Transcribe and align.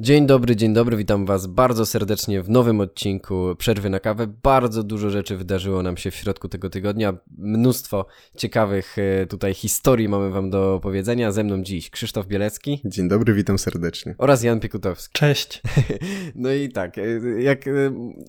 Dzień 0.00 0.26
dobry, 0.26 0.56
dzień 0.56 0.74
dobry, 0.74 0.96
witam 0.96 1.26
Was 1.26 1.46
bardzo 1.46 1.86
serdecznie 1.86 2.42
w 2.42 2.50
nowym 2.50 2.80
odcinku 2.80 3.54
Przerwy 3.58 3.90
na 3.90 4.00
kawę. 4.00 4.26
Bardzo 4.42 4.82
dużo 4.82 5.10
rzeczy 5.10 5.36
wydarzyło 5.36 5.82
nam 5.82 5.96
się 5.96 6.10
w 6.10 6.14
środku 6.14 6.48
tego 6.48 6.70
tygodnia. 6.70 7.14
Mnóstwo 7.38 8.06
ciekawych 8.36 8.96
e, 8.98 9.26
tutaj 9.26 9.54
historii 9.54 10.08
mamy 10.08 10.30
Wam 10.30 10.50
do 10.50 10.74
opowiedzenia. 10.74 11.32
Ze 11.32 11.44
mną 11.44 11.62
dziś 11.62 11.90
Krzysztof 11.90 12.26
Bielecki. 12.26 12.80
Dzień 12.84 13.08
dobry, 13.08 13.34
witam 13.34 13.58
serdecznie. 13.58 14.14
Oraz 14.18 14.42
Jan 14.42 14.60
Piekutowski. 14.60 15.12
Cześć. 15.12 15.62
No 16.34 16.52
i 16.52 16.68
tak, 16.68 16.98
e, 16.98 17.02
jak 17.42 17.68
e, 17.68 17.72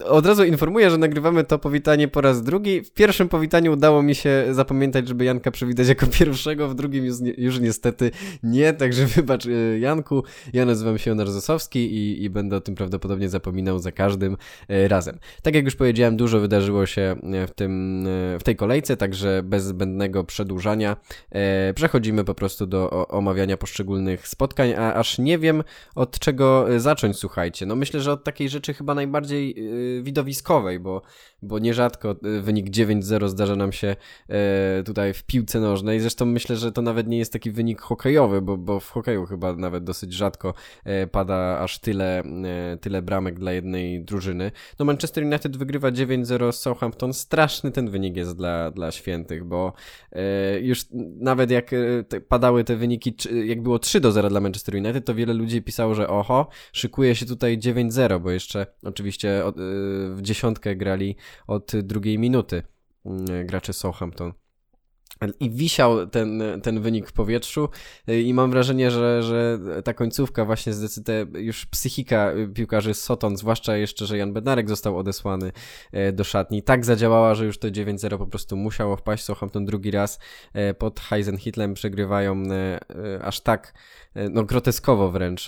od 0.05 0.25
razu 0.25 0.43
informuję, 0.43 0.89
że 0.89 0.97
nagrywamy 0.97 1.43
to 1.43 1.59
powitanie 1.59 2.07
po 2.07 2.21
raz 2.21 2.43
drugi. 2.43 2.81
W 2.81 2.93
pierwszym 2.93 3.29
powitaniu 3.29 3.73
udało 3.73 4.03
mi 4.03 4.15
się 4.15 4.45
zapamiętać, 4.51 5.07
żeby 5.07 5.25
Janka 5.25 5.51
przywitać 5.51 5.87
jako 5.87 6.07
pierwszego, 6.19 6.67
w 6.67 6.75
drugim 6.75 7.05
już, 7.05 7.15
już 7.37 7.59
niestety 7.59 8.11
nie, 8.43 8.73
także 8.73 9.05
wybacz 9.05 9.47
Janku. 9.79 10.23
Ja 10.53 10.65
nazywam 10.65 10.97
się 10.97 11.11
Jonar 11.11 11.31
I, 11.75 12.23
i 12.23 12.29
będę 12.29 12.55
o 12.55 12.61
tym 12.61 12.75
prawdopodobnie 12.75 13.29
zapominał 13.29 13.79
za 13.79 13.91
każdym 13.91 14.37
e, 14.67 14.87
razem. 14.87 15.19
Tak 15.41 15.55
jak 15.55 15.65
już 15.65 15.75
powiedziałem, 15.75 16.17
dużo 16.17 16.39
wydarzyło 16.39 16.85
się 16.85 17.15
e, 17.33 17.47
w, 17.47 17.51
tym, 17.51 18.03
e, 18.07 18.39
w 18.39 18.43
tej 18.43 18.55
kolejce, 18.55 18.97
także 18.97 19.41
bez 19.43 19.63
zbędnego 19.63 20.23
przedłużania 20.23 20.97
przechodzimy 21.75 22.23
po 22.23 22.35
prostu 22.35 22.67
do 22.67 23.07
omawiania 23.07 23.57
poszczególnych 23.57 24.27
spotkań, 24.27 24.73
a 24.73 24.93
aż 24.93 25.17
nie 25.17 25.37
wiem 25.37 25.63
od 25.95 26.19
czego 26.19 26.65
zacząć, 26.77 27.17
słuchajcie. 27.17 27.65
No 27.65 27.75
myślę, 27.75 28.01
że 28.01 28.11
od 28.11 28.23
takiej 28.23 28.49
rzeczy 28.49 28.73
chyba 28.73 28.95
najbardziej 28.95 29.55
widowiskowej, 30.01 30.79
bo, 30.79 31.01
bo 31.41 31.59
nierzadko 31.59 32.15
wynik 32.41 32.69
9-0 32.69 33.27
zdarza 33.27 33.55
nam 33.55 33.71
się 33.71 33.95
tutaj 34.85 35.13
w 35.13 35.23
piłce 35.23 35.59
nożnej. 35.59 35.99
Zresztą 35.99 36.25
myślę, 36.25 36.55
że 36.55 36.71
to 36.71 36.81
nawet 36.81 37.07
nie 37.07 37.17
jest 37.17 37.33
taki 37.33 37.51
wynik 37.51 37.81
hokejowy, 37.81 38.41
bo, 38.41 38.57
bo 38.57 38.79
w 38.79 38.89
hokeju 38.89 39.25
chyba 39.25 39.53
nawet 39.53 39.83
dosyć 39.83 40.13
rzadko 40.13 40.53
pada 41.11 41.48
aż 41.57 41.79
tyle, 41.79 42.19
e, 42.19 42.77
tyle 42.81 43.01
bramek 43.01 43.39
dla 43.39 43.51
jednej 43.51 44.03
drużyny. 44.03 44.51
No 44.79 44.85
Manchester 44.85 45.23
United 45.23 45.57
wygrywa 45.57 45.91
9-0 45.91 46.51
z 46.51 46.59
Southampton. 46.59 47.13
Straszny 47.13 47.71
ten 47.71 47.89
wynik 47.89 48.15
jest 48.15 48.37
dla, 48.37 48.71
dla 48.71 48.91
świętych, 48.91 49.43
bo 49.43 49.73
e, 50.11 50.59
już 50.59 50.85
nawet 51.19 51.51
jak 51.51 51.73
e, 51.73 52.21
padały 52.27 52.63
te 52.63 52.75
wyniki, 52.75 53.15
jak 53.45 53.61
było 53.61 53.79
3 53.79 53.99
do 53.99 54.11
0 54.11 54.29
dla 54.29 54.39
Manchester 54.39 54.75
United, 54.75 55.05
to 55.05 55.15
wiele 55.15 55.33
ludzi 55.33 55.61
pisało, 55.61 55.95
że 55.95 56.07
oho, 56.07 56.47
szykuje 56.73 57.15
się 57.15 57.25
tutaj 57.25 57.57
9-0, 57.57 58.19
bo 58.19 58.31
jeszcze 58.31 58.65
oczywiście 58.83 59.43
w 60.09 60.21
dziesiątkę 60.21 60.75
grali 60.75 61.15
od 61.47 61.71
drugiej 61.83 62.19
minuty 62.19 62.63
mm, 63.05 63.47
gracze 63.47 63.73
Southampton. 63.73 64.33
I 65.39 65.49
wisiał 65.49 66.07
ten, 66.07 66.43
ten 66.63 66.81
wynik 66.81 67.07
w 67.07 67.13
powietrzu. 67.13 67.69
I 68.07 68.33
mam 68.33 68.51
wrażenie, 68.51 68.91
że, 68.91 69.23
że 69.23 69.59
ta 69.83 69.93
końcówka 69.93 70.45
właśnie 70.45 70.73
zdecyduje 70.73 71.25
już 71.33 71.65
psychika 71.65 72.31
piłkarzy 72.53 72.93
Soton, 72.93 73.37
zwłaszcza 73.37 73.77
jeszcze, 73.77 74.05
że 74.05 74.17
Jan 74.17 74.33
Bednarek 74.33 74.69
został 74.69 74.97
odesłany 74.97 75.51
e, 75.91 76.11
do 76.11 76.23
szatni, 76.23 76.63
tak 76.63 76.85
zadziałała, 76.85 77.35
że 77.35 77.45
już 77.45 77.59
to 77.59 77.67
9-0 77.67 78.17
po 78.17 78.27
prostu 78.27 78.57
musiało 78.57 78.95
wpaść. 78.95 79.23
Southampton 79.23 79.65
drugi 79.65 79.91
raz 79.91 80.19
e, 80.53 80.73
pod 80.73 80.99
Heisenhitlem 80.99 81.73
przegrywają 81.73 82.43
e, 82.51 82.79
aż 83.23 83.41
tak 83.41 83.73
no 84.31 84.43
groteskowo 84.43 85.11
wręcz, 85.11 85.47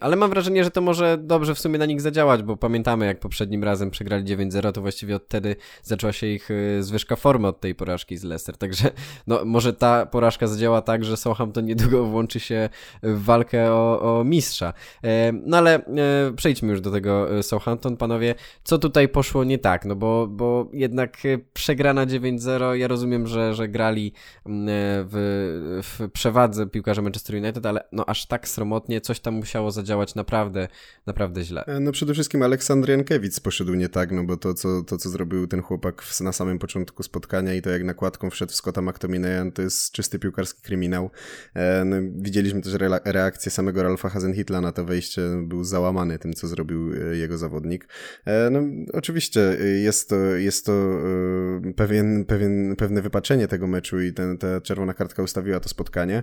ale 0.00 0.16
mam 0.16 0.30
wrażenie, 0.30 0.64
że 0.64 0.70
to 0.70 0.80
może 0.80 1.18
dobrze 1.18 1.54
w 1.54 1.58
sumie 1.58 1.78
na 1.78 1.86
nich 1.86 2.00
zadziałać, 2.00 2.42
bo 2.42 2.56
pamiętamy 2.56 3.06
jak 3.06 3.20
poprzednim 3.20 3.64
razem 3.64 3.90
przegrali 3.90 4.24
9-0, 4.24 4.72
to 4.72 4.80
właściwie 4.80 5.16
od 5.16 5.24
wtedy 5.24 5.56
zaczęła 5.82 6.12
się 6.12 6.26
ich 6.26 6.48
zwyżka 6.80 7.16
formy 7.16 7.48
od 7.48 7.60
tej 7.60 7.74
porażki 7.74 8.16
Leicester. 8.24 8.56
Także 8.56 8.90
no, 9.26 9.44
może 9.44 9.72
ta 9.72 10.06
porażka 10.06 10.46
zadziała 10.46 10.82
tak, 10.82 11.04
że 11.04 11.16
Southampton 11.16 11.64
niedługo 11.64 12.04
włączy 12.04 12.40
się 12.40 12.68
w 13.02 13.24
walkę 13.24 13.72
o, 13.72 14.18
o 14.20 14.24
mistrza. 14.24 14.72
E, 15.04 15.32
no 15.32 15.56
ale 15.56 15.74
e, 15.74 16.32
przejdźmy 16.36 16.70
już 16.70 16.80
do 16.80 16.90
tego 16.90 17.38
e, 17.38 17.42
Southampton, 17.42 17.96
panowie. 17.96 18.34
Co 18.64 18.78
tutaj 18.78 19.08
poszło 19.08 19.44
nie 19.44 19.58
tak? 19.58 19.84
No 19.84 19.96
bo, 19.96 20.26
bo 20.26 20.68
jednak 20.72 21.18
przegrana 21.52 22.06
9-0, 22.06 22.72
ja 22.72 22.88
rozumiem, 22.88 23.26
że, 23.26 23.54
że 23.54 23.68
grali 23.68 24.12
w, 24.46 25.82
w 25.82 26.10
przewadze 26.10 26.66
piłkarze 26.66 27.02
Manchester 27.02 27.36
United, 27.36 27.66
ale 27.66 27.84
no 27.92 28.06
aż 28.06 28.26
tak 28.26 28.48
sromotnie 28.48 29.00
coś 29.00 29.20
tam 29.20 29.34
musiało 29.34 29.70
zadziałać 29.70 30.14
naprawdę, 30.14 30.68
naprawdę 31.06 31.44
źle. 31.44 31.64
No 31.80 31.92
przede 31.92 32.12
wszystkim 32.14 32.42
Aleksandr 32.42 32.88
Jankiewicz 32.88 33.40
poszedł 33.40 33.74
nie 33.74 33.88
tak, 33.88 34.12
no 34.12 34.24
bo 34.24 34.36
to 34.36 34.54
co, 34.54 34.82
to, 34.82 34.98
co 34.98 35.08
zrobił 35.08 35.46
ten 35.46 35.62
chłopak 35.62 36.02
na 36.20 36.32
samym 36.32 36.58
początku 36.58 37.02
spotkania 37.02 37.54
i 37.54 37.62
to 37.62 37.70
jak 37.70 37.84
wszedł 38.30 38.52
w 38.52 38.54
Scotta 38.54 38.82
McTominayan, 38.82 39.52
to 39.52 39.62
jest 39.62 39.92
czysty 39.92 40.18
piłkarski 40.18 40.62
kryminał. 40.62 41.10
E, 41.54 41.84
no, 41.84 41.96
widzieliśmy 42.16 42.62
też 42.62 42.74
re 42.74 43.00
reakcję 43.04 43.52
samego 43.52 43.82
Ralfa 43.82 44.08
Hasenhitla 44.08 44.60
na 44.60 44.72
to 44.72 44.84
wejście, 44.84 45.22
był 45.42 45.64
załamany 45.64 46.18
tym, 46.18 46.32
co 46.32 46.48
zrobił 46.48 46.92
e, 46.92 47.16
jego 47.16 47.38
zawodnik. 47.38 47.88
E, 48.24 48.50
no, 48.50 48.60
oczywiście 48.92 49.40
jest 49.82 50.08
to, 50.08 50.16
jest 50.16 50.66
to 50.66 50.72
pewien, 51.76 52.24
pewien, 52.24 52.76
pewne 52.76 53.02
wypaczenie 53.02 53.48
tego 53.48 53.66
meczu 53.66 54.00
i 54.00 54.12
ten, 54.12 54.38
ta 54.38 54.60
czerwona 54.60 54.94
kartka 54.94 55.22
ustawiła 55.22 55.60
to 55.60 55.68
spotkanie, 55.68 56.22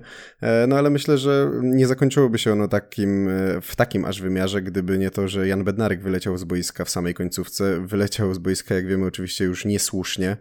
no 0.67 0.77
ale 0.77 0.89
myślę, 0.89 1.17
że 1.17 1.51
nie 1.61 1.87
zakończyłoby 1.87 2.37
się 2.37 2.51
ono 2.51 2.67
takim, 2.67 3.29
w 3.61 3.75
takim 3.75 4.05
aż 4.05 4.21
wymiarze, 4.21 4.61
gdyby 4.61 4.97
nie 4.97 5.11
to, 5.11 5.27
że 5.27 5.47
Jan 5.47 5.63
Bednarek 5.63 6.01
wyleciał 6.01 6.37
z 6.37 6.43
boiska 6.43 6.85
w 6.85 6.89
samej 6.89 7.13
końcówce. 7.13 7.87
Wyleciał 7.87 8.33
z 8.33 8.37
boiska, 8.37 8.75
jak 8.75 8.87
wiemy, 8.87 9.05
oczywiście 9.05 9.45
już 9.45 9.65
niesłusznie, 9.65 10.37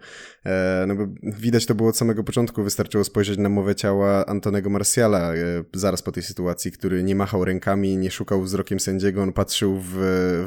no 0.87 0.95
bo 0.95 1.09
widać 1.41 1.67
to 1.67 1.75
było 1.75 1.89
od 1.89 1.97
samego 1.97 2.25
początku, 2.25 2.63
wystarczyło 2.63 3.05
spojrzeć 3.05 3.39
na 3.39 3.49
mowę 3.49 3.75
ciała 3.75 4.27
Antonego 4.27 4.71
Marciala 4.71 5.35
e, 5.35 5.37
zaraz 5.75 6.03
po 6.03 6.13
tej 6.13 6.23
sytuacji, 6.23 6.73
który 6.73 7.03
nie 7.03 7.15
machał 7.15 7.45
rękami, 7.45 7.97
nie 7.97 8.11
szukał 8.11 8.43
wzrokiem 8.43 8.81
sędziego, 8.81 9.23
on 9.23 9.33
patrzył 9.33 9.81
w, 9.85 9.95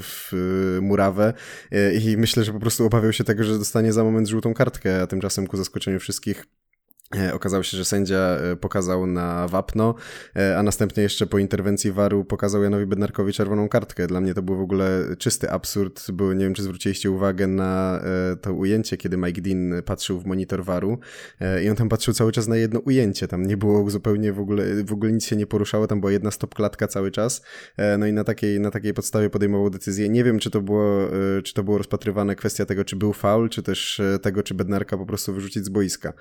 w 0.01 0.31
murawę 0.81 1.33
e, 1.71 1.93
i 1.93 2.17
myślę, 2.17 2.43
że 2.43 2.53
po 2.53 2.59
prostu 2.59 2.85
obawiał 2.85 3.13
się 3.13 3.23
tego, 3.23 3.43
że 3.43 3.59
dostanie 3.59 3.93
za 3.93 4.03
moment 4.03 4.27
żółtą 4.27 4.53
kartkę, 4.53 5.01
a 5.01 5.07
tymczasem 5.07 5.47
ku 5.47 5.57
zaskoczeniu 5.57 5.99
wszystkich 5.99 6.45
E, 6.45 6.72
okazało 7.33 7.63
się, 7.63 7.77
że 7.77 7.85
sędzia 7.85 8.17
e, 8.17 8.55
pokazał 8.55 9.07
na 9.07 9.47
wapno, 9.47 9.95
e, 10.35 10.57
a 10.57 10.63
następnie 10.63 11.03
jeszcze 11.03 11.27
po 11.27 11.37
interwencji 11.37 11.91
waru 11.91 12.25
pokazał 12.25 12.63
Janowi 12.63 12.85
Bednarkowi 12.85 13.33
czerwoną 13.33 13.69
kartkę. 13.69 14.07
Dla 14.07 14.21
mnie 14.21 14.33
to 14.33 14.41
był 14.41 14.55
w 14.57 14.61
ogóle 14.61 15.01
czysty 15.17 15.51
absurd, 15.51 16.11
bo 16.11 16.33
nie 16.33 16.45
wiem, 16.45 16.53
czy 16.53 16.63
zwróciliście 16.63 17.11
uwagę 17.11 17.47
na 17.47 18.01
to 18.41 18.53
ujęcie, 18.53 18.97
kiedy 18.97 19.17
Mike 19.17 19.41
Dean 19.41 19.83
patrzył 19.85 20.19
w 20.19 20.25
monitor 20.25 20.63
waru 20.63 20.99
i 21.63 21.69
on 21.69 21.75
tam 21.75 21.89
patrzył 21.89 22.13
cały 22.13 22.31
czas 22.31 22.47
na 22.47 22.57
jedno 22.57 22.79
ujęcie. 22.79 23.27
Tam 23.27 23.45
nie 23.45 23.57
było 23.57 23.89
zupełnie 23.89 24.33
w 24.33 24.39
ogóle, 24.39 24.83
w 24.83 24.93
ogóle 24.93 25.11
nic 25.11 25.25
się 25.25 25.35
nie 25.35 25.47
poruszało, 25.47 25.87
tam 25.87 25.99
była 25.99 26.11
jedna 26.11 26.31
stopklatka 26.31 26.87
cały 26.87 27.11
czas. 27.11 27.41
No 27.97 28.05
i 28.05 28.13
na 28.13 28.23
takiej, 28.23 28.59
na 28.59 28.71
takiej 28.71 28.93
podstawie 28.93 29.29
podejmował 29.29 29.69
decyzję. 29.69 30.09
Nie 30.09 30.23
wiem, 30.23 30.39
czy 30.39 30.51
to 30.51 30.61
było, 30.61 31.09
czy 31.43 31.53
to 31.53 31.63
było 31.63 31.77
rozpatrywane 31.77 32.35
kwestia 32.35 32.65
tego, 32.65 32.85
czy 32.85 32.95
był 32.95 33.13
faul, 33.13 33.49
czy 33.49 33.63
też 33.63 34.01
tego, 34.21 34.43
czy 34.43 34.53
Bednarka 34.53 34.97
po 34.97 35.05
prostu 35.05 35.33
wyrzucić 35.33 35.65
z 35.65 35.69
boiska. 35.69 36.13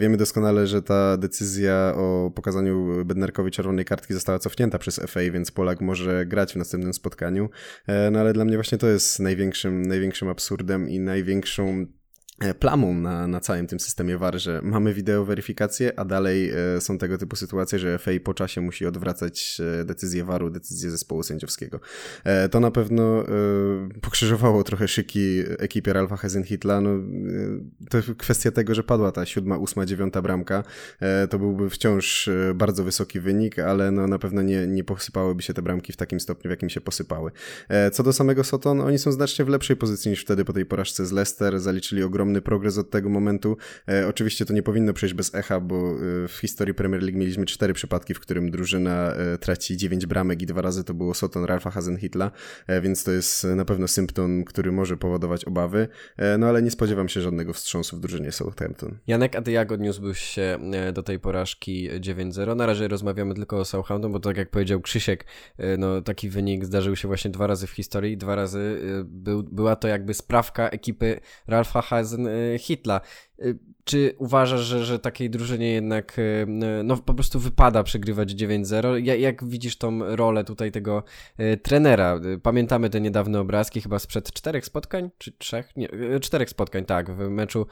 Wiemy 0.00 0.16
doskonale, 0.26 0.66
że 0.66 0.82
ta 0.82 1.16
decyzja 1.16 1.92
o 1.96 2.30
pokazaniu 2.34 3.04
Bednarkowi 3.04 3.50
czerwonej 3.50 3.84
kartki 3.84 4.14
została 4.14 4.38
cofnięta 4.38 4.78
przez 4.78 5.00
FA, 5.06 5.20
więc 5.32 5.50
Polak 5.50 5.80
może 5.80 6.26
grać 6.26 6.52
w 6.52 6.56
następnym 6.56 6.94
spotkaniu. 6.94 7.50
E, 7.86 8.10
no 8.10 8.20
ale 8.20 8.32
dla 8.32 8.44
mnie 8.44 8.56
właśnie 8.56 8.78
to 8.78 8.86
jest 8.86 9.20
największym, 9.20 9.82
największym 9.82 10.28
absurdem 10.28 10.88
i 10.88 11.00
największą 11.00 11.86
plamą 12.58 12.94
na, 12.94 13.26
na 13.26 13.40
całym 13.40 13.66
tym 13.66 13.80
systemie 13.80 14.18
VAR, 14.18 14.38
że 14.38 14.60
mamy 14.62 14.94
wideo 14.94 15.24
weryfikację, 15.24 15.98
a 16.00 16.04
dalej 16.04 16.50
e, 16.50 16.80
są 16.80 16.98
tego 16.98 17.18
typu 17.18 17.36
sytuacje, 17.36 17.78
że 17.78 17.98
FA 17.98 18.10
po 18.24 18.34
czasie 18.34 18.60
musi 18.60 18.86
odwracać 18.86 19.60
e, 19.80 19.84
decyzję 19.84 20.24
VAR-u, 20.24 20.50
decyzję 20.50 20.90
zespołu 20.90 21.22
sędziowskiego. 21.22 21.80
To 22.50 22.60
na 22.60 22.70
pewno 22.70 23.24
pokrzyżowało 24.00 24.64
trochę 24.64 24.88
szyki 24.88 25.42
ekipie 25.58 25.92
Ralfa 25.92 26.16
Hasenhitla. 26.16 26.80
No, 26.80 26.90
to 27.90 27.98
kwestia 28.18 28.50
tego, 28.50 28.74
że 28.74 28.82
padła 28.82 29.12
ta 29.12 29.26
siódma, 29.26 29.58
ósma, 29.58 29.86
dziewiąta 29.86 30.22
bramka. 30.22 30.64
To 31.30 31.38
byłby 31.38 31.70
wciąż 31.70 32.30
bardzo 32.54 32.84
wysoki 32.84 33.20
wynik, 33.20 33.58
ale 33.58 33.90
no, 33.90 34.06
na 34.06 34.18
pewno 34.18 34.42
nie, 34.42 34.66
nie 34.66 34.84
posypałyby 34.84 35.42
się 35.42 35.54
te 35.54 35.62
bramki 35.62 35.92
w 35.92 35.96
takim 35.96 36.20
stopniu, 36.20 36.48
w 36.48 36.50
jakim 36.50 36.70
się 36.70 36.80
posypały. 36.80 37.30
Co 37.92 38.02
do 38.02 38.12
samego 38.12 38.44
Soton, 38.44 38.80
oni 38.80 38.98
są 38.98 39.12
znacznie 39.12 39.44
w 39.44 39.48
lepszej 39.48 39.76
pozycji 39.76 40.10
niż 40.10 40.22
wtedy 40.22 40.44
po 40.44 40.52
tej 40.52 40.66
porażce 40.66 41.06
z 41.06 41.12
Leicester. 41.12 41.60
Zaliczyli 41.60 42.02
ogromny 42.02 42.25
ogromny 42.26 42.42
progres 42.42 42.78
od 42.78 42.90
tego 42.90 43.08
momentu. 43.08 43.56
E, 43.88 44.08
oczywiście 44.08 44.44
to 44.46 44.52
nie 44.52 44.62
powinno 44.62 44.92
przejść 44.92 45.14
bez 45.14 45.34
echa, 45.34 45.60
bo 45.60 45.76
e, 45.76 46.28
w 46.28 46.38
historii 46.40 46.74
Premier 46.74 47.02
League 47.02 47.18
mieliśmy 47.18 47.46
cztery 47.46 47.74
przypadki, 47.74 48.14
w 48.14 48.20
którym 48.20 48.50
drużyna 48.50 49.12
e, 49.12 49.38
traci 49.38 49.76
dziewięć 49.76 50.06
bramek 50.06 50.42
i 50.42 50.46
dwa 50.46 50.62
razy 50.62 50.84
to 50.84 50.94
było 50.94 51.14
Soton 51.14 51.44
Ralfa 51.44 51.70
Hasenhitla, 51.70 52.30
e, 52.66 52.80
więc 52.80 53.04
to 53.04 53.12
jest 53.12 53.44
na 53.44 53.64
pewno 53.64 53.88
symptom, 53.88 54.44
który 54.44 54.72
może 54.72 54.96
powodować 54.96 55.44
obawy, 55.44 55.88
no 56.38 56.46
ale 56.46 56.62
nie 56.62 56.70
spodziewam 56.70 57.08
się 57.08 57.20
żadnego 57.20 57.52
wstrząsu 57.52 57.96
w 57.96 58.00
drużynie 58.00 58.32
Southampton. 58.32 58.98
Janek, 59.06 59.36
a 59.36 59.42
ty 59.42 59.52
jak 59.52 59.72
odniósłbyś 59.72 60.18
się 60.18 60.58
do 60.92 61.02
tej 61.02 61.18
porażki 61.18 61.90
9-0? 62.00 62.56
Na 62.56 62.66
razie 62.66 62.88
rozmawiamy 62.88 63.34
tylko 63.34 63.58
o 63.58 63.64
Southampton, 63.64 64.12
bo 64.12 64.20
tak 64.20 64.36
jak 64.36 64.50
powiedział 64.50 64.80
Krzysiek, 64.80 65.24
no 65.78 66.02
taki 66.02 66.28
wynik 66.28 66.64
zdarzył 66.64 66.96
się 66.96 67.08
właśnie 67.08 67.30
dwa 67.30 67.46
razy 67.46 67.66
w 67.66 67.70
historii, 67.70 68.16
dwa 68.16 68.34
razy 68.34 68.80
był, 69.04 69.42
była 69.42 69.76
to 69.76 69.88
jakby 69.88 70.14
sprawka 70.14 70.68
ekipy 70.68 71.20
Ralfa 71.46 71.82
Hasenhitla. 71.82 72.15
Y, 72.18 72.58
Hitla. 72.58 73.02
Czy 73.84 74.14
uważasz, 74.18 74.60
że, 74.60 74.84
że 74.84 74.98
takiej 74.98 75.30
drużynie 75.30 75.72
jednak 75.72 76.16
no, 76.84 76.96
po 76.96 77.14
prostu 77.14 77.40
wypada 77.40 77.82
przegrywać 77.82 78.32
9-0? 78.32 79.04
Jak, 79.04 79.20
jak 79.20 79.44
widzisz 79.44 79.78
tą 79.78 80.16
rolę 80.16 80.44
tutaj 80.44 80.72
tego 80.72 81.02
trenera? 81.62 82.20
Pamiętamy 82.42 82.90
te 82.90 83.00
niedawne 83.00 83.40
obrazki 83.40 83.80
chyba 83.80 83.98
sprzed 83.98 84.32
czterech 84.32 84.66
spotkań, 84.66 85.10
czy 85.18 85.32
trzech? 85.32 85.76
Nie, 85.76 85.88
czterech 86.20 86.50
spotkań, 86.50 86.84
tak, 86.84 87.10
w 87.10 87.28
meczu 87.28 87.66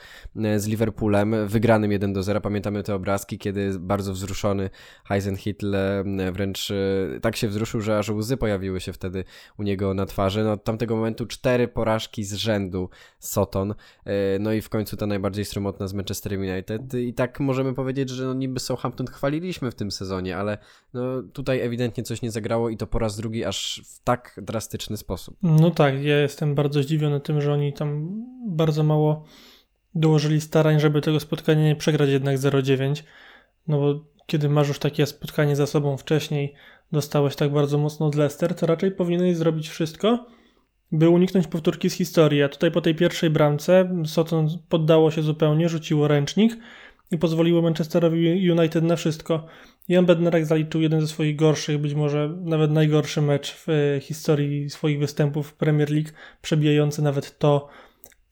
z 0.56 0.66
Liverpoolem, 0.66 1.49
wygranym 1.49 1.90
1-0. 1.90 2.40
Pamiętamy 2.40 2.82
te 2.82 2.94
obrazki, 2.94 3.38
kiedy 3.38 3.78
bardzo 3.78 4.12
wzruszony 4.12 4.70
Heisenhitl 5.05 5.76
wręcz 6.32 6.72
tak 7.22 7.37
się 7.37 7.49
wzruszył, 7.49 7.81
że 7.81 7.99
aż 7.99 8.08
łzy 8.08 8.37
pojawiły 8.37 8.81
się 8.81 8.93
wtedy 8.93 9.25
u 9.58 9.62
niego 9.62 9.94
na 9.94 10.06
twarzy. 10.06 10.44
No, 10.44 10.52
od 10.52 10.64
tamtego 10.64 10.96
momentu 10.96 11.26
cztery 11.26 11.69
porażki 11.69 12.25
z 12.25 12.34
rzędu 12.34 12.90
Soton, 13.19 13.75
no 14.40 14.52
i 14.52 14.60
w 14.60 14.69
końcu 14.69 14.96
ta 14.96 15.06
najbardziej 15.06 15.44
stromotna 15.55 15.89
z 15.89 15.95
Manchester 15.95 16.39
United. 16.39 16.95
I 16.95 17.15
tak 17.15 17.41
możemy 17.41 17.75
powiedzieć, 17.75 18.11
że 18.11 18.25
no 18.25 18.35
niby 18.35 18.61
Southampton 18.61 19.06
chwaliliśmy 19.06 19.71
w 19.71 19.75
tym 19.75 19.91
sezonie, 19.91 20.37
ale 20.37 20.59
no 20.95 21.23
tutaj 21.33 21.61
ewidentnie 21.61 22.03
coś 22.03 22.23
nie 22.23 22.31
zagrało 22.31 22.69
i 22.69 22.77
to 22.77 22.87
po 22.87 22.99
raz 22.99 23.17
drugi 23.17 23.45
aż 23.45 23.83
w 23.85 24.05
tak 24.05 24.41
drastyczny 24.43 24.97
sposób. 24.97 25.37
No 25.43 25.71
tak, 25.71 26.03
ja 26.03 26.21
jestem 26.21 26.55
bardzo 26.55 26.83
zdziwiony 26.83 27.21
tym, 27.21 27.41
że 27.41 27.53
oni 27.53 27.73
tam 27.73 28.09
bardzo 28.47 28.83
mało 28.83 29.25
dołożyli 29.95 30.41
starań, 30.41 30.81
żeby 30.81 31.01
tego 31.01 31.21
spotkania 31.21 31.65
nie 31.65 31.77
przegrać 31.77 32.11
jednak 32.11 32.37
0-9, 32.37 33.03
no 33.69 33.79
bo 33.79 34.05
kiedy 34.27 34.49
masz 34.49 34.69
już 34.69 34.79
takie 34.79 35.06
spotkanie 35.06 35.56
za 35.56 35.67
sobą 35.67 35.97
wcześniej, 35.97 36.55
dostałeś 36.93 37.37
tak 37.37 37.53
bardzo 37.53 37.79
mocno 37.79 38.06
od 38.06 38.15
Leicester, 38.15 38.55
to 38.55 38.67
raczej 38.67 38.91
powinieneś 38.91 39.37
zrobić 39.37 39.69
wszystko, 39.69 40.27
by 40.94 41.08
uniknąć 41.08 41.46
powtórki 41.46 41.91
z 41.91 41.94
historii. 41.94 42.43
A 42.43 42.49
tutaj 42.49 42.70
po 42.70 42.81
tej 42.81 42.94
pierwszej 42.94 43.31
bramce 43.31 44.02
Soton 44.06 44.49
poddało 44.69 45.11
się 45.11 45.23
zupełnie, 45.23 45.69
rzuciło 45.69 46.08
ręcznik 46.08 46.56
i 47.11 47.19
pozwoliło 47.19 47.62
Manchesterowi 47.62 48.50
United 48.50 48.85
na 48.85 48.96
wszystko. 48.96 49.46
Jan 49.88 50.06
Bednarek 50.06 50.46
zaliczył 50.46 50.81
jeden 50.81 51.00
ze 51.00 51.08
swoich 51.08 51.37
gorszych, 51.37 51.79
być 51.79 51.94
może 51.94 52.37
nawet 52.41 52.70
najgorszy 52.70 53.23
mecz 53.23 53.55
w 53.55 53.69
e, 53.69 54.00
historii 54.00 54.70
swoich 54.70 54.99
występów 54.99 55.49
w 55.49 55.55
Premier 55.55 55.91
League, 55.91 56.08
przebijający 56.43 57.02
nawet 57.02 57.38
to, 57.38 57.69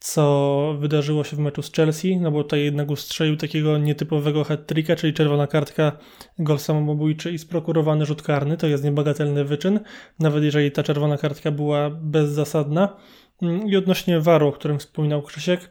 co 0.03 0.75
wydarzyło 0.79 1.23
się 1.23 1.35
w 1.35 1.39
meczu 1.39 1.61
z 1.61 1.71
Chelsea, 1.71 2.17
no 2.17 2.31
bo 2.31 2.43
tutaj 2.43 2.63
jednak 2.63 2.91
ustrzelił 2.91 3.37
takiego 3.37 3.77
nietypowego 3.77 4.43
hat-tricka, 4.43 4.95
czyli 4.95 5.13
czerwona 5.13 5.47
kartka, 5.47 5.97
gol 6.39 6.59
samobójczy 6.59 7.31
i 7.31 7.37
sprokurowany 7.37 8.05
rzut 8.05 8.21
karny, 8.21 8.57
to 8.57 8.67
jest 8.67 8.83
niebagatelny 8.83 9.45
wyczyn, 9.45 9.79
nawet 10.19 10.43
jeżeli 10.43 10.71
ta 10.71 10.83
czerwona 10.83 11.17
kartka 11.17 11.51
była 11.51 11.89
bezzasadna. 11.89 12.95
Mm, 13.41 13.67
I 13.67 13.75
odnośnie 13.75 14.19
waru, 14.19 14.47
o 14.47 14.51
którym 14.51 14.79
wspominał 14.79 15.21
Krzysiek, 15.21 15.69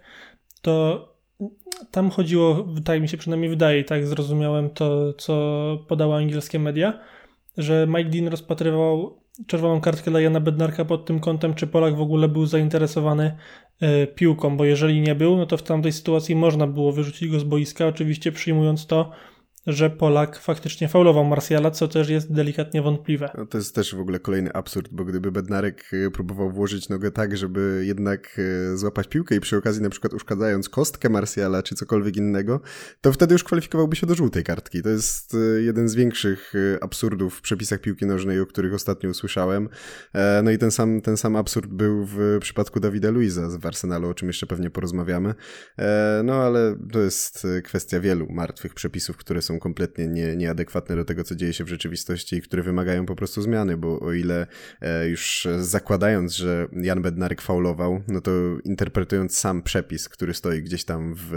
to 0.62 1.08
tam 1.90 2.10
chodziło, 2.10 2.64
wydaje 2.64 3.00
mi 3.00 3.08
się, 3.08 3.16
przynajmniej 3.16 3.50
wydaje, 3.50 3.84
tak 3.84 4.06
zrozumiałem 4.06 4.70
to, 4.70 5.12
co 5.12 5.78
podały 5.88 6.14
angielskie 6.14 6.58
media, 6.58 7.00
że 7.56 7.86
Mike 7.88 8.10
Dean 8.10 8.28
rozpatrywał 8.28 9.21
czerwoną 9.46 9.80
kartkę 9.80 10.10
dla 10.10 10.20
Jana 10.20 10.40
Bednarka 10.40 10.84
pod 10.84 11.06
tym 11.06 11.20
kątem, 11.20 11.54
czy 11.54 11.66
Polak 11.66 11.96
w 11.96 12.00
ogóle 12.00 12.28
był 12.28 12.46
zainteresowany 12.46 13.36
e, 13.80 14.06
piłką, 14.06 14.56
bo 14.56 14.64
jeżeli 14.64 15.00
nie 15.00 15.14
był, 15.14 15.36
no 15.36 15.46
to 15.46 15.56
w 15.56 15.62
tamtej 15.62 15.92
sytuacji 15.92 16.36
można 16.36 16.66
było 16.66 16.92
wyrzucić 16.92 17.28
go 17.28 17.40
z 17.40 17.44
boiska, 17.44 17.86
oczywiście 17.86 18.32
przyjmując 18.32 18.86
to, 18.86 19.10
że 19.66 19.90
Polak 19.90 20.38
faktycznie 20.38 20.88
faulował 20.88 21.24
Marsjala, 21.24 21.70
co 21.70 21.88
też 21.88 22.08
jest 22.08 22.32
delikatnie 22.32 22.82
wątpliwe. 22.82 23.30
No 23.38 23.46
to 23.46 23.58
jest 23.58 23.74
też 23.74 23.94
w 23.94 24.00
ogóle 24.00 24.18
kolejny 24.20 24.52
absurd, 24.52 24.88
bo 24.92 25.04
gdyby 25.04 25.32
Bednarek 25.32 25.90
e, 25.92 26.10
próbował 26.10 26.50
włożyć 26.50 26.88
nogę 26.88 27.10
tak, 27.10 27.36
żeby 27.36 27.82
jednak 27.86 28.40
e, 28.72 28.76
złapać 28.76 29.08
piłkę 29.08 29.36
i 29.36 29.40
przy 29.40 29.56
okazji 29.56 29.82
na 29.82 29.90
przykład 29.90 30.14
uszkadzając 30.14 30.68
kostkę 30.68 31.08
Marsjala 31.08 31.62
czy 31.62 31.74
cokolwiek 31.74 32.16
innego, 32.16 32.60
to 33.00 33.12
wtedy 33.12 33.32
już 33.32 33.44
kwalifikowałby 33.44 33.96
się 33.96 34.06
do 34.06 34.14
żółtej 34.14 34.44
kartki. 34.44 34.82
To 34.82 34.88
jest 34.88 35.34
e, 35.34 35.62
jeden 35.62 35.88
z 35.88 35.94
większych 35.94 36.52
absurdów 36.80 37.34
w 37.38 37.40
przepisach 37.40 37.80
piłki 37.80 38.06
nożnej, 38.06 38.40
o 38.40 38.46
których 38.46 38.74
ostatnio 38.74 39.10
usłyszałem. 39.10 39.68
No 40.42 40.50
i 40.50 40.58
ten 40.58 40.70
sam, 40.70 41.00
ten 41.00 41.16
sam 41.16 41.36
absurd 41.36 41.70
był 41.70 42.06
w 42.06 42.38
przypadku 42.40 42.80
Dawida 42.80 43.10
Luiza 43.10 43.50
z 43.50 43.66
Arsenalu, 43.66 44.08
o 44.08 44.14
czym 44.14 44.28
jeszcze 44.28 44.46
pewnie 44.46 44.70
porozmawiamy. 44.70 45.34
No 46.24 46.34
ale 46.34 46.76
to 46.92 46.98
jest 46.98 47.46
kwestia 47.64 48.00
wielu 48.00 48.26
martwych 48.30 48.74
przepisów, 48.74 49.16
które 49.16 49.42
są 49.42 49.51
są 49.52 49.58
kompletnie 49.58 50.06
nie, 50.06 50.36
nieadekwatne 50.36 50.96
do 50.96 51.04
tego, 51.04 51.24
co 51.24 51.34
dzieje 51.34 51.52
się 51.52 51.64
w 51.64 51.68
rzeczywistości 51.68 52.36
i 52.36 52.42
które 52.42 52.62
wymagają 52.62 53.06
po 53.06 53.16
prostu 53.16 53.42
zmiany, 53.42 53.76
bo 53.76 54.00
o 54.00 54.12
ile 54.12 54.46
e, 54.80 55.08
już 55.08 55.48
zakładając, 55.58 56.36
że 56.36 56.68
Jan 56.72 57.02
Bednarek 57.02 57.42
faulował, 57.42 58.02
no 58.08 58.20
to 58.20 58.30
interpretując 58.64 59.38
sam 59.38 59.62
przepis, 59.62 60.08
który 60.08 60.34
stoi 60.34 60.62
gdzieś 60.62 60.84
tam 60.84 61.14
w, 61.16 61.30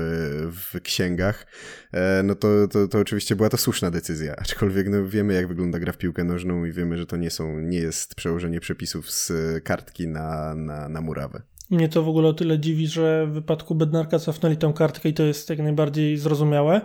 w 0.52 0.82
księgach, 0.82 1.48
e, 1.92 2.24
no 2.24 2.36
to, 2.36 2.68
to, 2.68 2.88
to 2.88 3.00
oczywiście 3.00 3.36
była 3.36 3.50
to 3.50 3.58
słuszna 3.58 3.92
decyzja, 3.92 4.36
aczkolwiek 4.36 4.90
no 4.90 5.08
wiemy, 5.08 5.34
jak 5.34 5.48
wygląda 5.48 5.80
gra 5.80 5.94
w 5.94 5.98
piłkę 5.98 6.24
nożną 6.24 6.66
i 6.66 6.72
wiemy, 6.72 6.98
że 6.98 7.06
to 7.06 7.18
nie 7.18 7.30
są, 7.30 7.60
nie 7.60 7.80
jest 7.80 8.16
przełożenie 8.16 8.60
przepisów 8.60 9.12
z 9.12 9.32
kartki 9.64 10.08
na, 10.08 10.56
na, 10.56 10.90
na 10.90 11.02
murawę. 11.02 11.42
Mnie 11.70 11.90
to 11.90 12.04
w 12.04 12.10
ogóle 12.10 12.28
o 12.28 12.34
tyle 12.34 12.60
dziwi, 12.60 12.88
że 12.88 13.28
w 13.28 13.32
wypadku 13.32 13.76
Bednarka 13.76 14.20
cofnęli 14.20 14.58
tą 14.58 14.74
kartkę 14.74 15.10
i 15.10 15.14
to 15.14 15.24
jest 15.24 15.50
jak 15.50 15.60
najbardziej 15.60 16.18
zrozumiałe, 16.18 16.82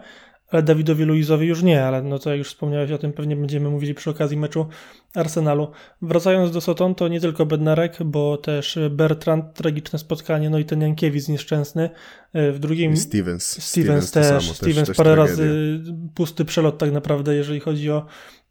ale 0.50 0.62
Dawidowi 0.62 1.05
Luizowi 1.05 1.47
już 1.47 1.62
nie, 1.62 1.85
ale 1.85 2.02
no 2.02 2.19
to 2.19 2.31
jak 2.31 2.38
już 2.38 2.49
wspomniałeś 2.49 2.91
o 2.91 2.99
tym, 2.99 3.12
pewnie 3.12 3.37
będziemy 3.37 3.70
mówili 3.70 3.94
przy 3.94 4.11
okazji 4.11 4.37
meczu 4.37 4.67
Arsenalu. 5.14 5.70
Wracając 6.02 6.50
do 6.50 6.61
Soton, 6.61 6.94
to 6.94 7.08
nie 7.08 7.20
tylko 7.20 7.47
Bednarek, 7.47 7.97
bo 8.05 8.37
też 8.37 8.79
Bertrand, 8.91 9.55
tragiczne 9.55 9.99
spotkanie, 9.99 10.50
no 10.50 10.58
i 10.58 10.64
ten 10.64 10.81
Jankiewicz 10.81 11.29
nieszczęsny. 11.29 11.91
E, 12.32 12.52
w 12.52 12.58
drugim... 12.58 12.97
Stevens. 12.97 13.44
Stevens, 13.44 13.64
Stevens 13.69 14.11
też, 14.11 14.26
samo, 14.26 14.55
Stevens 14.55 14.89
też, 14.89 14.96
parę 14.96 15.10
też 15.10 15.19
razy 15.19 15.81
pusty 16.15 16.44
przelot 16.44 16.79
tak 16.79 16.93
naprawdę, 16.93 17.34
jeżeli 17.34 17.60
chodzi 17.60 17.91
o 17.91 18.06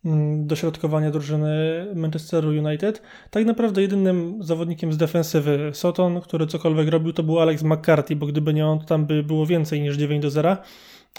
mm, 0.06 0.48
dośrodkowanie 0.48 1.12
drużyny 1.12 1.86
Manchesteru 1.96 2.50
United. 2.50 3.02
Tak 3.30 3.46
naprawdę 3.46 3.82
jedynym 3.82 4.44
zawodnikiem 4.44 4.94
z 4.94 4.98
defensywy 4.98 5.72
Soton, 5.74 6.22
który 6.22 6.48
cokolwiek 6.48 6.88
robił, 6.88 7.14
to 7.14 7.24
był 7.24 7.40
Alex 7.40 7.64
McCarthy, 7.64 8.16
bo 8.16 8.26
gdyby 8.26 8.54
nie 8.54 8.68
on, 8.68 8.80
to 8.80 8.86
tam 8.86 9.06
by 9.06 9.24
było 9.24 9.46
więcej 9.46 9.82
niż 9.82 9.98
9 9.98 10.22
do 10.22 10.30
0. 10.30 10.58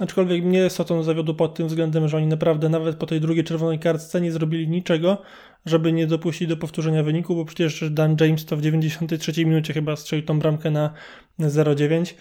Aczkolwiek 0.00 0.44
mnie 0.44 0.70
Soton 0.70 1.04
zawiodł 1.04 1.34
pod 1.34 1.54
tym 1.54 1.68
względem, 1.68 2.08
że 2.08 2.16
oni 2.16 2.26
naprawdę 2.26 2.68
nawet 2.68 2.96
po 2.96 3.06
tej 3.06 3.20
drugiej 3.20 3.44
czerwonej 3.44 3.78
kartce 3.78 4.20
nie 4.20 4.32
zrobili 4.32 4.68
niczego, 4.68 5.22
żeby 5.66 5.92
nie 5.92 6.06
dopuścić 6.06 6.48
do 6.48 6.56
powtórzenia 6.56 7.02
wyniku, 7.02 7.36
bo 7.36 7.44
przecież 7.44 7.90
Dan 7.90 8.16
James 8.20 8.44
to 8.44 8.56
w 8.56 8.62
93 8.62 9.44
minucie 9.44 9.72
chyba 9.72 9.96
strzelił 9.96 10.26
tą 10.26 10.38
bramkę 10.38 10.70
na 10.70 10.92
0-9. 11.40 12.14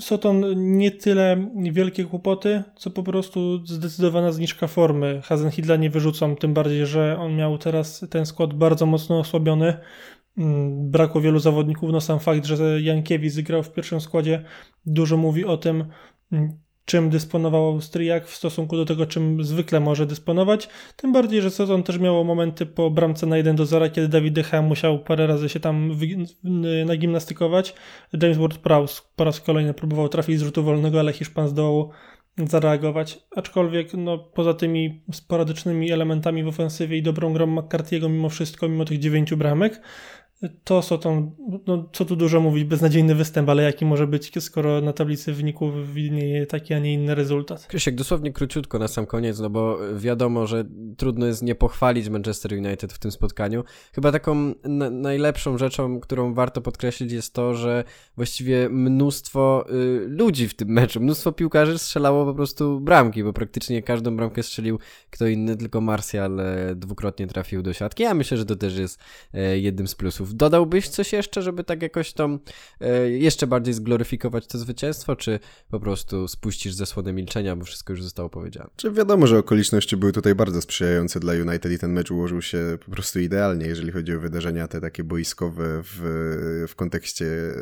Soton 0.00 0.44
nie 0.56 0.90
tyle 0.90 1.50
wielkie 1.72 2.04
kłopoty, 2.04 2.62
co 2.76 2.90
po 2.90 3.02
prostu 3.02 3.66
zdecydowana 3.66 4.32
zniżka 4.32 4.66
formy. 4.66 5.20
Hazenhidla 5.24 5.76
nie 5.76 5.90
wyrzucam, 5.90 6.36
tym 6.36 6.54
bardziej, 6.54 6.86
że 6.86 7.16
on 7.18 7.36
miał 7.36 7.58
teraz 7.58 8.06
ten 8.10 8.26
skład 8.26 8.54
bardzo 8.54 8.86
mocno 8.86 9.18
osłabiony. 9.18 9.76
Mm, 10.38 10.90
brakło 10.90 11.20
wielu 11.20 11.38
zawodników, 11.38 11.92
no 11.92 12.00
sam 12.00 12.20
fakt, 12.20 12.44
że 12.44 12.82
Jankiewicz 12.82 13.34
wygrał 13.34 13.62
w 13.62 13.72
pierwszym 13.72 14.00
składzie 14.00 14.44
dużo 14.86 15.16
mówi 15.16 15.44
o 15.44 15.56
tym, 15.56 15.84
czym 16.84 17.10
dysponował 17.10 17.66
Austriak 17.66 18.26
w 18.26 18.36
stosunku 18.36 18.76
do 18.76 18.84
tego, 18.84 19.06
czym 19.06 19.44
zwykle 19.44 19.80
może 19.80 20.06
dysponować. 20.06 20.68
Tym 20.96 21.12
bardziej, 21.12 21.42
że 21.42 21.50
sezon 21.50 21.82
też 21.82 21.98
miało 21.98 22.24
momenty 22.24 22.66
po 22.66 22.90
bramce 22.90 23.26
na 23.26 23.36
1 23.36 23.56
do 23.56 23.66
0, 23.66 23.90
kiedy 23.90 24.08
David 24.08 24.34
Decha 24.34 24.62
musiał 24.62 24.98
parę 24.98 25.26
razy 25.26 25.48
się 25.48 25.60
tam 25.60 25.90
nagimnastykować. 26.86 27.74
James 28.22 28.38
Ward-Prowse 28.38 29.02
po 29.16 29.24
raz 29.24 29.40
kolejny 29.40 29.74
próbował 29.74 30.08
trafić 30.08 30.38
z 30.38 30.42
rzutu 30.42 30.62
wolnego, 30.62 31.00
ale 31.00 31.12
Hiszpan 31.12 31.48
zdołał 31.48 31.90
zareagować. 32.44 33.18
Aczkolwiek 33.36 33.94
no, 33.94 34.18
poza 34.18 34.54
tymi 34.54 35.04
sporadycznymi 35.12 35.92
elementami 35.92 36.42
w 36.42 36.48
ofensywie 36.48 36.96
i 36.96 37.02
dobrą 37.02 37.32
grą 37.32 37.46
McCarthy'ego 37.46 38.10
mimo 38.10 38.28
wszystko, 38.28 38.68
mimo 38.68 38.84
tych 38.84 38.98
dziewięciu 38.98 39.36
bramek, 39.36 39.80
to 40.64 40.82
Soton, 40.82 41.30
no 41.66 41.88
co 41.92 42.04
tu 42.04 42.16
dużo 42.16 42.40
mówić, 42.40 42.64
beznadziejny 42.64 43.14
występ, 43.14 43.48
ale 43.48 43.62
jaki 43.62 43.84
może 43.84 44.06
być, 44.06 44.42
skoro 44.42 44.80
na 44.80 44.92
tablicy 44.92 45.32
wyników 45.32 45.94
widnieje 45.94 46.46
taki, 46.46 46.74
a 46.74 46.78
nie 46.78 46.94
inny 46.94 47.14
rezultat. 47.14 47.66
Krzysiek, 47.66 47.94
dosłownie 47.94 48.32
króciutko 48.32 48.78
na 48.78 48.88
sam 48.88 49.06
koniec, 49.06 49.40
no 49.40 49.50
bo 49.50 49.78
wiadomo, 49.96 50.46
że 50.46 50.64
trudno 50.96 51.26
jest 51.26 51.42
nie 51.42 51.54
pochwalić 51.54 52.08
Manchester 52.08 52.52
United 52.52 52.92
w 52.92 52.98
tym 52.98 53.10
spotkaniu. 53.10 53.64
Chyba 53.92 54.12
taką 54.12 54.54
najlepszą 54.90 55.58
rzeczą, 55.58 56.00
którą 56.00 56.34
warto 56.34 56.60
podkreślić 56.60 57.12
jest 57.12 57.34
to, 57.34 57.54
że 57.54 57.84
właściwie 58.16 58.68
mnóstwo 58.68 59.66
y, 59.70 60.06
ludzi 60.08 60.48
w 60.48 60.54
tym 60.54 60.68
meczu, 60.68 61.00
mnóstwo 61.00 61.32
piłkarzy 61.32 61.78
strzelało 61.78 62.24
po 62.24 62.34
prostu 62.34 62.80
bramki, 62.80 63.24
bo 63.24 63.32
praktycznie 63.32 63.82
każdą 63.82 64.16
bramkę 64.16 64.42
strzelił 64.42 64.78
kto 65.10 65.26
inny, 65.26 65.56
tylko 65.56 65.80
Martial 65.80 66.40
e, 66.40 66.74
dwukrotnie 66.74 67.26
trafił 67.26 67.62
do 67.62 67.72
siatki. 67.72 68.02
Ja 68.02 68.14
myślę, 68.14 68.36
że 68.36 68.44
to 68.44 68.56
też 68.56 68.78
jest 68.78 69.00
e, 69.34 69.58
jednym 69.58 69.88
z 69.88 69.94
plusów 69.94 70.25
Dodałbyś 70.34 70.88
coś 70.88 71.12
jeszcze, 71.12 71.42
żeby 71.42 71.64
tak 71.64 71.82
jakoś 71.82 72.12
tam 72.12 72.38
e, 72.80 73.10
jeszcze 73.10 73.46
bardziej 73.46 73.74
zgloryfikować 73.74 74.46
to 74.46 74.58
zwycięstwo, 74.58 75.16
czy 75.16 75.40
po 75.70 75.80
prostu 75.80 76.28
spuścisz 76.28 76.74
zasłonę 76.74 77.12
milczenia, 77.12 77.56
bo 77.56 77.64
wszystko 77.64 77.92
już 77.92 78.02
zostało 78.02 78.28
powiedziane? 78.28 78.70
Czy 78.76 78.90
wiadomo, 78.90 79.26
że 79.26 79.38
okoliczności 79.38 79.96
były 79.96 80.12
tutaj 80.12 80.34
bardzo 80.34 80.62
sprzyjające 80.62 81.20
dla 81.20 81.32
United 81.32 81.72
i 81.72 81.78
ten 81.78 81.92
mecz 81.92 82.10
ułożył 82.10 82.42
się 82.42 82.78
po 82.84 82.90
prostu 82.90 83.20
idealnie, 83.20 83.66
jeżeli 83.66 83.92
chodzi 83.92 84.14
o 84.14 84.20
wydarzenia 84.20 84.68
te 84.68 84.80
takie 84.80 85.04
boiskowe 85.04 85.82
w, 85.82 86.00
w 86.68 86.74
kontekście 86.74 87.26
e, 87.26 87.52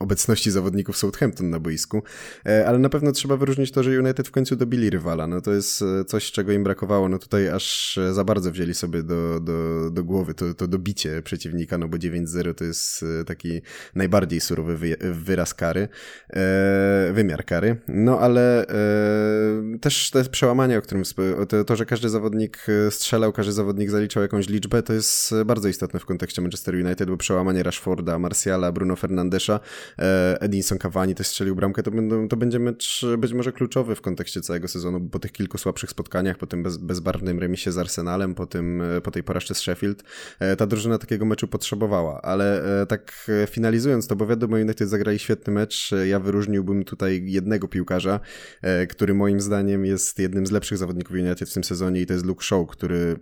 obecności 0.00 0.50
zawodników 0.50 0.96
Southampton 0.96 1.50
na 1.50 1.60
boisku, 1.60 2.02
e, 2.46 2.66
ale 2.68 2.78
na 2.78 2.88
pewno 2.88 3.12
trzeba 3.12 3.36
wyróżnić 3.36 3.72
to, 3.72 3.82
że 3.82 4.00
United 4.00 4.28
w 4.28 4.30
końcu 4.30 4.56
dobili 4.56 4.90
rywala. 4.90 5.26
No 5.26 5.40
to 5.40 5.52
jest 5.52 5.84
coś, 6.06 6.32
czego 6.32 6.52
im 6.52 6.64
brakowało. 6.64 7.08
No 7.08 7.18
tutaj 7.18 7.48
aż 7.48 7.98
za 8.12 8.24
bardzo 8.24 8.50
wzięli 8.50 8.74
sobie 8.74 9.02
do, 9.02 9.40
do, 9.40 9.90
do 9.90 10.04
głowy 10.04 10.34
to, 10.34 10.54
to 10.54 10.68
dobicie 10.68 11.22
przeciwnika, 11.22 11.78
no 11.78 11.87
bo 11.88 11.96
9-0 11.96 12.54
to 12.54 12.64
jest 12.64 13.04
e, 13.20 13.24
taki 13.24 13.62
najbardziej 13.94 14.40
surowy 14.40 14.96
wyraz 15.00 15.54
kary, 15.54 15.88
e, 16.30 17.10
wymiar 17.12 17.44
kary. 17.44 17.76
No 17.88 18.20
ale 18.20 18.66
e, 18.66 19.78
też 19.80 20.10
te 20.10 20.24
przełamanie, 20.24 20.78
o 20.78 20.82
którym 20.82 21.04
to, 21.48 21.64
to, 21.64 21.76
że 21.76 21.86
każdy 21.86 22.08
zawodnik 22.08 22.66
strzelał, 22.90 23.32
każdy 23.32 23.52
zawodnik 23.52 23.90
zaliczał 23.90 24.22
jakąś 24.22 24.48
liczbę, 24.48 24.82
to 24.82 24.92
jest 24.92 25.34
bardzo 25.46 25.68
istotne 25.68 26.00
w 26.00 26.04
kontekście 26.04 26.42
Manchester 26.42 26.74
United, 26.74 27.10
bo 27.10 27.16
przełamanie 27.16 27.62
Rashforda, 27.62 28.18
Marciala, 28.18 28.72
Bruno 28.72 28.96
Fernandesza, 28.96 29.60
Edinson 30.40 30.78
Cavani 30.78 31.14
też 31.14 31.26
strzelił 31.26 31.56
bramkę, 31.56 31.82
to, 31.82 31.90
będą, 31.90 32.28
to 32.28 32.36
będzie 32.36 32.58
mecz 32.58 33.06
być 33.18 33.32
może 33.32 33.52
kluczowy 33.52 33.94
w 33.94 34.00
kontekście 34.00 34.40
całego 34.40 34.68
sezonu, 34.68 35.00
po 35.00 35.18
tych 35.18 35.32
kilku 35.32 35.58
słabszych 35.58 35.90
spotkaniach, 35.90 36.38
po 36.38 36.46
tym 36.46 36.62
bez, 36.62 36.76
bezbarwnym 36.76 37.38
remisie 37.38 37.72
z 37.72 37.78
Arsenalem, 37.78 38.34
po, 38.34 38.46
tym, 38.46 38.82
po 39.02 39.10
tej 39.10 39.22
porażce 39.22 39.54
z 39.54 39.58
Sheffield, 39.58 40.02
ta 40.58 40.66
drużyna 40.66 40.98
takiego 40.98 41.24
meczu 41.24 41.48
potrzebowała 41.78 42.22
ale 42.22 42.80
e, 42.82 42.86
tak 42.86 43.26
e, 43.42 43.46
finalizując 43.46 44.06
to, 44.06 44.16
bo 44.16 44.26
wiadomo, 44.26 44.56
United 44.56 44.88
zagrali 44.88 45.18
świetny 45.18 45.52
mecz, 45.52 45.92
e, 45.92 46.08
ja 46.08 46.20
wyróżniłbym 46.20 46.84
tutaj 46.84 47.22
jednego 47.26 47.68
piłkarza, 47.68 48.20
który 48.88 49.14
moim 49.14 49.40
zdaniem 49.40 49.84
jest 49.84 50.18
jednym 50.18 50.46
z 50.46 50.50
lepszych 50.50 50.78
zawodników 50.78 51.16
United 51.16 51.50
w 51.50 51.54
tym 51.54 51.64
sezonie 51.64 52.00
i 52.00 52.06
to 52.06 52.12
jest 52.12 52.26
Luke 52.26 52.44
Shaw, 52.44 52.66
który 52.66 53.16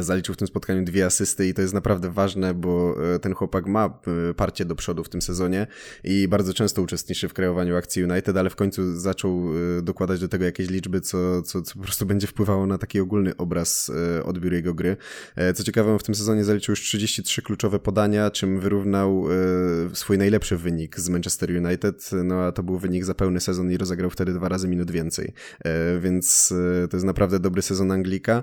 zaliczył 0.00 0.34
w 0.34 0.38
tym 0.38 0.48
spotkaniu 0.48 0.84
dwie 0.84 1.06
asysty 1.06 1.48
i 1.48 1.54
to 1.54 1.62
jest 1.62 1.74
naprawdę 1.74 2.10
ważne, 2.10 2.54
bo 2.54 2.96
e, 3.14 3.18
ten 3.18 3.34
chłopak 3.34 3.66
ma 3.66 3.98
e, 4.30 4.34
parcie 4.34 4.64
do 4.64 4.74
przodu 4.74 5.04
w 5.04 5.08
tym 5.08 5.22
sezonie 5.22 5.66
i 6.04 6.28
bardzo 6.28 6.54
często 6.54 6.82
uczestniczy 6.82 7.28
w 7.28 7.34
kreowaniu 7.34 7.76
akcji 7.76 8.04
United, 8.04 8.36
ale 8.36 8.50
w 8.50 8.56
końcu 8.56 8.96
zaczął 8.96 9.44
dokładać 9.82 10.20
do 10.20 10.28
tego 10.28 10.44
jakieś 10.44 10.70
liczby, 10.70 11.00
co, 11.00 11.42
co, 11.42 11.62
co 11.62 11.74
po 11.74 11.82
prostu 11.82 12.06
będzie 12.06 12.26
wpływało 12.26 12.66
na 12.66 12.78
taki 12.78 13.00
ogólny 13.00 13.36
obraz 13.36 13.92
odbioru 14.24 14.56
jego 14.56 14.74
gry. 14.74 14.96
Co 15.54 15.64
ciekawe, 15.64 15.98
w 15.98 16.02
tym 16.02 16.14
sezonie 16.14 16.44
zaliczył 16.44 16.72
już 16.72 16.80
33 16.80 17.42
kluczowe 17.42 17.78
podania, 17.78 18.30
czym 18.30 18.60
wyrównał 18.60 19.24
swój 19.92 20.18
najlepszy 20.18 20.56
wynik 20.56 21.00
z 21.00 21.08
Manchester 21.08 21.50
United, 21.50 22.10
no 22.24 22.34
a 22.34 22.52
to 22.52 22.62
był 22.62 22.78
wynik 22.78 23.04
za 23.04 23.14
pełny 23.14 23.40
sezon 23.40 23.72
i 23.72 23.76
rozegrał 23.76 24.10
wtedy 24.10 24.32
dwa 24.32 24.48
razy 24.48 24.68
minut 24.68 24.90
więcej, 24.90 25.32
więc 26.00 26.54
to 26.90 26.96
jest 26.96 27.06
naprawdę 27.06 27.40
dobry 27.40 27.62
sezon 27.62 27.92
Anglika. 27.92 28.42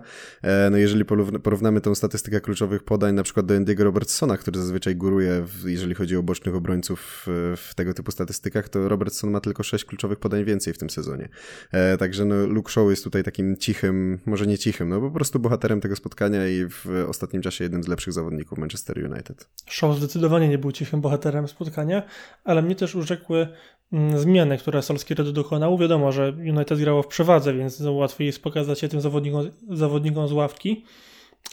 No 0.72 0.78
jeżeli 0.78 1.06
porównamy 1.44 1.82
tą 1.82 1.96
statystykę 1.96 2.42
kluczowych 2.42 2.84
podań 2.84 3.16
na 3.16 3.24
przykład 3.24 3.46
do 3.46 3.54
Andy'ego 3.54 3.84
Robertsona, 3.84 4.38
który 4.38 4.60
zazwyczaj 4.60 4.96
góruje, 4.96 5.46
jeżeli 5.66 5.96
chodzi 5.96 6.18
o 6.18 6.24
bocznych 6.24 6.56
obrońców 6.56 7.26
w 7.58 7.72
tego 7.76 7.94
typu 7.94 8.12
statystykach, 8.12 8.70
to 8.70 8.90
Robertson 8.90 9.30
ma 9.30 9.40
tylko 9.40 9.64
6 9.64 9.86
kluczowych 9.86 10.20
podań 10.20 10.46
więcej 10.46 10.74
w 10.74 10.78
tym 10.78 10.90
sezonie. 10.90 11.30
E, 11.72 11.98
także 11.98 12.26
no, 12.26 12.46
Luke 12.48 12.72
Shaw 12.72 12.90
jest 12.90 13.04
tutaj 13.04 13.24
takim 13.24 13.58
cichym, 13.58 14.20
może 14.26 14.48
nie 14.48 14.58
cichym, 14.58 14.90
no 14.90 15.02
po 15.02 15.12
prostu 15.12 15.40
bohaterem 15.40 15.82
tego 15.82 15.96
spotkania 15.96 16.48
i 16.48 16.66
w 16.70 17.06
ostatnim 17.08 17.42
czasie 17.42 17.64
jednym 17.64 17.84
z 17.84 17.88
lepszych 17.88 18.14
zawodników 18.14 18.58
Manchester 18.58 19.12
United. 19.12 19.50
Shaw 19.70 19.98
zdecydowanie 19.98 20.50
nie 20.50 20.58
był 20.58 20.72
cichym 20.72 21.02
bohaterem 21.02 21.48
spotkania, 21.48 22.04
ale 22.44 22.62
mnie 22.62 22.76
też 22.76 22.96
urzekły 22.96 23.48
mm, 23.92 24.20
zmiany, 24.20 24.58
które 24.58 24.82
Solskjaer 24.82 25.32
dokonał. 25.32 25.78
Wiadomo, 25.78 26.12
że 26.12 26.30
United 26.30 26.80
grało 26.80 27.04
w 27.04 27.08
przewadze, 27.08 27.54
więc 27.54 27.82
łatwiej 27.82 28.28
jest 28.28 28.44
pokazać 28.44 28.80
się 28.80 28.88
tym 28.88 29.02
zawodnikom, 29.02 29.52
zawodnikom 29.70 30.28
z 30.28 30.32
ławki 30.32 30.86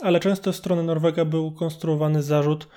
ale 0.00 0.20
często 0.20 0.52
z 0.52 0.56
strony 0.56 0.82
Norwega 0.82 1.24
był 1.24 1.52
konstruowany 1.52 2.22
zarzut, 2.22 2.68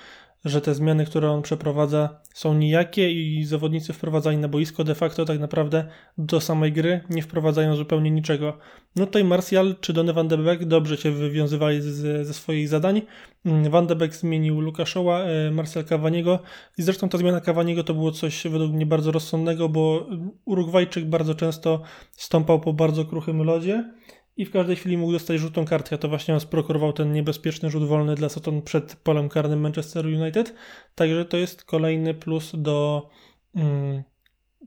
że 0.45 0.61
te 0.61 0.75
zmiany, 0.75 1.05
które 1.05 1.31
on 1.31 1.41
przeprowadza, 1.41 2.19
są 2.33 2.53
nijakie 2.53 3.11
i 3.11 3.45
zawodnicy 3.45 3.93
wprowadzani 3.93 4.37
na 4.37 4.47
boisko 4.47 4.83
de 4.83 4.95
facto 4.95 5.25
tak 5.25 5.39
naprawdę 5.39 5.85
do 6.17 6.41
samej 6.41 6.71
gry 6.71 7.01
nie 7.09 7.21
wprowadzają 7.21 7.75
zupełnie 7.75 8.11
niczego. 8.11 8.57
No 8.95 9.05
tutaj 9.05 9.23
Martial 9.23 9.75
czy 9.81 9.93
Donny 9.93 10.13
van 10.13 10.27
de 10.27 10.37
Beek 10.37 10.65
dobrze 10.65 10.97
się 10.97 11.11
wywiązywali 11.11 11.81
z, 11.81 12.27
ze 12.27 12.33
swoich 12.33 12.69
zadań. 12.69 13.01
Mm, 13.45 13.69
van 13.69 13.87
de 13.87 13.95
Beek 13.95 14.15
zmienił 14.15 14.61
Lukaszoła, 14.61 15.19
e, 15.19 15.51
Marcel 15.51 15.85
Cavaniego 15.85 16.39
i 16.77 16.81
zresztą 16.81 17.09
ta 17.09 17.17
zmiana 17.17 17.41
Cavaniego 17.41 17.83
to 17.83 17.93
było 17.93 18.11
coś 18.11 18.43
według 18.47 18.71
mnie 18.71 18.85
bardzo 18.85 19.11
rozsądnego, 19.11 19.69
bo 19.69 20.07
Urugwajczyk 20.45 21.05
bardzo 21.05 21.35
często 21.35 21.81
stąpał 22.11 22.59
po 22.59 22.73
bardzo 22.73 23.05
kruchym 23.05 23.43
lodzie 23.43 23.91
i 24.37 24.45
w 24.45 24.51
każdej 24.51 24.75
chwili 24.75 24.97
mógł 24.97 25.11
dostać 25.11 25.39
żółtą 25.39 25.65
kartkę. 25.65 25.97
To 25.97 26.09
właśnie 26.09 26.33
on 26.33 26.39
sprokurował 26.39 26.93
ten 26.93 27.13
niebezpieczny 27.13 27.69
rzut 27.69 27.83
wolny 27.83 28.15
dla 28.15 28.29
Soton 28.29 28.61
przed 28.61 28.95
polem 28.95 29.29
karnym 29.29 29.61
Manchester 29.61 30.05
United. 30.05 30.53
Także 30.95 31.25
to 31.25 31.37
jest 31.37 31.63
kolejny 31.63 32.13
plus 32.13 32.51
do 32.55 33.09
mm, 33.55 34.03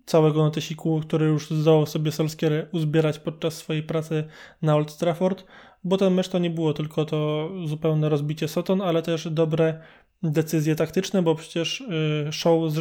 całego 0.06 0.42
notesiku, 0.42 1.00
który 1.00 1.26
już 1.26 1.50
zdołał 1.50 1.86
sobie 1.86 2.12
Solskjaer 2.12 2.68
uzbierać 2.72 3.18
podczas 3.18 3.56
swojej 3.56 3.82
pracy 3.82 4.24
na 4.62 4.76
Old 4.76 4.96
Trafford, 4.96 5.44
bo 5.84 5.96
ten 5.96 6.14
mecz 6.14 6.28
to 6.28 6.38
nie 6.38 6.50
było 6.50 6.72
tylko 6.72 7.04
to 7.04 7.50
zupełne 7.64 8.08
rozbicie 8.08 8.48
Soton, 8.48 8.82
ale 8.82 9.02
też 9.02 9.28
dobre 9.30 9.80
decyzje 10.22 10.74
taktyczne, 10.74 11.22
bo 11.22 11.34
przecież 11.34 11.80
y, 11.80 12.32
show 12.32 12.72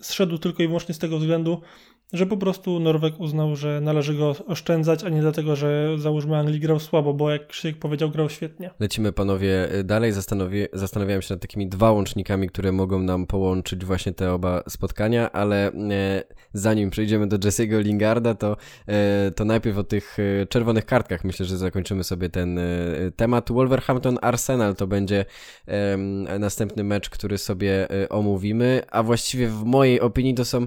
zszedł 0.00 0.38
tylko 0.38 0.62
i 0.62 0.66
wyłącznie 0.66 0.94
z 0.94 0.98
tego 0.98 1.18
względu, 1.18 1.60
że 2.12 2.26
po 2.26 2.36
prostu 2.36 2.80
Norweg 2.80 3.20
uznał, 3.20 3.56
że 3.56 3.80
należy 3.80 4.14
go 4.14 4.34
oszczędzać, 4.46 5.04
a 5.04 5.08
nie 5.08 5.20
dlatego, 5.20 5.56
że 5.56 5.98
załóżmy 5.98 6.36
Anglii 6.36 6.60
grał 6.60 6.80
słabo, 6.80 7.14
bo 7.14 7.30
jak 7.30 7.46
Krzysiek 7.46 7.78
powiedział, 7.78 8.10
grał 8.10 8.30
świetnie. 8.30 8.70
Lecimy 8.80 9.12
panowie 9.12 9.68
dalej, 9.84 10.12
Zastanowi 10.12 10.66
zastanawiałem 10.72 11.22
się 11.22 11.34
nad 11.34 11.42
takimi 11.42 11.68
dwa 11.68 11.92
łącznikami, 11.92 12.48
które 12.48 12.72
mogą 12.72 12.98
nam 12.98 13.26
połączyć 13.26 13.84
właśnie 13.84 14.12
te 14.12 14.32
oba 14.32 14.62
spotkania, 14.68 15.32
ale 15.32 15.72
e, 15.72 16.22
zanim 16.52 16.90
przejdziemy 16.90 17.26
do 17.26 17.38
Jesse'ego 17.38 17.82
Lingarda, 17.84 18.34
to, 18.34 18.56
e, 18.86 19.30
to 19.30 19.44
najpierw 19.44 19.78
o 19.78 19.84
tych 19.84 20.16
czerwonych 20.48 20.86
kartkach 20.86 21.24
myślę, 21.24 21.46
że 21.46 21.56
zakończymy 21.58 22.04
sobie 22.04 22.28
ten 22.28 22.58
e, 22.58 22.62
temat. 23.16 23.50
Wolverhampton-Arsenal 23.50 24.74
to 24.74 24.86
będzie 24.86 25.24
następny 26.38 26.84
mecz, 26.84 27.10
który 27.10 27.38
sobie 27.38 27.88
omówimy, 28.10 28.82
a 28.90 29.02
właściwie 29.02 29.48
w 29.48 29.64
mojej 29.64 30.00
opinii 30.00 30.34
to 30.34 30.44
są 30.44 30.66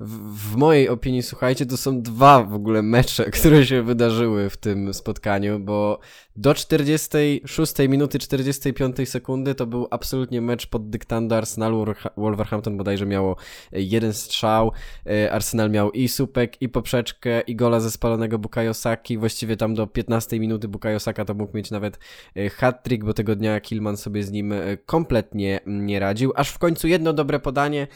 w, 0.00 0.56
mojej 0.56 0.88
opinii, 0.88 1.22
słuchajcie, 1.22 1.66
to 1.66 1.76
są 1.76 2.02
dwa 2.02 2.42
w 2.42 2.54
ogóle 2.54 2.82
mecze, 2.82 3.30
które 3.40 3.66
się 3.66 3.82
wydarzyły 3.82 4.50
w 4.50 4.56
tym 4.56 4.94
spotkaniu, 4.94 5.60
bo 5.60 5.98
do 6.36 6.54
46 6.54 7.74
minuty 7.88 8.18
45 8.18 9.08
sekundy 9.08 9.54
to 9.54 9.66
był 9.66 9.88
absolutnie 9.90 10.40
mecz 10.40 10.66
pod 10.66 10.90
dyktando 10.90 11.36
Arsenalu. 11.36 11.84
Wolverhampton 12.16 12.76
bodajże 12.76 13.06
miało 13.06 13.36
jeden 13.72 14.12
strzał. 14.12 14.72
E, 15.06 15.32
Arsenal 15.32 15.70
miał 15.70 15.90
i 15.90 16.08
supek, 16.08 16.62
i 16.62 16.68
poprzeczkę, 16.68 17.40
i 17.40 17.56
gola 17.56 17.80
ze 17.80 17.90
spalonego 17.90 18.38
Bukayo 18.38 18.74
Saki. 18.74 19.18
Właściwie 19.18 19.56
tam 19.56 19.74
do 19.74 19.86
15 19.86 20.40
minuty 20.40 20.68
Bukayo 20.68 21.00
Saka 21.00 21.24
to 21.24 21.34
mógł 21.34 21.56
mieć 21.56 21.70
nawet 21.70 21.98
e, 22.36 22.50
hat-trick, 22.50 23.04
bo 23.04 23.14
tego 23.14 23.36
dnia 23.36 23.60
Kilman 23.60 23.96
sobie 23.96 24.22
z 24.22 24.30
nim 24.30 24.52
e, 24.52 24.76
kompletnie 24.76 25.60
nie 25.66 26.00
radził. 26.00 26.32
Aż 26.36 26.50
w 26.50 26.58
końcu 26.58 26.88
jedno 26.88 27.12
dobre 27.12 27.40
podanie 27.40 27.86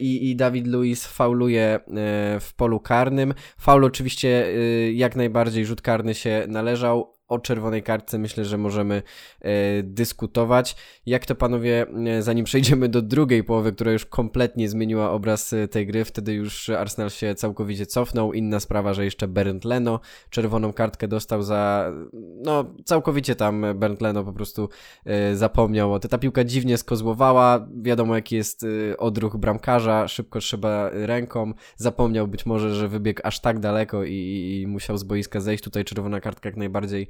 i, 0.00 0.30
i 0.30 0.36
David 0.36 0.66
Luiz 0.66 1.06
fauluje 1.34 1.80
w 2.40 2.50
polu 2.56 2.80
karnym. 2.80 3.34
Faul 3.58 3.84
oczywiście 3.84 4.46
jak 4.92 5.16
najbardziej 5.16 5.66
rzut 5.66 5.82
karny 5.82 6.14
się 6.14 6.44
należał 6.48 7.13
o 7.28 7.38
czerwonej 7.38 7.82
kartce 7.82 8.18
myślę, 8.18 8.44
że 8.44 8.58
możemy 8.58 9.02
e, 9.40 9.82
dyskutować. 9.82 10.76
Jak 11.06 11.26
to 11.26 11.34
panowie, 11.34 11.86
e, 12.06 12.22
zanim 12.22 12.44
przejdziemy 12.44 12.88
do 12.88 13.02
drugiej 13.02 13.44
połowy, 13.44 13.72
która 13.72 13.92
już 13.92 14.06
kompletnie 14.06 14.68
zmieniła 14.68 15.10
obraz 15.10 15.52
e, 15.52 15.68
tej 15.68 15.86
gry, 15.86 16.04
wtedy 16.04 16.32
już 16.32 16.70
Arsenal 16.70 17.10
się 17.10 17.34
całkowicie 17.34 17.86
cofnął. 17.86 18.32
Inna 18.32 18.60
sprawa, 18.60 18.94
że 18.94 19.04
jeszcze 19.04 19.28
Bernd 19.28 19.64
Leno 19.64 20.00
czerwoną 20.30 20.72
kartkę 20.72 21.08
dostał 21.08 21.42
za, 21.42 21.92
no 22.42 22.74
całkowicie 22.84 23.36
tam 23.36 23.66
Bernd 23.74 24.00
Leno 24.00 24.24
po 24.24 24.32
prostu 24.32 24.68
zapomniał. 25.34 25.98
Ta 25.98 26.18
piłka 26.18 26.44
dziwnie 26.44 26.78
skozłowała, 26.78 27.68
wiadomo 27.82 28.14
jaki 28.14 28.36
jest 28.36 28.66
odruch 28.98 29.36
bramkarza, 29.36 30.08
szybko 30.08 30.38
trzeba 30.40 30.90
ręką, 30.92 31.52
zapomniał 31.76 32.28
być 32.28 32.46
może, 32.46 32.74
że 32.74 32.88
wybiegł 32.88 33.20
aż 33.24 33.40
tak 33.40 33.58
daleko 33.60 34.04
i, 34.04 34.60
i 34.62 34.66
musiał 34.66 34.96
z 34.98 35.04
boiska 35.04 35.40
zejść. 35.40 35.64
Tutaj 35.64 35.84
czerwona 35.84 36.20
kartka 36.20 36.48
jak 36.48 36.56
najbardziej 36.56 37.08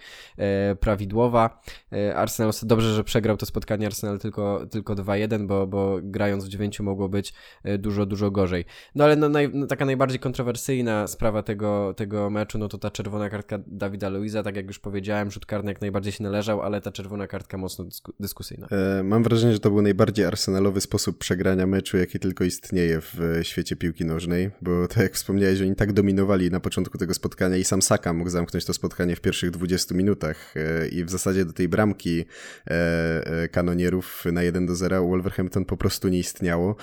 prawidłowa. 0.80 1.62
E, 1.92 2.16
Arsenal 2.16 2.52
dobrze, 2.62 2.94
że 2.94 3.04
przegrał 3.04 3.36
to 3.36 3.46
spotkanie 3.46 3.86
Arsenal 3.86 4.18
tylko, 4.18 4.66
tylko 4.70 4.94
2-1, 4.94 5.46
bo, 5.46 5.66
bo 5.66 5.98
grając 6.02 6.44
w 6.44 6.48
dziewięciu 6.48 6.84
mogło 6.84 7.08
być 7.08 7.34
e, 7.64 7.78
dużo, 7.78 8.06
dużo 8.06 8.30
gorzej. 8.30 8.64
No 8.94 9.04
ale 9.04 9.16
no, 9.16 9.28
naj, 9.28 9.50
no, 9.54 9.66
taka 9.66 9.84
najbardziej 9.84 10.18
kontrowersyjna 10.18 11.06
sprawa 11.06 11.42
tego, 11.42 11.94
tego 11.96 12.30
meczu, 12.30 12.58
no 12.58 12.68
to 12.68 12.78
ta 12.78 12.90
czerwona 12.90 13.30
kartka 13.30 13.58
Dawida 13.66 14.08
Luiza, 14.08 14.42
tak 14.42 14.56
jak 14.56 14.66
już 14.66 14.78
powiedziałem, 14.78 15.30
rzut 15.30 15.46
karny 15.46 15.70
jak 15.70 15.80
najbardziej 15.80 16.12
się 16.12 16.24
należał, 16.24 16.62
ale 16.62 16.80
ta 16.80 16.92
czerwona 16.92 17.26
kartka 17.26 17.58
mocno 17.58 17.84
dysku, 17.84 18.12
dyskusyjna. 18.20 18.68
E, 18.70 19.02
mam 19.02 19.22
wrażenie, 19.22 19.52
że 19.52 19.60
to 19.60 19.70
był 19.70 19.82
najbardziej 19.82 20.26
arsenalowy 20.26 20.80
sposób 20.80 21.18
przegrania 21.18 21.66
meczu, 21.66 21.96
jaki 21.96 22.18
tylko 22.18 22.44
istnieje 22.44 23.00
w 23.00 23.40
świecie 23.42 23.76
piłki 23.76 24.04
nożnej, 24.04 24.50
bo 24.62 24.88
tak 24.88 24.96
jak 24.96 25.12
wspomniałeś, 25.12 25.60
oni 25.60 25.76
tak 25.76 25.92
dominowali 25.92 26.50
na 26.50 26.60
początku 26.60 26.98
tego 26.98 27.14
spotkania 27.14 27.56
i 27.56 27.64
sam 27.64 27.82
Saka 27.82 28.12
mógł 28.12 28.30
zamknąć 28.30 28.64
to 28.64 28.72
spotkanie 28.72 29.16
w 29.16 29.20
pierwszych 29.20 29.50
20 29.50 29.93
minutach 29.94 30.54
e, 30.56 30.88
i 30.88 31.04
w 31.04 31.10
zasadzie 31.10 31.44
do 31.44 31.52
tej 31.52 31.68
bramki 31.68 32.24
e, 32.66 33.42
e, 33.42 33.48
kanonierów 33.48 34.24
na 34.32 34.42
1 34.42 34.66
do 34.66 34.76
0 34.76 35.08
Wolverhampton 35.08 35.64
po 35.64 35.76
prostu 35.76 36.08
nie 36.08 36.18
istniało. 36.18 36.76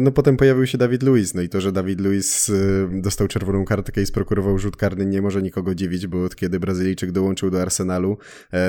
No 0.00 0.12
potem 0.12 0.36
pojawił 0.36 0.66
się 0.66 0.78
Dawid 0.78 1.02
Luiz, 1.02 1.34
no 1.34 1.42
i 1.42 1.48
to, 1.48 1.60
że 1.60 1.72
Dawid 1.72 2.00
Luiz 2.00 2.52
dostał 2.92 3.28
czerwoną 3.28 3.64
kartkę 3.64 4.02
i 4.02 4.06
sprokurował 4.06 4.58
rzut 4.58 4.76
karny 4.76 5.06
nie 5.06 5.22
może 5.22 5.42
nikogo 5.42 5.74
dziwić, 5.74 6.06
bo 6.06 6.24
od 6.24 6.36
kiedy 6.36 6.60
Brazylijczyk 6.60 7.12
dołączył 7.12 7.50
do 7.50 7.62
Arsenalu, 7.62 8.18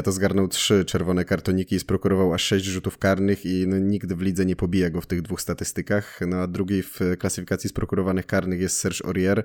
to 0.03 0.11
zgarnął 0.11 0.47
trzy 0.47 0.85
czerwone 0.85 1.25
kartoniki 1.25 1.75
i 1.75 1.79
sprokurował 1.79 2.33
aż 2.33 2.43
sześć 2.43 2.65
rzutów 2.65 2.97
karnych 2.97 3.45
i 3.45 3.67
no, 3.67 3.79
nikt 3.79 4.13
w 4.13 4.21
lidze 4.21 4.45
nie 4.45 4.55
pobija 4.55 4.89
go 4.89 5.01
w 5.01 5.05
tych 5.05 5.21
dwóch 5.21 5.41
statystykach. 5.41 6.19
No 6.27 6.37
a 6.37 6.47
drugiej 6.47 6.83
w 6.83 6.99
klasyfikacji 7.19 7.69
sprokurowanych 7.69 8.25
karnych 8.25 8.59
jest 8.59 8.77
Serge 8.77 9.05
Aurier 9.05 9.43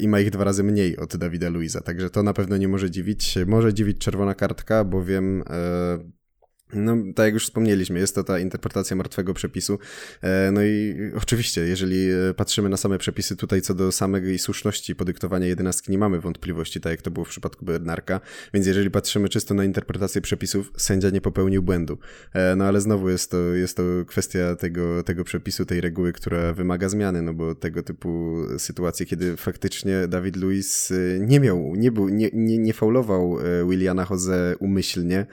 i 0.00 0.08
ma 0.08 0.20
ich 0.20 0.30
dwa 0.30 0.44
razy 0.44 0.64
mniej 0.64 0.96
od 0.96 1.16
Dawida 1.16 1.48
Luiza, 1.48 1.80
także 1.80 2.10
to 2.10 2.22
na 2.22 2.32
pewno 2.32 2.56
nie 2.56 2.68
może 2.68 2.90
dziwić. 2.90 3.38
Może 3.46 3.61
dziwić 3.70 3.98
czerwona 3.98 4.34
kartka, 4.34 4.84
bowiem 4.84 5.42
e, 5.50 5.98
no, 6.72 6.96
tak 7.14 7.24
jak 7.24 7.34
już 7.34 7.44
wspomnieliśmy, 7.44 7.98
jest 7.98 8.14
to 8.14 8.24
ta 8.24 8.38
interpretacja 8.38 8.96
martwego 8.96 9.34
przepisu. 9.34 9.78
E, 10.22 10.50
no 10.52 10.62
i 10.62 10.96
oczywiście, 11.16 11.60
jeżeli 11.60 12.10
e, 12.10 12.34
patrzymy 12.34 12.68
na 12.68 12.76
same 12.76 12.98
przepisy 12.98 13.36
tutaj 13.36 13.62
co 13.62 13.74
do 13.74 13.92
samej 13.92 14.38
słuszności 14.38 14.94
podyktowania 14.94 15.46
jedenastki, 15.46 15.90
nie 15.90 15.98
mamy 15.98 16.20
wątpliwości, 16.20 16.80
tak 16.80 16.90
jak 16.90 17.02
to 17.02 17.10
było 17.10 17.24
w 17.24 17.28
przypadku 17.28 17.64
Bednarka, 17.64 18.20
więc 18.54 18.66
jeżeli 18.66 18.90
patrzymy 18.90 19.28
czysto 19.28 19.54
na 19.54 19.64
interpretację 19.64 20.20
przepisów, 20.20 20.72
sędzia 20.76 21.10
nie 21.10 21.20
popełnił 21.20 21.62
błędu. 21.62 21.98
E, 22.32 22.56
no 22.56 22.64
ale 22.64 22.80
znowu 22.80 23.08
jest 23.08 23.30
to, 23.30 23.38
jest 23.38 23.76
to 23.76 23.82
kwestia 24.06 24.56
tego, 24.56 25.02
tego 25.02 25.24
przepisu, 25.24 25.66
tej 25.66 25.80
reguły, 25.80 26.12
która 26.12 26.52
wymaga 26.52 26.88
zmiany, 26.88 27.22
no 27.22 27.34
bo 27.34 27.54
tego 27.54 27.82
typu 27.82 28.36
sytuacje, 28.58 29.06
kiedy 29.06 29.36
faktycznie 29.36 30.08
Dawid 30.08 30.36
Luiz 30.36 30.92
nie 31.20 31.40
miał, 31.40 31.74
nie 31.76 31.92
był, 31.92 32.08
nie, 32.08 32.30
nie, 32.32 32.58
nie 32.58 32.72
faulował 32.72 33.38
Williana 33.68 34.06
Jose 34.10 34.54
umyślnie, 34.58 35.26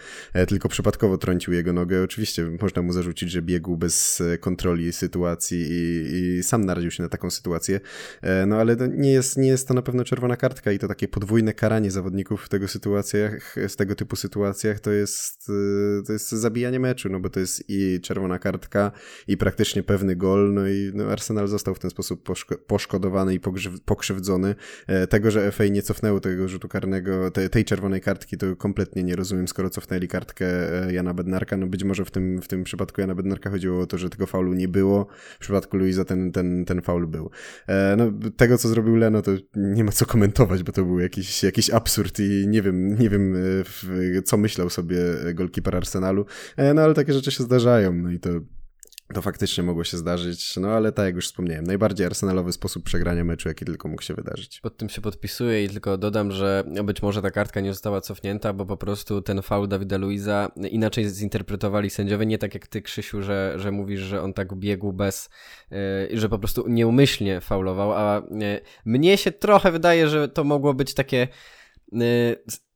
tylko 0.47 0.69
przypadkowo 0.69 1.17
trącił 1.29 1.53
jego 1.53 1.73
nogę. 1.73 2.03
Oczywiście 2.03 2.51
można 2.61 2.81
mu 2.81 2.93
zarzucić, 2.93 3.31
że 3.31 3.41
biegł 3.41 3.77
bez 3.77 4.21
e, 4.21 4.37
kontroli 4.37 4.93
sytuacji 4.93 5.65
i, 5.71 6.37
i 6.39 6.43
sam 6.43 6.65
naraził 6.65 6.91
się 6.91 7.03
na 7.03 7.09
taką 7.09 7.29
sytuację. 7.29 7.79
E, 8.21 8.45
no 8.45 8.55
ale 8.55 8.75
nie 8.89 9.11
jest, 9.11 9.37
nie 9.37 9.47
jest 9.47 9.67
to 9.67 9.73
na 9.73 9.81
pewno 9.81 10.03
czerwona 10.03 10.37
kartka 10.37 10.71
i 10.71 10.79
to 10.79 10.87
takie 10.87 11.07
podwójne 11.07 11.53
karanie 11.53 11.91
zawodników 11.91 12.43
w 12.45 12.49
tego 12.49 12.67
sytuacjach, 12.67 13.55
z 13.67 13.75
tego 13.75 13.95
typu 13.95 14.15
sytuacjach 14.15 14.79
to 14.79 14.91
jest, 14.91 15.49
e, 15.49 16.03
to 16.03 16.13
jest 16.13 16.29
zabijanie 16.29 16.79
meczu, 16.79 17.09
no 17.09 17.19
bo 17.19 17.29
to 17.29 17.39
jest 17.39 17.63
i 17.67 17.99
czerwona 18.01 18.39
kartka 18.39 18.91
i 19.27 19.37
praktycznie 19.37 19.83
pewny 19.83 20.15
gol, 20.15 20.53
no 20.53 20.67
i 20.67 20.91
no 20.93 21.05
Arsenal 21.05 21.47
został 21.47 21.75
w 21.75 21.79
ten 21.79 21.91
sposób 21.91 22.23
poszko 22.23 22.57
poszkodowany 22.57 23.33
i 23.33 23.39
pokrzywdzony. 23.85 24.55
Tego, 25.09 25.31
że 25.31 25.51
FA 25.51 25.65
nie 25.65 25.81
cofnęło 25.81 26.19
tego 26.19 26.47
rzutu 26.47 26.67
karnego, 26.67 27.31
te, 27.31 27.49
tej 27.49 27.65
czerwonej 27.65 28.01
kartki, 28.01 28.37
to 28.37 28.55
kompletnie 28.55 29.03
nie 29.03 29.15
rozumiem, 29.15 29.47
skoro 29.47 29.69
cofnęli 29.69 30.07
kartkę 30.07 30.45
Jana 30.91 31.13
Bednarka. 31.23 31.57
No 31.57 31.67
być 31.67 31.83
może 31.83 32.05
w 32.05 32.11
tym, 32.11 32.41
w 32.41 32.47
tym 32.47 32.63
przypadku 32.63 33.01
Jana 33.01 33.15
Bednarka 33.15 33.49
chodziło 33.49 33.81
o 33.81 33.85
to, 33.85 33.97
że 33.97 34.09
tego 34.09 34.25
faulu 34.25 34.53
nie 34.53 34.67
było. 34.67 35.07
W 35.35 35.39
przypadku 35.39 35.77
Luisa 35.77 36.05
ten, 36.05 36.31
ten, 36.31 36.65
ten 36.65 36.81
faul 36.81 37.07
był. 37.07 37.29
E, 37.67 37.95
no, 37.97 38.11
tego, 38.37 38.57
co 38.57 38.67
zrobił 38.67 38.95
Leno, 38.95 39.21
to 39.21 39.31
nie 39.55 39.83
ma 39.83 39.91
co 39.91 40.05
komentować, 40.05 40.63
bo 40.63 40.71
to 40.71 40.85
był 40.85 40.99
jakiś, 40.99 41.43
jakiś 41.43 41.69
absurd 41.69 42.19
i 42.19 42.47
nie 42.47 42.61
wiem, 42.61 42.99
nie 42.99 43.09
wiem, 43.09 43.35
e, 44.17 44.21
co 44.21 44.37
myślał 44.37 44.69
sobie 44.69 44.97
golkiper 45.33 45.75
Arsenalu. 45.75 46.25
E, 46.57 46.73
no 46.73 46.81
ale 46.81 46.93
takie 46.93 47.13
rzeczy 47.13 47.31
się 47.31 47.43
zdarzają. 47.43 47.93
No 47.93 48.11
i 48.11 48.19
to 48.19 48.29
to 49.13 49.21
faktycznie 49.21 49.63
mogło 49.63 49.83
się 49.83 49.97
zdarzyć, 49.97 50.57
no 50.57 50.69
ale 50.69 50.91
tak 50.91 51.05
jak 51.05 51.15
już 51.15 51.25
wspomniałem, 51.25 51.63
najbardziej 51.63 52.05
arsenalowy 52.05 52.51
sposób 52.51 52.83
przegrania 52.83 53.23
meczu, 53.23 53.47
jaki 53.47 53.65
tylko 53.65 53.87
mógł 53.87 54.01
się 54.01 54.13
wydarzyć. 54.13 54.59
Pod 54.59 54.77
tym 54.77 54.89
się 54.89 55.01
podpisuję 55.01 55.63
i 55.65 55.69
tylko 55.69 55.97
dodam, 55.97 56.31
że 56.31 56.63
być 56.83 57.01
może 57.01 57.21
ta 57.21 57.31
kartka 57.31 57.61
nie 57.61 57.73
została 57.73 58.01
cofnięta, 58.01 58.53
bo 58.53 58.65
po 58.65 58.77
prostu 58.77 59.21
ten 59.21 59.41
faul 59.41 59.67
Dawida 59.67 59.97
Luiza 59.97 60.51
inaczej 60.55 61.09
zinterpretowali 61.09 61.89
sędziowie, 61.89 62.25
nie 62.25 62.37
tak 62.37 62.53
jak 62.53 62.67
ty 62.67 62.81
Krzysiu, 62.81 63.21
że, 63.21 63.53
że 63.57 63.71
mówisz, 63.71 64.01
że 64.01 64.21
on 64.21 64.33
tak 64.33 64.55
biegł 64.55 64.93
bez, 64.93 65.29
yy, 65.71 65.77
że 66.13 66.29
po 66.29 66.39
prostu 66.39 66.67
nieumyślnie 66.67 67.41
faulował, 67.41 67.93
a 67.93 68.21
yy, 68.31 68.61
mnie 68.85 69.17
się 69.17 69.31
trochę 69.31 69.71
wydaje, 69.71 70.09
że 70.09 70.27
to 70.27 70.43
mogło 70.43 70.73
być 70.73 70.93
takie 70.93 71.27
yy, 71.91 72.01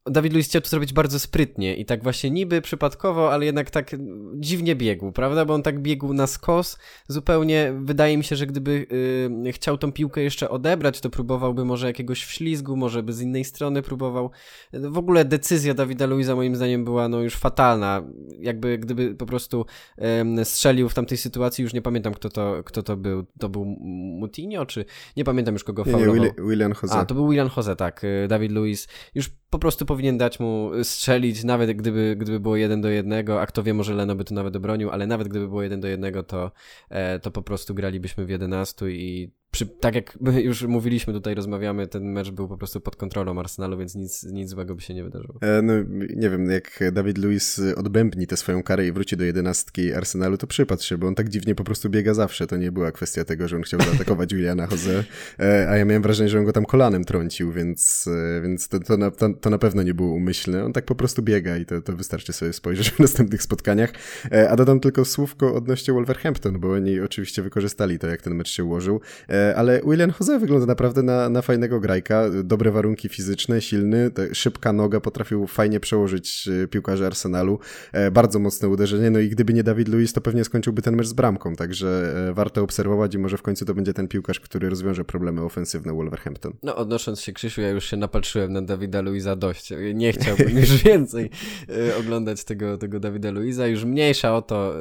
Dawid 0.06 0.34
Luiz 0.34 0.48
chciał 0.48 0.62
to 0.62 0.70
zrobić 0.70 0.94
bardzo 0.94 1.20
sprytnie 1.20 1.76
i 1.76 1.86
tak 1.86 2.04
właśnie 2.04 2.30
niby 2.30 2.62
przypadkowo, 2.62 3.34
ale 3.34 3.46
jednak 3.46 3.70
tak 3.70 3.96
dziwnie 4.36 4.76
biegł, 4.76 5.12
prawda? 5.12 5.46
Bo 5.46 5.54
on 5.54 5.64
tak 5.64 5.80
biegł 5.80 6.14
na 6.14 6.28
skos, 6.28 6.78
zupełnie 7.08 7.74
wydaje 7.82 8.18
mi 8.18 8.24
się, 8.24 8.36
że 8.36 8.48
gdyby 8.48 8.88
yy, 9.44 9.52
chciał 9.52 9.78
tą 9.78 9.92
piłkę 9.92 10.22
jeszcze 10.22 10.50
odebrać, 10.50 11.02
to 11.02 11.10
próbowałby 11.10 11.66
może 11.66 11.88
jakiegoś 11.88 12.24
wślizgu, 12.24 12.76
może 12.76 13.04
by 13.04 13.14
z 13.14 13.22
innej 13.22 13.44
strony 13.46 13.82
próbował. 13.82 14.32
W 14.74 14.98
ogóle 14.98 15.26
decyzja 15.26 15.74
Dawida 15.74 16.06
Luiza 16.06 16.36
moim 16.36 16.56
zdaniem 16.56 16.86
była 16.86 17.10
no 17.10 17.22
już 17.22 17.36
fatalna. 17.36 18.04
Jakby 18.40 18.78
gdyby 18.78 19.16
po 19.16 19.26
prostu 19.26 19.66
strzelił 20.44 20.90
w 20.90 20.94
tamtej 20.94 21.18
sytuacji, 21.18 21.62
już 21.62 21.74
nie 21.74 21.82
pamiętam 21.82 22.14
kto 22.14 22.30
to, 22.30 22.64
kto 22.66 22.84
to 22.84 22.98
był. 22.98 23.26
To 23.40 23.50
był 23.50 23.66
Mutinho, 24.20 24.66
czy 24.66 24.86
nie 25.18 25.24
pamiętam 25.24 25.56
już 25.56 25.64
kogo 25.64 25.84
faulował. 25.84 26.16
Nie, 26.16 26.22
nie, 26.22 26.34
William 26.50 26.74
Jose. 26.84 26.96
A, 26.96 27.06
to 27.06 27.16
był 27.16 27.30
William 27.30 27.50
Jose, 27.58 27.76
tak. 27.76 28.04
Y, 28.04 28.28
Dawid 28.28 28.52
Luiz 28.52 28.88
już 29.16 29.30
po 29.54 29.60
prostu 29.60 29.86
powinien 29.94 30.18
dać 30.18 30.40
mu 30.40 30.72
strzelić, 30.84 31.44
nawet 31.44 31.74
gdyby, 31.74 32.16
gdyby 32.20 32.40
było 32.40 32.56
jeden 32.56 32.82
do 32.82 32.90
jednego, 32.90 33.42
a 33.42 33.46
kto 33.46 33.64
wie, 33.64 33.74
może 33.74 33.94
Leno 33.94 34.16
by 34.16 34.24
to 34.24 34.36
nawet 34.36 34.56
obronił, 34.56 34.90
ale 34.90 35.08
nawet 35.08 35.28
gdyby 35.28 35.48
było 35.48 35.64
jeden 35.64 35.82
do 35.82 35.88
jednego, 35.88 36.24
to, 36.24 36.52
e, 36.90 37.20
to 37.20 37.32
po 37.32 37.42
prostu 37.42 37.74
gralibyśmy 37.74 38.26
w 38.26 38.30
11 38.30 38.92
i 38.92 39.32
przy, 39.54 39.66
tak 39.66 39.96
jak 39.96 40.18
już 40.36 40.64
mówiliśmy, 40.64 41.14
tutaj 41.14 41.36
rozmawiamy, 41.36 41.88
ten 41.88 42.12
mecz 42.12 42.32
był 42.32 42.48
po 42.48 42.58
prostu 42.58 42.82
pod 42.82 42.96
kontrolą 42.96 43.40
Arsenalu, 43.40 43.78
więc 43.78 43.96
nic, 43.96 44.24
nic 44.24 44.50
złego 44.50 44.76
by 44.76 44.82
się 44.82 44.94
nie 44.94 45.04
wydarzyło. 45.04 45.40
E, 45.42 45.62
no, 45.62 45.74
nie 46.16 46.30
wiem, 46.30 46.50
jak 46.50 46.80
Dawid 46.92 47.18
Luiz 47.18 47.62
odbębni 47.76 48.28
tę 48.28 48.38
swoją 48.38 48.64
karę 48.64 48.88
i 48.88 48.92
wróci 48.92 49.18
do 49.18 49.24
jedenastki 49.24 49.94
Arsenalu, 49.94 50.38
to 50.38 50.48
przypatrz 50.48 50.90
się, 50.90 50.98
bo 50.98 51.08
on 51.08 51.16
tak 51.16 51.30
dziwnie 51.30 51.56
po 51.56 51.64
prostu 51.64 51.90
biega 51.90 52.14
zawsze. 52.14 52.48
To 52.48 52.58
nie 52.58 52.72
była 52.72 52.92
kwestia 52.92 53.26
tego, 53.26 53.48
że 53.48 53.56
on 53.56 53.62
chciał 53.62 53.80
zaatakować 53.80 54.32
Juliana 54.34 54.68
Jose, 54.72 55.04
e, 55.40 55.70
a 55.70 55.78
ja 55.78 55.86
miałem 55.86 56.04
wrażenie, 56.04 56.30
że 56.30 56.40
on 56.40 56.46
go 56.46 56.54
tam 56.54 56.66
kolanem 56.66 57.04
trącił, 57.04 57.52
więc, 57.52 58.10
e, 58.38 58.42
więc 58.42 58.68
to, 58.68 58.80
to, 58.80 58.98
na, 58.98 59.12
to, 59.12 59.30
to 59.30 59.50
na 59.50 59.58
pewno 59.58 59.84
nie 59.84 59.94
było 59.94 60.14
umyślne. 60.14 60.66
On 60.66 60.74
tak 60.74 60.86
po 60.86 60.96
prostu 60.96 61.22
biega 61.22 61.58
i 61.58 61.66
to, 61.66 61.82
to 61.82 61.94
wystarczy 61.94 62.34
sobie 62.34 62.54
spojrzeć 62.54 62.90
w 62.92 63.00
następnych 63.00 63.44
spotkaniach. 63.44 63.94
E, 64.32 64.50
a 64.50 64.56
dodam 64.56 64.80
tylko 64.80 65.06
słówko 65.06 65.56
odnośnie 65.56 65.94
Wolverhampton, 65.94 66.60
bo 66.60 66.72
oni 66.72 67.00
oczywiście 67.00 67.42
wykorzystali 67.42 68.00
to, 68.00 68.08
jak 68.08 68.22
ten 68.22 68.36
mecz 68.36 68.50
się 68.50 68.64
ułożył. 68.64 69.02
E, 69.44 69.56
ale 69.56 69.82
William 69.88 70.14
Jose 70.20 70.40
wygląda 70.40 70.66
naprawdę 70.66 71.04
na, 71.04 71.30
na 71.30 71.42
fajnego 71.42 71.80
grajka. 71.80 72.30
Dobre 72.44 72.72
warunki 72.72 73.10
fizyczne, 73.10 73.62
silny, 73.62 74.12
szybka 74.34 74.74
noga, 74.74 75.00
potrafił 75.00 75.48
fajnie 75.48 75.80
przełożyć 75.80 76.50
e, 76.64 76.68
piłkarzy 76.68 77.06
Arsenalu. 77.06 77.60
E, 77.92 78.12
bardzo 78.12 78.40
mocne 78.40 78.70
uderzenie, 78.70 79.12
no 79.12 79.20
i 79.20 79.30
gdyby 79.30 79.54
nie 79.54 79.64
Dawid 79.64 79.88
Luiz, 79.88 80.14
to 80.14 80.22
pewnie 80.22 80.44
skończyłby 80.44 80.82
ten 80.82 80.96
mecz 80.96 81.08
z 81.08 81.14
bramką, 81.14 81.56
także 81.56 82.14
warto 82.34 82.62
obserwować 82.62 83.16
i 83.16 83.18
może 83.18 83.38
w 83.38 83.42
końcu 83.42 83.66
to 83.66 83.74
będzie 83.74 83.94
ten 83.94 84.08
piłkarz, 84.08 84.40
który 84.40 84.70
rozwiąże 84.70 85.06
problemy 85.06 85.42
ofensywne 85.42 85.94
Wolverhampton. 85.94 86.54
No 86.64 86.76
odnosząc 86.76 87.22
się 87.22 87.34
Krzysiu, 87.34 87.62
ja 87.62 87.70
już 87.70 87.86
się 87.86 87.98
napatrzyłem 87.98 88.54
na 88.54 88.62
Dawida 88.62 89.02
Luiza 89.02 89.36
dość. 89.36 89.74
Nie 89.94 90.14
chciałbym 90.14 90.58
już 90.58 90.70
więcej 90.84 91.30
oglądać 92.00 92.44
tego, 92.44 92.78
tego 92.78 93.00
Dawida 93.00 93.32
Luiza. 93.32 93.68
Już 93.68 93.86
mniejsza 93.86 94.36
o 94.36 94.42
to, 94.42 94.74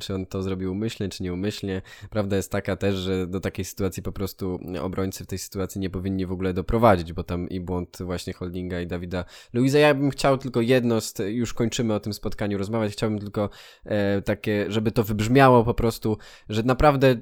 czy 0.00 0.14
on 0.14 0.26
to 0.26 0.42
zrobił 0.42 0.72
umyślnie, 0.72 1.08
czy 1.08 1.22
nieumyślnie. 1.22 1.82
Prawda 2.10 2.36
jest 2.36 2.52
taka 2.52 2.76
też, 2.76 2.94
że 2.94 3.26
do 3.26 3.40
takiej 3.40 3.64
sytuacji 3.64 3.99
po 4.02 4.12
prostu 4.12 4.58
obrońcy 4.80 5.24
w 5.24 5.26
tej 5.26 5.38
sytuacji 5.38 5.80
nie 5.80 5.90
powinni 5.90 6.26
w 6.26 6.32
ogóle 6.32 6.54
doprowadzić, 6.54 7.12
bo 7.12 7.24
tam 7.24 7.48
i 7.48 7.60
błąd 7.60 7.98
właśnie 8.00 8.32
Holdinga 8.32 8.80
i 8.80 8.86
Dawida 8.86 9.24
Luiza. 9.52 9.78
Ja 9.78 9.94
bym 9.94 10.10
chciał 10.10 10.38
tylko 10.38 10.60
jedno, 10.60 11.00
z, 11.00 11.14
już 11.28 11.54
kończymy 11.54 11.94
o 11.94 12.00
tym 12.00 12.12
spotkaniu 12.12 12.58
rozmawiać, 12.58 12.92
chciałbym 12.92 13.18
tylko 13.18 13.50
e, 13.84 14.22
takie, 14.22 14.66
żeby 14.68 14.92
to 14.92 15.04
wybrzmiało 15.04 15.64
po 15.64 15.74
prostu, 15.74 16.18
że 16.48 16.62
naprawdę 16.62 17.08
e, 17.08 17.18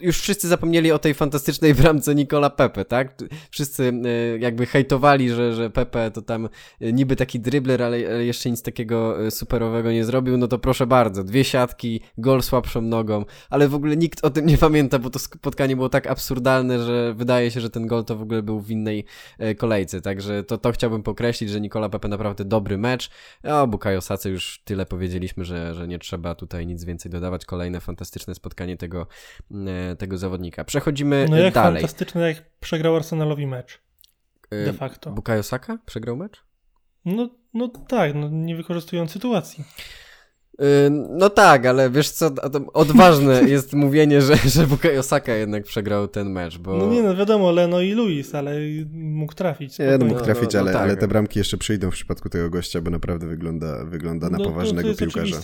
już 0.00 0.20
wszyscy 0.20 0.48
zapomnieli 0.48 0.92
o 0.92 0.98
tej 0.98 1.14
fantastycznej 1.14 1.74
bramce 1.74 2.14
Nikola 2.14 2.50
Pepe, 2.50 2.84
tak? 2.84 3.14
Wszyscy 3.50 3.92
e, 4.04 4.38
jakby 4.38 4.66
hejtowali, 4.66 5.30
że, 5.30 5.54
że 5.54 5.70
Pepe 5.70 6.10
to 6.10 6.22
tam 6.22 6.48
e, 6.80 6.92
niby 6.92 7.16
taki 7.16 7.40
dribler, 7.40 7.82
ale, 7.82 7.96
ale 8.08 8.24
jeszcze 8.24 8.50
nic 8.50 8.62
takiego 8.62 9.26
e, 9.26 9.30
superowego 9.30 9.92
nie 9.92 10.04
zrobił, 10.04 10.36
no 10.36 10.48
to 10.48 10.58
proszę 10.58 10.86
bardzo, 10.86 11.24
dwie 11.24 11.44
siatki, 11.44 12.00
gol 12.18 12.42
słabszą 12.42 12.82
nogą, 12.82 13.24
ale 13.50 13.68
w 13.68 13.74
ogóle 13.74 13.96
nikt 13.96 14.24
o 14.24 14.30
tym 14.30 14.46
nie 14.46 14.58
pamięta, 14.58 14.98
bo 14.98 15.10
to 15.10 15.18
spotkanie 15.18 15.76
było 15.76 15.88
tak 15.88 16.06
absurdalne, 16.12 16.78
że 16.78 17.14
wydaje 17.14 17.50
się, 17.50 17.60
że 17.60 17.70
ten 17.70 17.86
gol 17.86 18.04
to 18.04 18.16
w 18.16 18.22
ogóle 18.22 18.42
był 18.42 18.60
w 18.60 18.70
innej 18.70 19.04
e, 19.38 19.54
kolejce, 19.54 20.00
także 20.00 20.44
to, 20.44 20.58
to 20.58 20.72
chciałbym 20.72 21.02
pokreślić, 21.02 21.50
że 21.50 21.60
Nikola 21.60 21.88
Pepe 21.88 22.08
naprawdę 22.08 22.44
dobry 22.44 22.78
mecz, 22.78 23.10
o 23.44 23.66
Bukayo 23.66 24.00
Sace 24.00 24.30
już 24.30 24.62
tyle 24.64 24.86
powiedzieliśmy, 24.86 25.44
że, 25.44 25.74
że 25.74 25.88
nie 25.88 25.98
trzeba 25.98 26.34
tutaj 26.34 26.66
nic 26.66 26.84
więcej 26.84 27.10
dodawać, 27.12 27.44
kolejne 27.44 27.80
fantastyczne 27.80 28.34
spotkanie 28.34 28.76
tego, 28.76 29.06
e, 29.90 29.96
tego 29.96 30.18
zawodnika. 30.18 30.64
Przechodzimy 30.64 31.26
No 31.30 31.36
jak 31.38 31.54
dalej. 31.54 31.82
fantastyczne, 31.82 32.28
jak 32.28 32.58
przegrał 32.60 32.96
Arsenalowi 32.96 33.46
mecz. 33.46 33.80
E, 34.50 34.64
De 34.64 34.72
facto. 34.72 35.10
Bukayo 35.10 35.42
Saka 35.42 35.78
przegrał 35.86 36.16
mecz? 36.16 36.44
No, 37.04 37.28
no 37.54 37.68
tak, 37.68 38.14
no 38.14 38.28
nie 38.28 38.56
wykorzystując 38.56 39.10
sytuacji. 39.10 39.64
No 41.10 41.30
tak, 41.30 41.66
ale 41.66 41.90
wiesz 41.90 42.10
co, 42.10 42.30
to 42.30 42.60
odważne 42.72 43.42
jest 43.48 43.72
mówienie, 43.72 44.22
że, 44.22 44.36
że 44.36 44.66
Bukayo 44.66 45.02
Saka 45.02 45.34
jednak 45.34 45.64
przegrał 45.64 46.08
ten 46.08 46.30
mecz, 46.30 46.58
bo... 46.58 46.76
No 46.76 46.86
nie 46.86 47.02
no, 47.02 47.16
wiadomo, 47.16 47.50
Leno 47.50 47.80
i 47.80 47.92
Luis, 47.92 48.34
ale 48.34 48.54
mógł 48.92 49.34
trafić. 49.34 49.78
Nie, 49.78 49.98
no 49.98 50.06
mógł 50.06 50.20
trafić, 50.20 50.54
no, 50.54 50.60
no 50.60 50.60
ale, 50.60 50.72
tak. 50.72 50.82
ale 50.82 50.96
te 50.96 51.08
bramki 51.08 51.38
jeszcze 51.38 51.56
przyjdą 51.56 51.90
w 51.90 51.94
przypadku 51.94 52.28
tego 52.28 52.50
gościa, 52.50 52.80
bo 52.80 52.90
naprawdę 52.90 53.26
wygląda, 53.26 53.84
wygląda 53.84 54.30
na 54.30 54.38
No, 54.38 54.44
to- 54.44 54.50
poważnego 54.50 54.82
to 54.82 54.88
jest 54.88 55.00
piłkarza. 55.00 55.36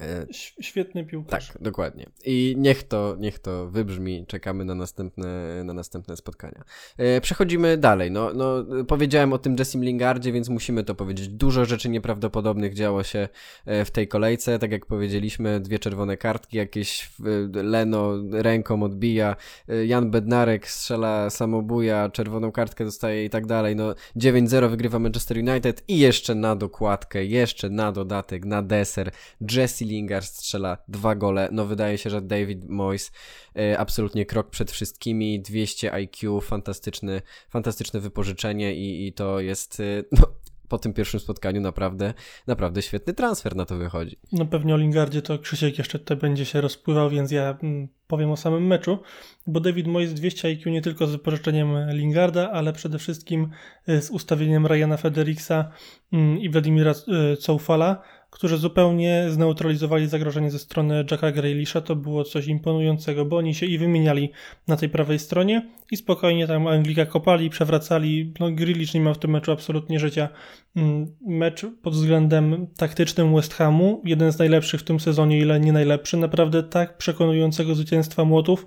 E, 0.00 0.26
Świetny 0.60 1.04
piłkarz. 1.04 1.48
Tak, 1.48 1.62
dokładnie. 1.62 2.06
I 2.24 2.54
niech 2.58 2.82
to, 2.82 3.16
niech 3.18 3.38
to 3.38 3.70
wybrzmi. 3.70 4.26
Czekamy 4.26 4.64
na 4.64 4.74
następne, 4.74 5.64
na 5.64 5.74
następne 5.74 6.16
spotkania. 6.16 6.64
E, 6.96 7.20
przechodzimy 7.20 7.76
dalej. 7.76 8.10
No, 8.10 8.30
no, 8.34 8.64
powiedziałem 8.88 9.32
o 9.32 9.38
tym 9.38 9.56
Jessim 9.58 9.84
Lingardzie, 9.84 10.32
więc 10.32 10.48
musimy 10.48 10.84
to 10.84 10.94
powiedzieć. 10.94 11.28
Dużo 11.28 11.64
rzeczy 11.64 11.88
nieprawdopodobnych 11.88 12.74
działo 12.74 13.02
się 13.02 13.28
e, 13.66 13.81
w 13.84 13.90
tej 13.90 14.08
kolejce. 14.08 14.58
Tak 14.58 14.72
jak 14.72 14.86
powiedzieliśmy, 14.86 15.60
dwie 15.60 15.78
czerwone 15.78 16.16
kartki, 16.16 16.56
jakieś 16.56 17.10
e, 17.54 17.62
Leno 17.62 18.12
ręką 18.32 18.82
odbija, 18.82 19.36
e, 19.68 19.86
Jan 19.86 20.10
Bednarek 20.10 20.68
strzela 20.68 21.30
samobuja, 21.30 22.08
czerwoną 22.10 22.52
kartkę 22.52 22.84
dostaje 22.84 23.24
i 23.24 23.30
tak 23.30 23.46
dalej. 23.46 23.76
No, 23.76 23.94
9-0 24.16 24.70
wygrywa 24.70 24.98
Manchester 24.98 25.38
United 25.38 25.84
i 25.88 25.98
jeszcze 25.98 26.34
na 26.34 26.56
dokładkę, 26.56 27.24
jeszcze 27.24 27.70
na 27.70 27.92
dodatek, 27.92 28.44
na 28.44 28.62
deser 28.62 29.10
Jesse 29.50 29.84
Lingard 29.84 30.26
strzela 30.26 30.78
dwa 30.88 31.14
gole. 31.14 31.48
No 31.52 31.66
wydaje 31.66 31.98
się, 31.98 32.10
że 32.10 32.22
David 32.22 32.68
Moyes 32.68 33.12
e, 33.56 33.78
absolutnie 33.78 34.26
krok 34.26 34.50
przed 34.50 34.70
wszystkimi. 34.70 35.40
200 35.40 35.92
IQ, 35.92 36.40
fantastyczny, 36.40 37.22
fantastyczne 37.48 38.00
wypożyczenie 38.00 38.74
i, 38.74 39.06
i 39.06 39.12
to 39.12 39.40
jest 39.40 39.82
no, 40.12 40.26
po 40.72 40.78
tym 40.78 40.92
pierwszym 40.92 41.20
spotkaniu 41.20 41.60
naprawdę, 41.60 42.14
naprawdę 42.46 42.82
świetny 42.82 43.14
transfer 43.14 43.56
na 43.56 43.64
to 43.64 43.76
wychodzi. 43.76 44.16
No 44.32 44.46
pewnie 44.46 44.74
o 44.74 44.76
Lingardzie 44.76 45.22
to 45.22 45.38
Krzysiek 45.38 45.78
jeszcze 45.78 45.98
tutaj 45.98 46.16
będzie 46.16 46.44
się 46.44 46.60
rozpływał, 46.60 47.10
więc 47.10 47.30
ja 47.30 47.58
mm, 47.62 47.88
powiem 48.06 48.30
o 48.30 48.36
samym 48.36 48.66
meczu, 48.66 48.98
bo 49.46 49.60
David 49.60 49.86
Moyes 49.86 50.14
200 50.14 50.48
IQ 50.48 50.72
nie 50.72 50.82
tylko 50.82 51.06
z 51.06 51.12
wypożyczeniem 51.12 51.90
Lingarda, 51.90 52.50
ale 52.50 52.72
przede 52.72 52.98
wszystkim 52.98 53.50
y, 53.88 54.02
z 54.02 54.10
ustawieniem 54.10 54.66
Ryana 54.66 54.96
Federixa 54.96 55.70
mm, 56.12 56.38
i 56.38 56.50
Wladimira 56.50 56.92
y, 56.92 57.36
Coufala, 57.36 58.02
którzy 58.32 58.56
zupełnie 58.56 59.26
zneutralizowali 59.30 60.06
zagrożenie 60.06 60.50
ze 60.50 60.58
strony 60.58 61.04
Jacka 61.10 61.32
Grealisha. 61.32 61.80
To 61.80 61.96
było 61.96 62.24
coś 62.24 62.46
imponującego, 62.46 63.24
bo 63.24 63.36
oni 63.36 63.54
się 63.54 63.66
i 63.66 63.78
wymieniali 63.78 64.30
na 64.68 64.76
tej 64.76 64.88
prawej 64.88 65.18
stronie 65.18 65.68
i 65.90 65.96
spokojnie 65.96 66.46
tam 66.46 66.66
Anglika 66.66 67.06
kopali, 67.06 67.50
przewracali. 67.50 68.32
No 68.40 68.50
Grealish 68.50 68.94
nie 68.94 69.00
miał 69.00 69.14
w 69.14 69.18
tym 69.18 69.30
meczu 69.30 69.52
absolutnie 69.52 70.00
życia. 70.00 70.28
Mm, 70.76 71.06
Mecz 71.26 71.66
pod 71.82 71.94
względem 71.94 72.66
taktycznym 72.76 73.34
West 73.34 73.54
Hamu, 73.54 74.02
jeden 74.04 74.32
z 74.32 74.38
najlepszych 74.38 74.80
w 74.80 74.84
tym 74.84 75.00
sezonie, 75.00 75.38
ile 75.38 75.60
nie 75.60 75.72
najlepszy. 75.72 76.16
Naprawdę 76.16 76.62
tak 76.62 76.98
przekonującego 76.98 77.74
zwycięstwa 77.74 78.24
młotów 78.24 78.66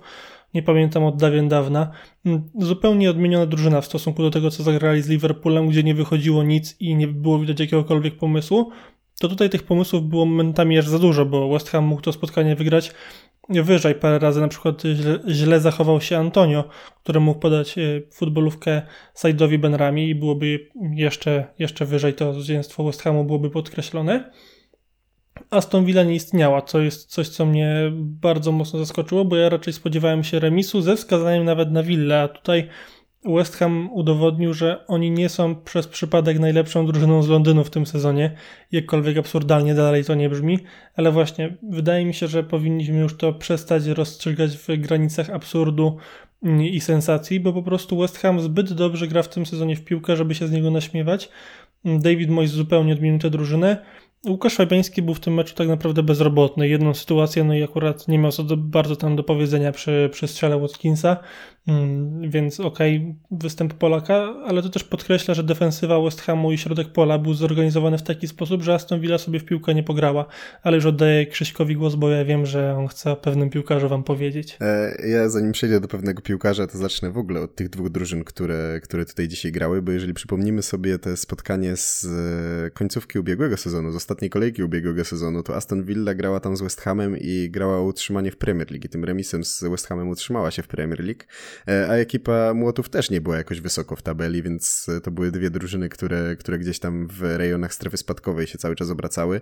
nie 0.54 0.62
pamiętam 0.62 1.04
od 1.04 1.16
dawien 1.16 1.48
dawna. 1.48 1.90
Mm, 2.26 2.50
Zupełnie 2.58 3.10
odmieniona 3.10 3.46
drużyna 3.46 3.80
w 3.80 3.86
stosunku 3.86 4.22
do 4.22 4.30
tego, 4.30 4.50
co 4.50 4.62
zagrali 4.62 5.02
z 5.02 5.08
Liverpoolem, 5.08 5.68
gdzie 5.68 5.82
nie 5.82 5.94
wychodziło 5.94 6.42
nic 6.42 6.76
i 6.80 6.94
nie 6.94 7.08
było 7.08 7.38
widać 7.38 7.60
jakiegokolwiek 7.60 8.16
pomysłu. 8.16 8.70
To 9.20 9.28
tutaj 9.28 9.50
tych 9.50 9.62
pomysłów 9.62 10.08
było 10.08 10.26
momentami 10.26 10.78
aż 10.78 10.88
za 10.88 10.98
dużo, 10.98 11.26
bo 11.26 11.48
West 11.48 11.70
Ham 11.70 11.84
mógł 11.84 12.02
to 12.02 12.12
spotkanie 12.12 12.56
wygrać 12.56 12.92
wyżej 13.48 13.94
parę 13.94 14.18
razy. 14.18 14.40
Na 14.40 14.48
przykład 14.48 14.82
źle, 15.28 15.60
zachował 15.60 16.00
się 16.00 16.18
Antonio, 16.18 16.64
który 17.02 17.20
mógł 17.20 17.40
podać 17.40 17.78
e, 17.78 17.82
futbolówkę 18.12 18.82
Saidowi 19.14 19.58
Benrami 19.58 20.08
i 20.08 20.14
byłoby 20.14 20.68
jeszcze, 20.94 21.46
jeszcze 21.58 21.86
wyżej 21.86 22.14
to 22.14 22.34
zwycięstwo 22.34 22.84
West 22.84 23.02
Hamu 23.02 23.24
byłoby 23.24 23.50
podkreślone. 23.50 24.30
Aston 25.50 25.84
Villa 25.84 26.02
nie 26.02 26.14
istniała, 26.14 26.62
co 26.62 26.80
jest 26.80 27.10
coś, 27.10 27.28
co 27.28 27.46
mnie 27.46 27.92
bardzo 27.96 28.52
mocno 28.52 28.78
zaskoczyło, 28.78 29.24
bo 29.24 29.36
ja 29.36 29.48
raczej 29.48 29.72
spodziewałem 29.72 30.24
się 30.24 30.38
remisu 30.38 30.82
ze 30.82 30.96
wskazaniem 30.96 31.44
nawet 31.44 31.72
na 31.72 31.82
Villa, 31.82 32.22
a 32.22 32.28
tutaj 32.28 32.68
West 33.26 33.56
Ham 33.56 33.90
udowodnił, 33.92 34.54
że 34.54 34.86
oni 34.86 35.10
nie 35.10 35.28
są 35.28 35.54
przez 35.54 35.88
przypadek 35.88 36.38
najlepszą 36.38 36.86
drużyną 36.86 37.22
z 37.22 37.28
Londynu 37.28 37.64
w 37.64 37.70
tym 37.70 37.86
sezonie, 37.86 38.30
jakkolwiek 38.72 39.18
absurdalnie 39.18 39.74
dalej 39.74 40.04
to 40.04 40.14
nie 40.14 40.28
brzmi, 40.28 40.58
ale 40.96 41.12
właśnie 41.12 41.56
wydaje 41.62 42.04
mi 42.04 42.14
się, 42.14 42.28
że 42.28 42.44
powinniśmy 42.44 42.98
już 42.98 43.16
to 43.16 43.32
przestać 43.32 43.86
rozstrzygać 43.86 44.56
w 44.56 44.66
granicach 44.76 45.30
absurdu 45.30 45.96
mm, 46.42 46.62
i 46.62 46.80
sensacji, 46.80 47.40
bo 47.40 47.52
po 47.52 47.62
prostu 47.62 47.98
West 47.98 48.18
Ham 48.18 48.40
zbyt 48.40 48.72
dobrze 48.72 49.08
gra 49.08 49.22
w 49.22 49.28
tym 49.28 49.46
sezonie 49.46 49.76
w 49.76 49.84
piłkę, 49.84 50.16
żeby 50.16 50.34
się 50.34 50.46
z 50.46 50.52
niego 50.52 50.70
naśmiewać. 50.70 51.28
David 51.84 52.30
Moyes 52.30 52.50
zupełnie 52.50 52.92
odmienił 52.92 53.18
tę 53.18 53.30
drużynę. 53.30 53.76
Łukasz 54.28 54.54
Fabiański 54.54 55.02
był 55.02 55.14
w 55.14 55.20
tym 55.20 55.34
meczu 55.34 55.54
tak 55.54 55.68
naprawdę 55.68 56.02
bezrobotny. 56.02 56.68
Jedną 56.68 56.94
sytuację, 56.94 57.44
no 57.44 57.54
i 57.54 57.62
akurat 57.62 58.08
nie 58.08 58.18
miał 58.18 58.32
co 58.32 58.44
do, 58.44 58.56
bardzo 58.56 58.96
tam 58.96 59.16
do 59.16 59.24
powiedzenia 59.24 59.72
przy, 59.72 60.08
przy 60.12 60.28
strzale 60.28 60.58
Watkinsa, 60.58 61.16
mm, 61.68 62.30
więc 62.30 62.60
okej, 62.60 62.96
okay, 62.96 63.14
występ 63.30 63.74
Polaka, 63.74 64.34
ale 64.46 64.62
to 64.62 64.68
też 64.68 64.84
podkreśla, 64.84 65.34
że 65.34 65.42
defensywa 65.42 66.00
West 66.00 66.20
Hamu 66.20 66.52
i 66.52 66.58
środek 66.58 66.88
pola 66.88 67.18
był 67.18 67.34
zorganizowany 67.34 67.98
w 67.98 68.02
taki 68.02 68.28
sposób, 68.28 68.62
że 68.62 68.74
Aston 68.74 69.00
Villa 69.00 69.18
sobie 69.18 69.40
w 69.40 69.44
piłkę 69.44 69.74
nie 69.74 69.82
pograła. 69.82 70.26
Ale 70.62 70.76
już 70.76 70.86
oddaję 70.86 71.26
Krzyśkowi 71.26 71.76
głos, 71.76 71.94
bo 71.94 72.10
ja 72.10 72.24
wiem, 72.24 72.46
że 72.46 72.76
on 72.78 72.88
chce 72.88 73.10
o 73.10 73.16
pewnym 73.16 73.50
piłkarzu 73.50 73.88
wam 73.88 74.04
powiedzieć. 74.04 74.58
E, 74.60 75.08
Ja 75.08 75.28
zanim 75.28 75.52
przejdę 75.52 75.80
do 75.80 75.88
pewnego 75.88 76.22
piłkarza, 76.22 76.66
to 76.66 76.78
zacznę 76.78 77.10
w 77.10 77.18
ogóle 77.18 77.40
od 77.40 77.54
tych 77.54 77.68
dwóch 77.68 77.90
drużyn, 77.90 78.24
które, 78.24 78.80
które 78.82 79.04
tutaj 79.04 79.28
dzisiaj 79.28 79.52
grały, 79.52 79.82
bo 79.82 79.92
jeżeli 79.92 80.14
przypomnimy 80.14 80.62
sobie 80.62 80.98
te 80.98 81.16
spotkanie 81.16 81.76
z 81.76 82.04
e, 82.66 82.70
końcówki 82.70 83.18
ubiegłego 83.18 83.56
sezonu, 83.56 83.92
ostatniej 84.06 84.30
kolejki 84.30 84.62
ubiegłego 84.62 85.04
sezonu, 85.04 85.42
to 85.42 85.56
Aston 85.56 85.84
Villa 85.84 86.14
grała 86.14 86.40
tam 86.40 86.56
z 86.56 86.62
West 86.62 86.80
Hamem 86.80 87.16
i 87.18 87.50
grała 87.50 87.78
o 87.78 87.82
utrzymanie 87.82 88.30
w 88.30 88.36
Premier 88.36 88.70
League. 88.70 88.86
I 88.86 88.88
tym 88.88 89.04
remisem 89.04 89.44
z 89.44 89.64
West 89.64 89.86
Hamem 89.86 90.08
utrzymała 90.08 90.50
się 90.50 90.62
w 90.62 90.68
Premier 90.68 91.00
League, 91.04 91.24
e, 91.68 91.88
a 91.88 91.94
ekipa 91.94 92.54
Młotów 92.54 92.88
też 92.88 93.10
nie 93.10 93.20
była 93.20 93.36
jakoś 93.36 93.60
wysoko 93.60 93.96
w 93.96 94.02
tabeli, 94.02 94.42
więc 94.42 94.86
to 95.02 95.10
były 95.10 95.30
dwie 95.30 95.50
drużyny, 95.50 95.88
które, 95.88 96.36
które 96.36 96.58
gdzieś 96.58 96.78
tam 96.78 97.08
w 97.08 97.22
rejonach 97.22 97.74
strefy 97.74 97.96
spadkowej 97.96 98.46
się 98.46 98.58
cały 98.58 98.76
czas 98.76 98.90
obracały, 98.90 99.40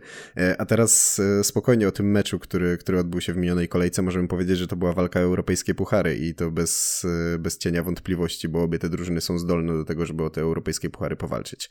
a 0.58 0.66
teraz 0.66 1.20
spokojnie 1.42 1.88
o 1.88 1.92
tym 1.92 2.10
meczu, 2.10 2.38
który, 2.38 2.78
który 2.78 2.98
odbył 2.98 3.20
się 3.20 3.32
w 3.32 3.36
minionej 3.36 3.68
kolejce, 3.68 4.02
możemy 4.02 4.28
powiedzieć, 4.28 4.58
że 4.58 4.66
to 4.66 4.76
była 4.76 4.92
walka 4.92 5.20
europejskie 5.20 5.74
puchary 5.74 6.16
i 6.16 6.34
to 6.34 6.50
bez, 6.50 7.06
bez 7.38 7.58
cienia 7.58 7.82
wątpliwości, 7.82 8.48
bo 8.48 8.62
obie 8.62 8.78
te 8.78 8.88
drużyny 8.88 9.20
są 9.20 9.38
zdolne 9.38 9.72
do 9.72 9.84
tego, 9.84 10.06
żeby 10.06 10.24
o 10.24 10.30
te 10.30 10.40
europejskie 10.40 10.90
puchary 10.90 11.16
powalczyć. 11.16 11.70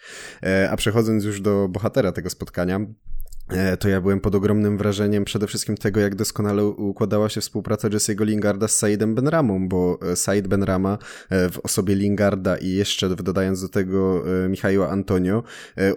A 0.69 0.77
przechodząc 0.77 1.23
już 1.23 1.41
do 1.41 1.67
bohatera 1.69 2.11
tego 2.11 2.29
spotkania, 2.29 2.79
to 3.79 3.89
ja 3.89 4.01
byłem 4.01 4.19
pod 4.19 4.35
ogromnym 4.35 4.77
wrażeniem 4.77 5.25
przede 5.25 5.47
wszystkim 5.47 5.77
tego, 5.77 5.99
jak 5.99 6.15
doskonale 6.15 6.65
układała 6.65 7.29
się 7.29 7.41
współpraca 7.41 7.89
Jesse'ego 7.89 8.25
Lingarda 8.25 8.67
z 8.67 8.77
Saidem 8.77 9.15
Benramą, 9.15 9.67
bo 9.69 9.99
Said 10.15 10.47
Benrama 10.47 10.97
w 11.31 11.59
osobie 11.63 11.95
Lingarda 11.95 12.57
i 12.57 12.69
jeszcze 12.69 13.09
dodając 13.09 13.61
do 13.61 13.69
tego 13.69 14.23
Michała 14.49 14.89
Antonio 14.89 15.43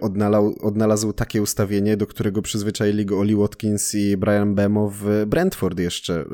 odnalał, 0.01 0.55
odnalazł 0.61 1.13
takie 1.13 1.41
ustawienie, 1.41 1.97
do 1.97 2.07
którego 2.07 2.41
przyzwyczaili 2.41 3.05
go 3.05 3.19
Oli 3.19 3.35
Watkins 3.35 3.95
i 3.95 4.17
Brian 4.17 4.55
Bemo 4.55 4.89
w 4.89 5.25
Brentford 5.27 5.79
jeszcze. 5.79 6.25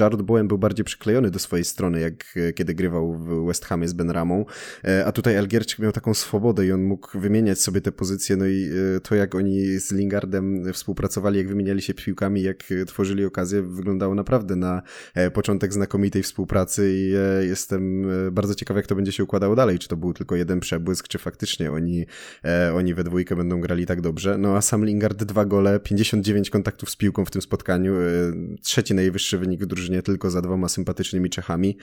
Jared 0.00 0.22
Bowen 0.22 0.48
był 0.48 0.58
bardziej 0.58 0.84
przyklejony 0.84 1.30
do 1.30 1.38
swojej 1.38 1.64
strony, 1.64 2.00
jak 2.00 2.34
kiedy 2.54 2.74
grywał 2.74 3.14
w 3.14 3.46
West 3.46 3.64
Hamie 3.64 3.88
z 3.88 3.92
Benramą, 3.92 4.44
a 5.06 5.12
tutaj 5.12 5.38
Algierczyk 5.38 5.78
miał 5.78 5.92
taką 5.92 6.14
swobodę 6.14 6.66
i 6.66 6.72
on 6.72 6.82
mógł 6.82 7.18
wymieniać 7.18 7.60
sobie 7.60 7.80
te 7.80 7.92
pozycje, 7.92 8.36
no 8.36 8.46
i 8.46 8.70
to 9.02 9.14
jak 9.14 9.34
oni 9.34 9.78
z 9.78 9.92
Lingardem 9.92 10.29
Współpracowali, 10.72 11.38
jak 11.38 11.48
wymieniali 11.48 11.82
się 11.82 11.94
piłkami, 11.94 12.42
jak 12.42 12.64
tworzyli 12.86 13.24
okazję, 13.24 13.62
wyglądało 13.62 14.14
naprawdę 14.14 14.56
na 14.56 14.82
początek 15.32 15.72
znakomitej 15.72 16.22
współpracy 16.22 16.90
i 16.94 17.12
jestem 17.48 18.06
bardzo 18.32 18.54
ciekaw, 18.54 18.76
jak 18.76 18.86
to 18.86 18.94
będzie 18.94 19.12
się 19.12 19.24
układało 19.24 19.56
dalej. 19.56 19.78
Czy 19.78 19.88
to 19.88 19.96
był 19.96 20.14
tylko 20.14 20.36
jeden 20.36 20.60
przebłysk, 20.60 21.08
czy 21.08 21.18
faktycznie 21.18 21.72
oni, 21.72 22.06
oni 22.74 22.94
we 22.94 23.04
dwójkę 23.04 23.36
będą 23.36 23.60
grali 23.60 23.86
tak 23.86 24.00
dobrze. 24.00 24.38
No 24.38 24.56
a 24.56 24.60
sam 24.60 24.84
Lingard 24.84 25.24
dwa 25.24 25.44
gole, 25.44 25.80
59 25.80 26.50
kontaktów 26.50 26.90
z 26.90 26.96
piłką 26.96 27.24
w 27.24 27.30
tym 27.30 27.42
spotkaniu, 27.42 27.94
trzeci 28.62 28.94
najwyższy 28.94 29.38
wynik 29.38 29.62
w 29.62 29.66
drużynie, 29.66 30.02
tylko 30.02 30.30
za 30.30 30.42
dwoma 30.42 30.68
sympatycznymi 30.68 31.30
Czechami. 31.30 31.76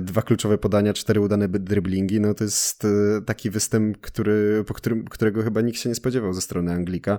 Dwa 0.00 0.22
kluczowe 0.22 0.58
podania, 0.58 0.92
cztery 0.92 1.20
udane 1.20 1.48
driblingi, 1.48 2.20
no 2.20 2.34
to 2.34 2.44
jest 2.44 2.86
taki 3.26 3.50
występ, 3.50 3.98
który, 4.00 4.64
po 4.66 4.74
którym, 4.74 5.04
którego 5.04 5.42
chyba 5.42 5.60
nikt 5.60 5.78
się 5.78 5.88
nie 5.88 5.94
spodziewał 5.94 6.34
ze 6.34 6.40
strony 6.40 6.72
Anglika. 6.72 7.18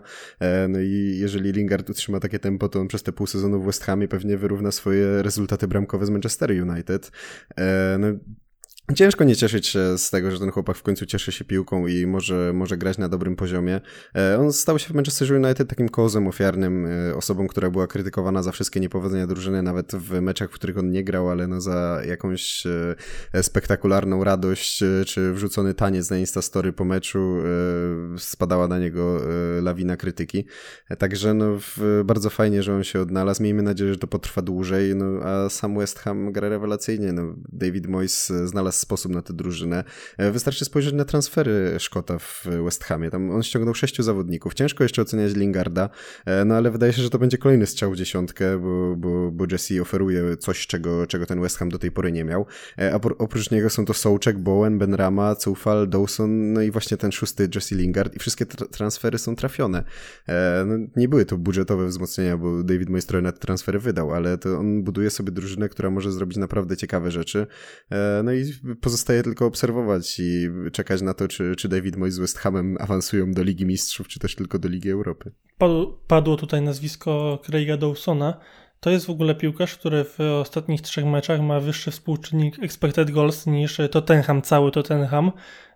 No 0.69 0.79
i 0.79 1.17
jeżeli 1.19 1.51
Lingard 1.51 1.89
utrzyma 1.89 2.19
takie 2.19 2.39
tempo, 2.39 2.69
to 2.69 2.79
on 2.79 2.87
przez 2.87 3.03
te 3.03 3.11
pół 3.11 3.27
sezonu 3.27 3.61
w 3.61 3.65
West 3.65 3.83
Hamie 3.83 4.07
pewnie 4.07 4.37
wyrówna 4.37 4.71
swoje 4.71 5.23
rezultaty 5.23 5.67
bramkowe 5.67 6.05
z 6.05 6.09
Manchester 6.09 6.51
United. 6.51 7.11
E, 7.57 7.97
no, 7.99 8.07
Ciężko 8.95 9.23
nie 9.23 9.35
cieszyć 9.35 9.67
się 9.67 9.97
z 9.97 10.09
tego, 10.09 10.31
że 10.31 10.39
ten 10.39 10.51
chłopak 10.51 10.77
w 10.77 10.83
końcu 10.83 11.05
cieszy 11.05 11.31
się 11.31 11.45
piłką 11.45 11.87
i 11.87 12.07
może, 12.07 12.51
może 12.53 12.77
grać 12.77 12.97
na 12.97 13.09
dobrym 13.09 13.35
poziomie. 13.35 13.81
E, 14.15 14.39
on 14.39 14.53
stał 14.53 14.79
się 14.79 14.89
w 14.89 14.93
Manchester 14.93 15.31
United 15.31 15.69
takim 15.69 15.89
kozem 15.89 16.27
ofiarnym, 16.27 16.85
e, 16.85 17.15
osobą, 17.15 17.47
która 17.47 17.69
była 17.69 17.87
krytykowana 17.87 18.43
za 18.43 18.51
wszystkie 18.51 18.79
niepowodzenia 18.79 19.27
drużyny, 19.27 19.61
nawet 19.61 19.95
w 19.95 20.21
meczach, 20.21 20.49
w 20.49 20.53
których 20.53 20.77
on 20.77 20.91
nie 20.91 21.03
grał, 21.03 21.29
ale 21.29 21.47
no 21.47 21.61
za 21.61 22.01
jakąś 22.07 22.63
e, 23.33 23.43
spektakularną 23.43 24.23
radość, 24.23 24.83
czy 25.05 25.33
wrzucony 25.33 25.73
taniec 25.73 26.09
na 26.09 26.17
Instastory 26.17 26.73
po 26.73 26.85
meczu 26.85 27.37
spadała 28.17 28.67
na 28.67 28.79
niego 28.79 29.21
lawina 29.61 29.97
krytyki. 29.97 30.45
Także 30.97 31.33
no 31.33 31.57
bardzo 32.05 32.29
fajnie, 32.29 32.63
że 32.63 32.75
on 32.75 32.83
się 32.83 33.01
odnalazł. 33.01 33.43
Miejmy 33.43 33.63
nadzieję, 33.63 33.93
że 33.93 33.99
to 33.99 34.07
potrwa 34.07 34.41
dłużej, 34.41 34.95
no 34.95 35.05
a 35.05 35.49
sam 35.49 35.77
West 35.77 35.99
Ham 35.99 36.31
gra 36.31 36.49
rewelacyjnie. 36.49 37.13
No, 37.13 37.35
David 37.51 37.87
Moyes 37.87 38.33
znalazł 38.45 38.72
sposób 38.75 39.11
na 39.11 39.21
tę 39.21 39.33
drużynę. 39.33 39.83
E, 40.17 40.31
wystarczy 40.31 40.65
spojrzeć 40.65 40.93
na 40.93 41.05
transfery 41.05 41.75
Szkota 41.79 42.19
w 42.19 42.45
West 42.65 42.83
Hamie. 42.83 43.09
Tam 43.09 43.31
on 43.31 43.43
ściągnął 43.43 43.73
sześciu 43.73 44.03
zawodników. 44.03 44.53
Ciężko 44.53 44.83
jeszcze 44.83 45.01
oceniać 45.01 45.35
Lingarda, 45.35 45.89
e, 46.25 46.45
no 46.45 46.55
ale 46.55 46.71
wydaje 46.71 46.93
się, 46.93 47.01
że 47.01 47.09
to 47.09 47.19
będzie 47.19 47.37
kolejny 47.37 47.65
strzał 47.65 47.91
w 47.91 47.95
dziesiątkę, 47.95 48.59
bo, 48.59 48.95
bo, 48.95 49.31
bo 49.31 49.45
Jesse 49.51 49.81
oferuje 49.81 50.37
coś, 50.37 50.67
czego, 50.67 51.07
czego 51.07 51.25
ten 51.25 51.41
West 51.41 51.57
Ham 51.57 51.69
do 51.69 51.79
tej 51.79 51.91
pory 51.91 52.11
nie 52.11 52.23
miał. 52.23 52.45
E, 52.79 52.93
a 52.93 52.95
oprócz 53.17 53.51
niego 53.51 53.69
są 53.69 53.85
to 53.85 53.93
Souczek, 53.93 54.39
Bowen, 54.39 54.77
Benrama, 54.77 55.35
Cufal, 55.35 55.89
Dawson, 55.89 56.53
no 56.53 56.61
i 56.61 56.71
właśnie 56.71 56.97
ten 56.97 57.11
szósty 57.11 57.49
Jesse 57.55 57.75
Lingard 57.75 58.15
i 58.15 58.19
wszystkie 58.19 58.45
tra 58.45 58.67
transfery 58.67 59.17
są 59.17 59.35
trafione. 59.35 59.83
No, 60.65 60.73
nie 60.95 61.07
były 61.07 61.25
to 61.25 61.37
budżetowe 61.37 61.87
wzmocnienia, 61.87 62.37
bo 62.37 62.63
David 62.63 62.89
Moyes 62.89 63.05
trochę 63.05 63.21
na 63.21 63.31
te 63.31 63.39
transfery 63.39 63.79
wydał, 63.79 64.13
ale 64.13 64.37
to 64.37 64.59
on 64.59 64.83
buduje 64.83 65.09
sobie 65.09 65.31
drużynę, 65.31 65.69
która 65.69 65.89
może 65.89 66.11
zrobić 66.11 66.37
naprawdę 66.37 66.77
ciekawe 66.77 67.11
rzeczy. 67.11 67.47
No 68.23 68.33
i 68.33 68.53
pozostaje 68.81 69.23
tylko 69.23 69.45
obserwować 69.45 70.19
i 70.19 70.49
czekać 70.71 71.01
na 71.01 71.13
to, 71.13 71.27
czy, 71.27 71.55
czy 71.55 71.69
David 71.69 71.95
Moyes 71.95 72.13
z 72.13 72.19
West 72.19 72.37
Hamem 72.37 72.77
awansują 72.79 73.31
do 73.31 73.43
Ligi 73.43 73.65
Mistrzów, 73.65 74.07
czy 74.07 74.19
też 74.19 74.35
tylko 74.35 74.59
do 74.59 74.69
Ligi 74.69 74.89
Europy. 74.89 75.31
Padło 76.07 76.35
tutaj 76.35 76.61
nazwisko 76.61 77.39
Craiga 77.45 77.77
Dawsona. 77.77 78.39
To 78.79 78.89
jest 78.89 79.05
w 79.05 79.09
ogóle 79.09 79.35
piłkarz, 79.35 79.77
który 79.77 80.03
w 80.03 80.19
ostatnich 80.19 80.81
trzech 80.81 81.05
meczach 81.05 81.41
ma 81.41 81.59
wyższy 81.59 81.91
współczynnik 81.91 82.63
expected 82.63 83.11
goals 83.11 83.45
niż 83.45 83.81
Tottenham, 83.91 84.41
cały 84.41 84.71
Tottenham. 84.71 85.31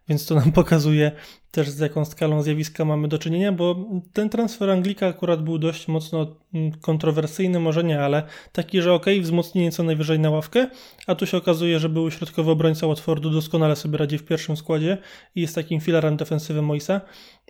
Więc 0.09 0.25
to 0.25 0.35
nam 0.35 0.51
pokazuje 0.61 1.11
też 1.51 1.69
z 1.69 1.79
jaką 1.79 2.05
skalą 2.05 2.41
zjawiska 2.41 2.85
mamy 2.85 3.07
do 3.07 3.17
czynienia, 3.17 3.51
bo 3.51 3.85
ten 4.13 4.29
transfer 4.29 4.69
Anglika 4.69 5.07
akurat 5.07 5.43
był 5.43 5.57
dość 5.57 5.87
mocno 5.87 6.35
mm, 6.53 6.71
kontrowersyjny, 6.71 7.59
może 7.59 7.83
nie, 7.83 8.01
ale 8.01 8.23
taki, 8.51 8.81
że 8.81 8.93
ok, 8.93 9.05
wzmocnienie 9.21 9.71
co 9.71 9.83
najwyżej 9.83 10.19
na 10.19 10.29
ławkę, 10.29 10.67
a 11.07 11.15
tu 11.15 11.25
się 11.25 11.37
okazuje, 11.37 11.79
że 11.79 11.89
był 11.89 12.11
środkowy 12.11 12.51
obrońca 12.51 12.87
Watfordu 12.87 13.29
doskonale 13.29 13.75
sobie 13.75 13.97
radzi 13.97 14.17
w 14.17 14.25
pierwszym 14.25 14.57
składzie 14.57 14.97
i 15.35 15.41
jest 15.41 15.55
takim 15.55 15.81
filarem 15.81 16.17
defensywy 16.17 16.61
Moisa. 16.61 17.01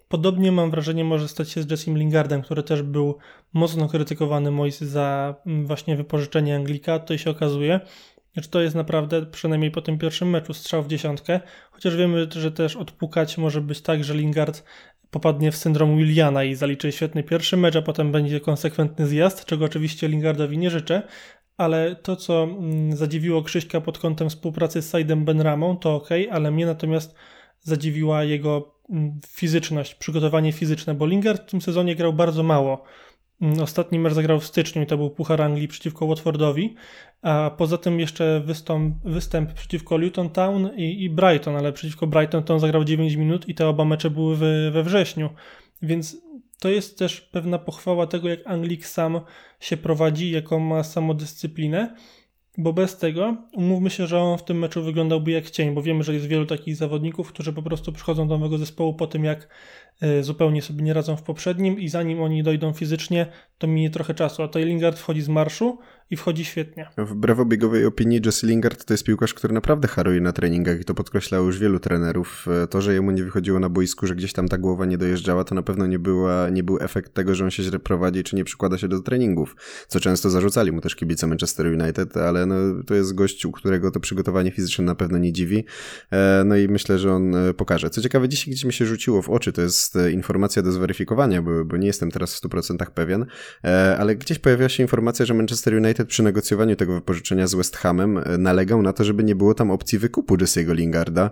Podobnie 0.08 0.52
mam 0.52 0.72
wrażenie 0.72 1.04
może 1.04 1.28
stać 1.28 1.50
się 1.50 1.62
z 1.62 1.72
Jessim 1.72 1.98
Lingardem, 1.98 2.42
który 2.42 2.64
też 2.64 2.82
był 2.82 3.18
mocno 3.54 3.88
krytykowany 3.88 4.52
Mois 4.52 4.82
za 4.82 5.36
mm, 5.46 5.68
właśnie 5.68 5.96
wypożyczenie 5.96 6.56
Anglika. 6.56 7.00
Tutaj 7.00 7.18
się 7.18 7.30
okazuje, 7.30 7.80
znaczy 8.38 8.50
to 8.50 8.62
jest 8.62 8.76
naprawdę, 8.76 9.26
przynajmniej 9.26 9.72
po 9.72 9.82
tym 9.82 9.98
pierwszym 9.98 10.30
meczu, 10.30 10.54
strzał 10.54 10.84
w 10.84 10.88
dziesiątkę, 10.88 11.40
chociaż 11.72 11.96
wiemy, 11.96 12.28
że 12.32 12.52
też 12.52 12.76
odpukać 12.76 13.38
może 13.38 13.62
być 13.62 13.82
tak, 13.82 14.04
że 14.04 14.14
Lingard 14.14 14.64
popadnie 15.12 15.52
w 15.52 15.56
syndrom 15.56 15.98
Williana 15.98 16.44
i 16.44 16.56
zaliczy 16.56 16.92
świetny 16.92 17.24
pierwszy 17.24 17.58
mecz, 17.58 17.76
a 17.76 17.82
potem 17.82 18.12
będzie 18.12 18.40
konsekwentny 18.40 19.08
zjazd, 19.08 19.46
czego 19.46 19.66
oczywiście 19.66 20.08
Lingardowi 20.08 20.58
nie 20.58 20.70
życzę, 20.70 21.02
ale 21.58 21.96
to, 21.96 22.16
co 22.16 22.44
mm, 22.44 22.98
zadziwiło 22.98 23.44
Krzyśka 23.44 23.82
pod 23.82 24.00
kątem 24.00 24.30
współpracy 24.30 24.82
z 24.82 24.90
Saidem 24.90 25.26
Benramą, 25.26 25.78
to 25.78 25.96
ok, 25.96 26.10
ale 26.32 26.52
mnie 26.52 26.66
natomiast 26.66 27.16
zadziwiła 27.62 28.24
jego 28.24 28.76
mm, 28.90 29.20
fizyczność, 29.28 29.96
przygotowanie 29.96 30.52
fizyczne, 30.52 30.94
bo 30.94 31.06
Lingard 31.06 31.44
w 31.44 31.52
tym 31.52 31.62
sezonie 31.62 31.96
grał 31.96 32.14
bardzo 32.14 32.44
mało. 32.44 32.84
Mm, 33.42 33.60
ostatni 33.62 34.00
mecz 34.00 34.14
zagrał 34.14 34.40
w 34.40 34.46
styczniu 34.46 34.82
i 34.82 34.86
to 34.86 34.98
był 34.98 35.10
Puchar 35.10 35.42
Anglii 35.42 35.68
przeciwko 35.68 36.08
Watfordowi, 36.08 36.76
a 37.22 37.52
poza 37.58 37.78
tym 37.78 38.00
jeszcze 38.00 38.42
wystąp, 38.46 38.96
występ 39.04 39.54
przeciwko 39.54 39.98
Luton 39.98 40.30
Town 40.30 40.70
i, 40.76 41.04
i, 41.04 41.10
Brighton, 41.10 41.56
ale 41.56 41.74
przeciwko 41.74 42.08
Brighton 42.08 42.44
to 42.44 42.54
on 42.54 42.60
zagrał 42.60 42.84
9 42.84 43.16
minut 43.16 43.50
i 43.50 43.56
te 43.56 43.68
oba 43.68 43.86
mecze 43.86 44.10
były 44.10 44.36
we, 44.36 44.72
we 44.72 44.84
wrześniu, 44.84 45.30
więc 45.82 46.18
to 46.60 46.70
jest 46.70 47.00
też 47.00 47.22
pewna 47.22 47.60
pochwała 47.60 48.08
tego, 48.08 48.30
jak 48.30 48.48
Anglik 48.48 48.88
sam 48.88 49.22
się 49.60 49.78
prowadzi, 49.78 50.32
jaką 50.32 50.60
ma 50.60 50.84
samodyscyplinę, 50.84 51.96
bo 52.58 52.74
bez 52.74 52.98
tego 52.98 53.38
umówmy 53.54 53.90
się, 53.90 54.08
że 54.08 54.20
on 54.20 54.38
w 54.38 54.44
tym 54.44 54.60
meczu 54.60 54.84
wyglądałby 54.84 55.32
jak 55.32 55.50
cień, 55.50 55.74
bo 55.74 55.82
wiemy, 55.82 56.04
że 56.04 56.14
jest 56.14 56.28
wielu 56.28 56.46
takich 56.46 56.76
zawodników, 56.76 57.28
którzy 57.34 57.54
po 57.54 57.62
prostu 57.62 57.92
przychodzą 57.92 58.28
do 58.28 58.38
nowego 58.38 58.58
zespołu 58.58 58.94
po 58.94 59.08
tym, 59.08 59.24
jak 59.24 59.48
zupełnie 60.22 60.62
sobie 60.62 60.84
nie 60.84 60.94
radzą 60.94 61.16
w 61.16 61.24
poprzednim 61.24 61.80
i 61.80 61.90
zanim 61.90 62.22
oni 62.22 62.44
dojdą 62.44 62.74
fizycznie, 62.74 63.26
to 63.58 63.68
minie 63.68 63.90
trochę 63.90 64.14
czasu, 64.14 64.44
a 64.44 64.48
tutaj 64.48 64.66
Lingard 64.66 65.00
wchodzi 65.00 65.22
z 65.22 65.30
marszu 65.30 65.78
i 66.10 66.18
wchodzi 66.18 66.46
świetnie. 66.46 66.90
Wbrew 66.98 67.40
obiegowej 67.40 67.86
opinii 67.86 68.22
Jesse 68.26 68.48
Lingard 68.48 68.86
to 68.86 68.94
jest 68.94 69.04
piłkarz, 69.04 69.34
który 69.34 69.54
naprawdę 69.54 69.88
haruje 69.88 70.22
na 70.22 70.32
treningach 70.32 70.82
i 70.82 70.84
to 70.84 70.94
podkreślało 70.94 71.46
już 71.46 71.60
wielu 71.60 71.80
trenerów. 71.80 72.48
E, 72.64 72.68
to, 72.68 72.82
że 72.82 72.94
jemu 72.94 73.12
nie 73.12 73.24
wychodziło 73.24 73.60
na 73.60 73.70
boisku, 73.70 74.08
że 74.08 74.16
gdzieś 74.16 74.34
tam 74.34 74.48
ta 74.48 74.58
głowa 74.58 74.86
nie 74.86 74.98
dojeżdżała, 74.98 75.44
to 75.44 75.56
na 75.56 75.62
pewno 75.62 75.88
nie, 75.88 76.00
była, 76.00 76.50
nie 76.50 76.64
był 76.64 76.78
efekt 76.82 77.14
tego, 77.14 77.36
że 77.36 77.44
on 77.44 77.52
się 77.52 77.64
źle 77.64 77.80
prowadzi 77.80 78.24
czy 78.24 78.36
nie 78.36 78.44
przykłada 78.44 78.78
się 78.78 78.88
do 78.88 79.02
treningów, 79.02 79.56
co 79.88 80.00
często 80.00 80.30
zarzucali 80.30 80.72
mu 80.72 80.82
też 80.82 80.96
kibice 80.96 81.28
Manchester 81.28 81.66
United, 81.66 82.18
ale 82.18 82.46
no, 82.46 82.56
to 82.88 82.94
jest 82.94 83.16
gość, 83.16 83.46
u 83.46 83.52
którego 83.52 83.92
to 83.92 84.00
przygotowanie 84.00 84.52
fizyczne 84.52 84.86
na 84.86 84.96
pewno 84.96 85.18
nie 85.18 85.34
dziwi. 85.34 85.66
E, 86.12 86.44
no 86.46 86.58
i 86.58 86.68
myślę, 86.68 87.00
że 87.00 87.14
on 87.14 87.36
pokaże. 87.58 87.90
Co 87.90 88.02
ciekawe, 88.02 88.30
dzisiaj 88.30 88.52
gdzieś 88.52 88.66
mi 88.66 88.74
się 88.74 88.86
rzuciło 88.86 89.22
w 89.22 89.30
oczy, 89.30 89.54
to 89.54 89.62
jest 89.62 89.87
jest 89.88 90.08
e, 90.08 90.12
informacja 90.12 90.62
do 90.62 90.72
zweryfikowania, 90.72 91.42
bo, 91.42 91.66
bo 91.66 91.78
nie 91.78 91.88
jestem 91.88 92.12
teraz 92.12 92.36
w 92.36 92.42
100% 92.42 92.86
pewien, 92.92 93.26
e, 93.64 93.98
ale 94.00 94.16
gdzieś 94.16 94.40
pojawiła 94.40 94.70
się 94.70 94.84
informacja, 94.84 95.26
że 95.26 95.34
Manchester 95.34 95.74
United 95.74 96.08
przy 96.08 96.24
negocjowaniu 96.24 96.76
tego 96.76 96.94
wypożyczenia 96.94 97.48
z 97.48 97.56
West 97.56 97.78
Hamem 97.78 98.18
e, 98.18 98.38
nalegał 98.38 98.82
na 98.82 98.94
to, 98.94 99.04
żeby 99.04 99.24
nie 99.24 99.36
było 99.36 99.54
tam 99.54 99.72
opcji 99.72 100.00
wykupu 100.00 100.36
Jesse'ego 100.36 100.76
Lingarda. 100.76 101.32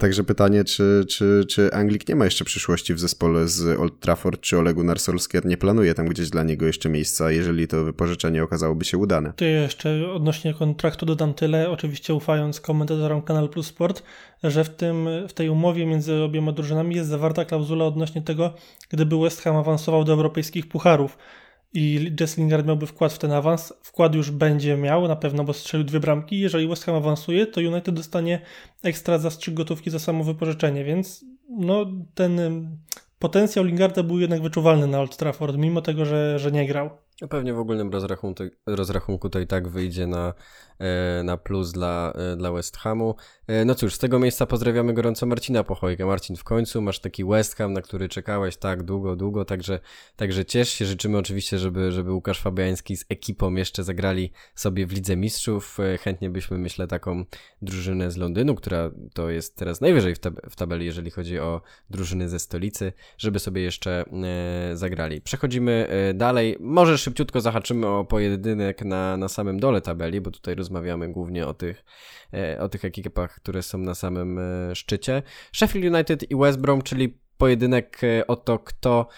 Także 0.00 0.24
pytanie, 0.24 0.64
czy, 0.64 1.04
czy, 1.08 1.44
czy 1.48 1.72
Anglik 1.72 2.08
nie 2.08 2.16
ma 2.16 2.24
jeszcze 2.24 2.44
przyszłości 2.44 2.94
w 2.94 3.00
zespole 3.00 3.48
z 3.48 3.80
Old 3.80 4.00
Trafford, 4.00 4.40
czy 4.40 4.58
Ole 4.58 4.74
Gunnar 4.74 5.00
Solskjaer 5.00 5.46
nie 5.46 5.56
planuje 5.56 5.94
tam 5.94 6.06
gdzieś 6.06 6.30
dla 6.30 6.42
niego 6.42 6.66
jeszcze 6.66 6.88
miejsca, 6.88 7.30
jeżeli 7.30 7.68
to 7.68 7.84
wypożyczenie 7.84 8.42
okazałoby 8.42 8.84
się 8.84 8.98
udane. 8.98 9.32
To 9.36 9.44
jeszcze 9.44 10.10
odnośnie 10.12 10.54
kontraktu 10.54 11.06
dodam 11.06 11.34
tyle, 11.34 11.70
oczywiście 11.70 12.14
ufając 12.14 12.60
komentatorom 12.60 13.22
Kanal 13.22 13.48
Plus 13.48 13.66
Sport, 13.66 14.02
że 14.50 14.64
w, 14.64 14.70
tym, 14.70 15.08
w 15.28 15.32
tej 15.32 15.48
umowie 15.48 15.86
między 15.86 16.22
obiema 16.22 16.52
drużynami 16.52 16.96
jest 16.96 17.08
zawarta 17.08 17.44
klauzula 17.44 17.84
odnośnie 17.84 18.22
tego, 18.22 18.54
gdyby 18.88 19.18
West 19.18 19.42
Ham 19.42 19.56
awansował 19.56 20.04
do 20.04 20.12
europejskich 20.12 20.68
pucharów 20.68 21.18
i 21.74 22.12
Jess 22.20 22.38
Lingard 22.38 22.66
miałby 22.66 22.86
wkład 22.86 23.12
w 23.12 23.18
ten 23.18 23.32
awans. 23.32 23.72
Wkład 23.82 24.14
już 24.14 24.30
będzie 24.30 24.76
miał 24.76 25.08
na 25.08 25.16
pewno, 25.16 25.44
bo 25.44 25.52
strzelił 25.52 25.86
dwie 25.86 26.00
bramki. 26.00 26.40
Jeżeli 26.40 26.68
West 26.68 26.84
Ham 26.84 26.94
awansuje, 26.94 27.46
to 27.46 27.60
United 27.60 27.94
dostanie 27.94 28.40
ekstra 28.82 29.18
zastrzyk 29.18 29.54
gotówki 29.54 29.90
za 29.90 29.98
samo 29.98 30.24
wypożyczenie, 30.24 30.84
więc 30.84 31.24
no, 31.50 31.86
ten 32.14 32.40
potencjał 33.18 33.64
Lingarda 33.64 34.02
był 34.02 34.20
jednak 34.20 34.42
wyczuwalny 34.42 34.86
na 34.86 35.00
Old 35.00 35.16
Trafford, 35.16 35.56
mimo 35.56 35.82
tego, 35.82 36.04
że, 36.04 36.38
że 36.38 36.52
nie 36.52 36.66
grał. 36.66 36.90
No 37.22 37.28
pewnie 37.28 37.54
w 37.54 37.58
ogólnym 37.58 37.90
rozrachunku, 37.90 38.42
rozrachunku 38.66 39.30
to 39.30 39.40
i 39.40 39.46
tak 39.46 39.68
wyjdzie 39.68 40.06
na, 40.06 40.34
e, 40.78 41.22
na 41.22 41.36
plus 41.36 41.72
dla, 41.72 42.12
e, 42.12 42.36
dla 42.36 42.52
West 42.52 42.76
Hamu. 42.76 43.14
E, 43.46 43.64
no 43.64 43.74
cóż, 43.74 43.94
z 43.94 43.98
tego 43.98 44.18
miejsca 44.18 44.46
pozdrawiamy 44.46 44.94
gorąco 44.94 45.26
Marcina 45.26 45.64
Pochojka. 45.64 46.06
Marcin, 46.06 46.36
w 46.36 46.44
końcu 46.44 46.82
masz 46.82 46.98
taki 46.98 47.24
West 47.24 47.56
Ham, 47.56 47.72
na 47.72 47.82
który 47.82 48.08
czekałeś 48.08 48.56
tak 48.56 48.82
długo, 48.82 49.16
długo, 49.16 49.44
także, 49.44 49.80
także 50.16 50.44
ciesz 50.44 50.68
się. 50.68 50.86
Życzymy 50.86 51.18
oczywiście, 51.18 51.58
żeby, 51.58 51.92
żeby 51.92 52.12
Łukasz 52.12 52.40
Fabiański 52.40 52.96
z 52.96 53.04
ekipą 53.08 53.54
jeszcze 53.54 53.84
zagrali 53.84 54.32
sobie 54.54 54.86
w 54.86 54.92
Lidze 54.92 55.16
Mistrzów. 55.16 55.78
Chętnie 56.00 56.30
byśmy, 56.30 56.58
myślę, 56.58 56.86
taką 56.86 57.24
drużynę 57.62 58.10
z 58.10 58.16
Londynu, 58.16 58.54
która 58.54 58.90
to 59.14 59.30
jest 59.30 59.56
teraz 59.56 59.80
najwyżej 59.80 60.14
w, 60.14 60.18
tab 60.18 60.34
w 60.50 60.56
tabeli, 60.56 60.86
jeżeli 60.86 61.10
chodzi 61.10 61.38
o 61.38 61.60
drużyny 61.90 62.28
ze 62.28 62.38
stolicy, 62.38 62.92
żeby 63.18 63.38
sobie 63.38 63.62
jeszcze 63.62 64.04
zagrali. 64.74 65.20
Przechodzimy 65.20 65.88
dalej. 66.14 66.56
Możesz 66.60 67.02
szybciutko 67.02 67.40
zahaczymy 67.40 67.86
o 67.86 68.04
pojedynek 68.04 68.84
na, 68.84 69.16
na 69.16 69.28
samym 69.28 69.60
dole 69.60 69.80
tabeli, 69.80 70.20
bo 70.20 70.30
tutaj 70.30 70.54
rozmawiamy 70.54 71.12
głównie 71.12 71.46
o 71.46 71.54
tych, 71.54 71.76
e, 71.78 72.23
o 72.60 72.68
tych 72.68 72.84
ekipach, 72.84 73.34
które 73.34 73.62
są 73.62 73.78
na 73.78 73.94
samym 73.94 74.38
e, 74.38 74.74
szczycie. 74.74 75.22
Sheffield 75.52 75.94
United 75.94 76.30
i 76.30 76.36
West 76.36 76.58
Brom, 76.60 76.82
czyli 76.82 77.24
pojedynek 77.38 78.00
e, 78.04 78.26
o 78.26 78.36
to, 78.36 78.58
kto, 78.58 79.08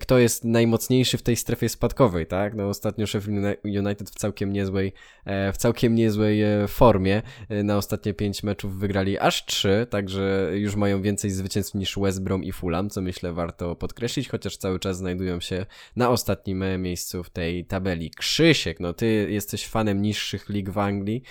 kto 0.00 0.18
jest 0.18 0.44
najmocniejszy 0.44 1.18
w 1.18 1.22
tej 1.22 1.36
strefie 1.36 1.68
spadkowej, 1.68 2.26
tak? 2.26 2.54
No 2.54 2.68
ostatnio 2.68 3.06
Sheffield 3.06 3.58
United 3.64 4.10
w 4.10 4.14
całkiem 4.14 4.52
niezłej, 4.52 4.92
e, 5.24 5.52
w 5.52 5.56
całkiem 5.56 5.94
niezłej 5.94 6.42
e, 6.42 6.68
formie. 6.68 7.22
Na 7.64 7.76
ostatnie 7.76 8.14
pięć 8.14 8.42
meczów 8.42 8.78
wygrali 8.78 9.18
aż 9.18 9.46
trzy, 9.46 9.86
także 9.90 10.50
już 10.54 10.76
mają 10.76 11.02
więcej 11.02 11.30
zwycięstw 11.30 11.74
niż 11.74 11.98
West 11.98 12.22
Brom 12.22 12.44
i 12.44 12.52
Fulham, 12.52 12.90
co 12.90 13.00
myślę 13.00 13.32
warto 13.32 13.76
podkreślić, 13.76 14.28
chociaż 14.28 14.56
cały 14.56 14.78
czas 14.78 14.96
znajdują 14.96 15.40
się 15.40 15.66
na 15.96 16.10
ostatnim 16.10 16.64
miejscu 16.78 17.24
w 17.24 17.30
tej 17.30 17.64
tabeli. 17.64 18.10
Krzysiek, 18.10 18.80
no 18.80 18.92
ty 18.92 19.26
jesteś 19.30 19.68
fanem 19.68 20.02
niższych 20.02 20.48
lig 20.48 20.70
w 20.70 20.78
Anglii, 20.78 21.22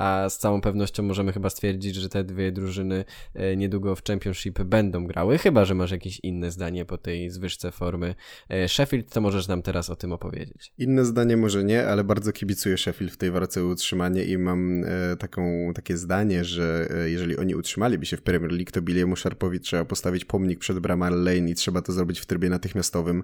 a 0.00 0.28
z 0.28 0.38
całą 0.38 0.60
pewnością 0.60 1.02
możemy 1.02 1.32
chyba 1.32 1.50
stwierdzić, 1.50 1.94
że 1.96 2.08
te 2.08 2.24
dwie 2.24 2.52
drużyny 2.52 3.04
e, 3.34 3.56
niedługo 3.56 3.96
w 3.96 4.02
Championship 4.02 4.62
będą 4.62 5.06
grały, 5.06 5.38
chyba 5.38 5.64
że 5.64 5.74
masz 5.74 5.90
jakieś 5.90 6.20
inne 6.22 6.50
zdanie 6.50 6.84
po 6.84 6.98
tej 6.98 7.30
zwyżce 7.30 7.72
formy 7.72 8.14
e, 8.48 8.68
Sheffield, 8.68 9.12
to 9.12 9.20
możesz 9.20 9.48
nam 9.48 9.62
teraz 9.62 9.90
o 9.90 9.96
tym 9.96 10.12
opowiedzieć. 10.12 10.72
Inne 10.78 11.04
zdanie 11.04 11.36
może 11.36 11.64
nie, 11.64 11.86
ale 11.86 12.04
bardzo 12.04 12.32
kibicuję 12.32 12.78
Sheffield 12.78 13.12
w 13.12 13.16
tej 13.16 13.30
walce 13.30 13.62
o 13.62 13.66
utrzymanie 13.66 14.24
i 14.24 14.38
mam 14.38 14.84
e, 14.84 15.16
taką, 15.16 15.72
takie 15.74 15.96
zdanie, 15.96 16.44
że 16.44 16.88
jeżeli 17.06 17.36
oni 17.36 17.54
utrzymaliby 17.54 18.06
się 18.06 18.16
w 18.16 18.22
Premier 18.22 18.52
League, 18.52 18.70
to 18.72 18.82
Billiemu 18.82 19.16
Sharpowi 19.16 19.60
trzeba 19.60 19.84
postawić 19.84 20.24
pomnik 20.24 20.58
przed 20.58 20.78
Bramall 20.78 21.24
Lane 21.24 21.50
i 21.50 21.54
trzeba 21.54 21.82
to 21.82 21.92
zrobić 21.92 22.20
w 22.20 22.26
trybie 22.26 22.50
natychmiastowym, 22.50 23.22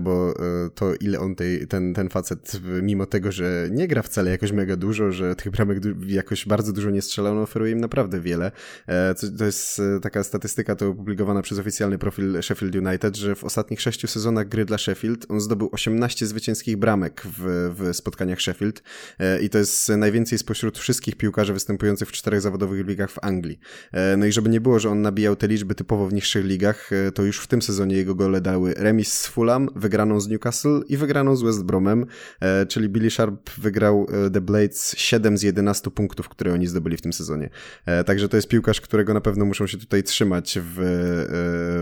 bo 0.00 0.34
to 0.74 0.94
ile 0.94 1.20
on 1.20 1.34
tej, 1.34 1.66
ten, 1.66 1.94
ten 1.94 2.08
facet, 2.08 2.60
mimo 2.82 3.06
tego, 3.06 3.32
że 3.32 3.68
nie 3.70 3.88
gra 3.88 4.02
wcale 4.02 4.30
jakoś 4.30 4.52
mega 4.52 4.76
dużo, 4.76 5.12
że 5.12 5.36
tych 5.36 5.52
bramek 5.52 5.80
jakoś 6.06 6.46
bardzo 6.46 6.72
dużo 6.72 6.90
nie 6.90 7.02
strzelał, 7.02 7.34
no 7.34 7.42
oferuje 7.42 7.72
im 7.72 7.80
naprawdę 7.80 8.20
wiele. 8.20 8.52
E, 8.86 9.14
to 9.38 9.44
jest 9.44 9.80
e, 9.80 10.00
taka 10.00 10.24
statystyka, 10.24 10.76
to 10.76 10.88
opublikowana 10.88 11.42
przez 11.42 11.58
oficjalny 11.58 11.98
profil 11.98 12.42
Sheffield 12.42 12.74
United, 12.74 13.16
że 13.16 13.34
w 13.34 13.44
ostatnich 13.44 13.80
sześciu 13.80 14.06
sezonach 14.06 14.48
gry 14.48 14.64
dla 14.64 14.78
Sheffield 14.78 15.26
on 15.28 15.40
zdobył 15.40 15.68
18 15.72 16.26
zwycięskich 16.26 16.76
bramek 16.76 17.22
w, 17.24 17.74
w 17.78 17.96
spotkaniach 17.96 18.40
Sheffield 18.40 18.82
e, 19.18 19.40
i 19.40 19.50
to 19.50 19.58
jest 19.58 19.88
najwięcej 19.88 20.38
spośród 20.38 20.78
wszystkich 20.78 21.16
piłkarzy 21.16 21.52
występujących 21.52 22.08
w 22.08 22.12
czterech 22.12 22.40
zawodowych 22.40 22.86
ligach 22.86 23.10
w 23.10 23.18
Anglii. 23.22 23.58
No 24.16 24.26
i 24.26 24.32
żeby 24.32 24.50
nie 24.50 24.60
było, 24.60 24.78
że 24.78 24.90
on 24.90 25.02
nabijał 25.02 25.36
te 25.36 25.48
liczby 25.48 25.74
typowo 25.74 26.08
w 26.08 26.12
niższych 26.12 26.44
ligach, 26.44 26.90
to 27.14 27.22
już 27.22 27.40
w 27.40 27.46
tym 27.46 27.62
sezonie 27.62 27.96
jego 27.96 28.14
gole 28.14 28.40
dały 28.40 28.74
remis 28.74 29.12
z 29.12 29.26
Fulham, 29.26 29.68
wygraną 29.76 30.20
z 30.20 30.28
Newcastle 30.28 30.80
i 30.88 30.96
wygraną 30.96 31.36
z 31.36 31.42
West 31.42 31.64
Bromem, 31.64 32.06
czyli 32.68 32.88
Billy 32.88 33.10
Sharp 33.10 33.50
wygrał 33.50 34.06
The 34.32 34.40
Blades 34.40 34.94
7 34.96 35.38
z 35.38 35.42
11 35.42 35.77
11 35.78 35.90
punktów, 35.90 36.28
które 36.28 36.52
oni 36.52 36.66
zdobyli 36.66 36.96
w 36.96 37.00
tym 37.00 37.12
sezonie. 37.12 37.50
E, 37.86 38.04
także 38.04 38.28
to 38.28 38.36
jest 38.36 38.48
piłkarz, 38.48 38.80
którego 38.80 39.14
na 39.14 39.20
pewno 39.20 39.44
muszą 39.44 39.66
się 39.66 39.78
tutaj 39.78 40.02
trzymać 40.02 40.58
w, 40.62 40.78
e, 40.78 40.84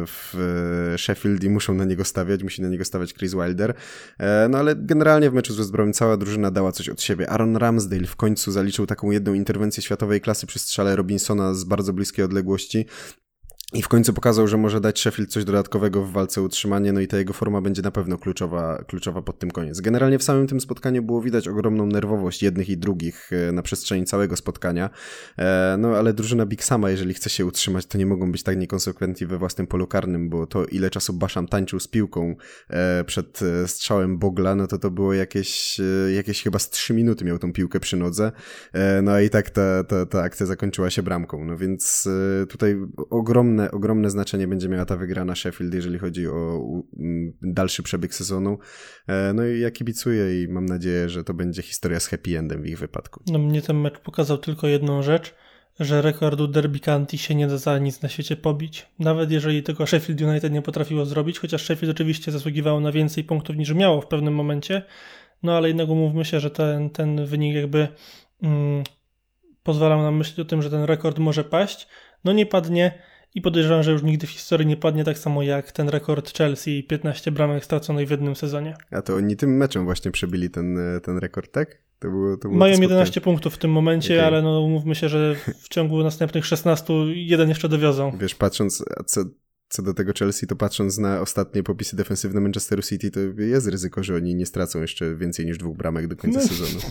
w 0.07 0.95
Sheffield 0.99 1.45
i 1.45 1.51
muszą 1.51 1.75
na 1.75 1.85
niego 1.85 2.05
stawiać, 2.05 2.43
musi 2.43 2.63
na 2.63 2.69
niego 2.69 2.85
stawiać 2.85 3.15
Chris 3.15 3.35
Wilder. 3.35 3.75
E, 4.19 4.49
no 4.49 4.59
ale 4.59 4.77
generalnie 4.77 5.31
w 5.31 5.35
meczu 5.35 5.53
z 5.53 5.57
West 5.57 5.99
cała 5.99 6.17
drużyna 6.17 6.51
dała 6.51 6.73
coś 6.73 6.89
od 6.89 7.03
siebie. 7.03 7.31
Aaron 7.31 7.57
Ramsdale 7.57 8.07
w 8.07 8.17
końcu 8.17 8.53
zaliczył 8.53 8.87
taką 8.87 9.11
jedną 9.11 9.35
interwencję 9.35 9.83
światowej 9.83 10.21
klasy 10.21 10.47
przy 10.47 10.59
strzale 10.59 10.97
Robinsona 10.97 11.55
z 11.55 11.65
bardzo 11.65 11.93
bliskiej 11.93 12.25
odległości. 12.25 12.87
I 13.73 13.83
w 13.83 13.89
końcu 13.89 14.13
pokazał, 14.13 14.49
że 14.49 14.57
może 14.57 14.81
dać 14.81 15.01
Sheffield 15.01 15.31
coś 15.31 15.45
dodatkowego 15.45 16.03
w 16.03 16.13
walce 16.13 16.41
o 16.41 16.45
utrzymanie, 16.45 16.93
no 16.93 17.01
i 17.01 17.09
ta 17.09 17.19
jego 17.19 17.33
forma 17.33 17.61
będzie 17.61 17.83
na 17.83 17.91
pewno 17.91 18.19
kluczowa, 18.19 18.85
kluczowa 18.85 19.23
pod 19.23 19.39
tym 19.39 19.51
koniec. 19.51 19.81
Generalnie 19.81 20.19
w 20.19 20.23
samym 20.23 20.47
tym 20.47 20.61
spotkaniu 20.61 21.03
było 21.03 21.23
widać 21.23 21.49
ogromną 21.49 21.87
nerwowość 21.87 22.43
jednych 22.43 22.69
i 22.69 22.77
drugich 22.77 23.31
e, 23.33 23.53
na 23.53 23.63
przestrzeni 23.63 24.05
całego 24.05 24.37
spotkania, 24.37 24.91
e, 25.39 25.77
no 25.79 25.89
ale 25.89 26.13
drużyna 26.13 26.47
Big 26.47 26.65
Sama, 26.65 26.91
jeżeli 26.91 27.15
chce 27.15 27.31
się 27.31 27.47
utrzymać, 27.47 27.87
to 27.87 27.99
nie 27.99 28.07
mogą 28.07 28.33
być 28.33 28.43
tak 28.43 28.57
niekonsekwentni 28.57 29.27
we 29.27 29.39
własnym 29.39 29.67
polu 29.67 29.87
karnym, 29.87 30.29
bo 30.29 30.47
to 30.47 30.67
ile 30.67 30.91
czasu 30.91 31.13
Baszam 31.13 31.49
tańczył 31.49 31.81
z 31.81 31.89
piłką 31.89 32.37
e, 32.71 33.05
przed 33.05 33.41
strzałem 33.67 34.19
Bogla, 34.19 34.55
no 34.55 34.67
to 34.67 34.79
to 34.79 34.91
było 34.91 35.15
jakieś, 35.15 35.81
jakieś 36.15 36.43
chyba 36.43 36.59
z 36.59 36.71
3 36.71 36.95
minuty 36.95 37.25
miał 37.25 37.39
tą 37.39 37.53
piłkę 37.53 37.81
przy 37.81 37.97
nodze, 37.97 38.33
no 39.03 39.21
i 39.21 39.31
tak 39.31 39.51
ta, 39.51 39.85
ta, 39.85 40.07
ta 40.07 40.23
akcja 40.23 40.47
zakończyła 40.47 40.91
się 40.91 41.03
bramką, 41.03 41.45
no 41.45 41.57
więc 41.57 42.09
tutaj 42.49 42.77
ogromny 43.11 43.56
ogromne, 43.57 43.71
ogromne 43.71 44.11
znaczenie 44.11 44.49
będzie 44.49 44.69
miała 44.69 44.85
ta 44.85 44.97
wygrana 44.97 45.35
Sheffield, 45.35 45.75
jeżeli 45.75 45.99
chodzi 45.99 46.29
o 46.29 46.61
dalszy 47.43 47.83
przebieg 47.83 48.15
sezonu. 48.15 48.59
E, 49.09 49.33
no 49.33 49.47
i 49.47 49.61
ja 49.61 49.71
kibicuję 49.71 50.43
i 50.43 50.49
mam 50.49 50.67
nadzieję, 50.67 51.09
że 51.09 51.25
to 51.25 51.35
będzie 51.35 51.63
historia 51.63 52.01
z 52.01 52.07
happy 52.07 52.39
endem 52.39 52.63
w 52.63 52.67
ich 52.67 52.79
wypadku. 52.79 53.23
No 53.27 53.39
mnie 53.39 53.63
ten 53.63 53.81
mecz 53.81 53.99
pokazał 53.99 54.39
tylko 54.39 54.67
jedną 54.67 55.03
rzecz, 55.03 55.35
że 55.81 56.03
rekordu 56.03 56.49
Derby 56.49 56.81
County 56.81 57.19
się 57.19 57.35
nie 57.35 57.47
da 57.47 57.59
za 57.59 57.79
nic 57.79 58.03
na 58.03 58.09
świecie 58.09 58.37
pobić. 58.37 58.87
Nawet 58.99 59.31
jeżeli 59.31 59.63
tylko 59.63 59.87
Sheffield 59.87 60.21
United 60.21 60.53
nie 60.53 60.63
potrafiło 60.63 61.05
zrobić, 61.05 61.39
chociaż 61.39 61.65
Sheffield 61.65 61.95
oczywiście 61.95 62.33
zasługiwało 62.33 62.81
na 62.81 62.93
więcej 62.93 63.25
punktów 63.25 63.57
niż 63.57 63.75
miało 63.75 64.01
w 64.01 64.07
pewnym 64.07 64.35
momencie, 64.35 64.83
no 65.43 65.57
ale 65.57 65.69
jednak 65.69 65.89
umówmy 65.89 66.25
się, 66.25 66.41
że 66.41 66.51
ten, 66.51 66.91
ten 66.91 67.27
wynik 67.27 67.55
jakby 67.55 67.89
mm, 68.43 68.85
pozwalał 69.63 70.03
nam 70.03 70.17
myśleć 70.17 70.41
o 70.41 70.45
tym, 70.45 70.63
że 70.63 70.71
ten 70.71 70.85
rekord 70.85 71.19
może 71.19 71.45
paść. 71.45 71.89
No 72.25 72.33
nie 72.33 72.47
padnie, 72.47 72.99
i 73.37 73.41
podejrzewam, 73.41 73.83
że 73.83 73.93
już 73.93 74.03
nigdy 74.03 74.27
w 74.27 74.31
historii 74.31 74.67
nie 74.67 74.77
padnie 74.77 75.05
tak 75.05 75.19
samo 75.19 75.43
jak 75.43 75.73
ten 75.73 75.89
rekord 75.89 76.39
Chelsea 76.39 76.83
15 76.83 77.31
bramek 77.31 77.65
straconych 77.65 78.09
w 78.09 78.11
jednym 78.11 78.37
sezonie. 78.37 78.77
A 78.91 79.03
to 79.03 79.15
oni 79.15 79.37
tym 79.37 79.57
meczem 79.57 79.85
właśnie 79.85 80.11
przebili 80.11 80.51
ten, 80.51 80.79
ten 81.03 81.19
rekord, 81.19 81.53
tak? 81.53 81.79
To 81.99 82.11
było, 82.11 82.37
to 82.37 82.49
było 82.49 82.59
Mają 82.59 82.81
11 82.81 83.21
punktów 83.21 83.55
w 83.55 83.59
tym 83.59 83.71
momencie, 83.71 84.15
okay. 84.15 84.27
ale 84.27 84.43
no 84.43 84.61
umówmy 84.61 84.95
się, 84.95 85.09
że 85.09 85.37
w 85.63 85.69
ciągu 85.69 86.03
następnych 86.03 86.47
16 86.47 86.95
jeden 87.15 87.49
jeszcze 87.49 87.69
dowiozą. 87.69 88.19
Wiesz, 88.19 88.35
patrząc, 88.35 88.85
co, 89.07 89.21
co 89.69 89.83
do 89.83 89.95
tego 89.95 90.13
Chelsea, 90.19 90.47
to 90.47 90.57
patrząc 90.57 90.99
na 90.99 91.21
ostatnie 91.21 91.63
popisy 91.63 91.97
defensywne 91.97 92.41
Manchesteru 92.41 92.83
City, 92.83 93.11
to 93.11 93.21
jest 93.39 93.67
ryzyko, 93.67 94.03
że 94.03 94.15
oni 94.15 94.35
nie 94.35 94.47
stracą 94.47 94.81
jeszcze 94.81 95.17
więcej 95.17 95.47
niż 95.47 95.59
dwóch 95.59 95.77
bramek 95.77 96.09
do 96.09 96.17
końca 96.17 96.41
no. 96.41 96.47
sezonu. 96.49 96.81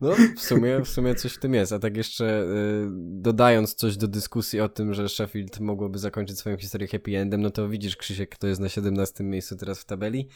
No, 0.00 0.14
w 0.36 0.40
sumie, 0.40 0.80
w 0.80 0.88
sumie 0.88 1.14
coś 1.14 1.32
w 1.32 1.38
tym 1.38 1.54
jest. 1.54 1.72
A 1.72 1.78
tak 1.78 1.96
jeszcze 1.96 2.42
y, 2.42 2.88
dodając 2.96 3.74
coś 3.74 3.96
do 3.96 4.08
dyskusji 4.08 4.60
o 4.60 4.68
tym, 4.68 4.94
że 4.94 5.08
Sheffield 5.08 5.60
mogłoby 5.60 5.98
zakończyć 5.98 6.38
swoją 6.38 6.56
historię 6.56 6.88
happy 6.88 7.18
endem, 7.18 7.42
no 7.42 7.50
to 7.50 7.68
widzisz, 7.68 7.96
Krzysiek, 7.96 8.30
kto 8.30 8.46
jest 8.46 8.60
na 8.60 8.68
17 8.68 9.24
miejscu 9.24 9.56
teraz 9.56 9.80
w 9.80 9.84
tabeli. 9.84 10.28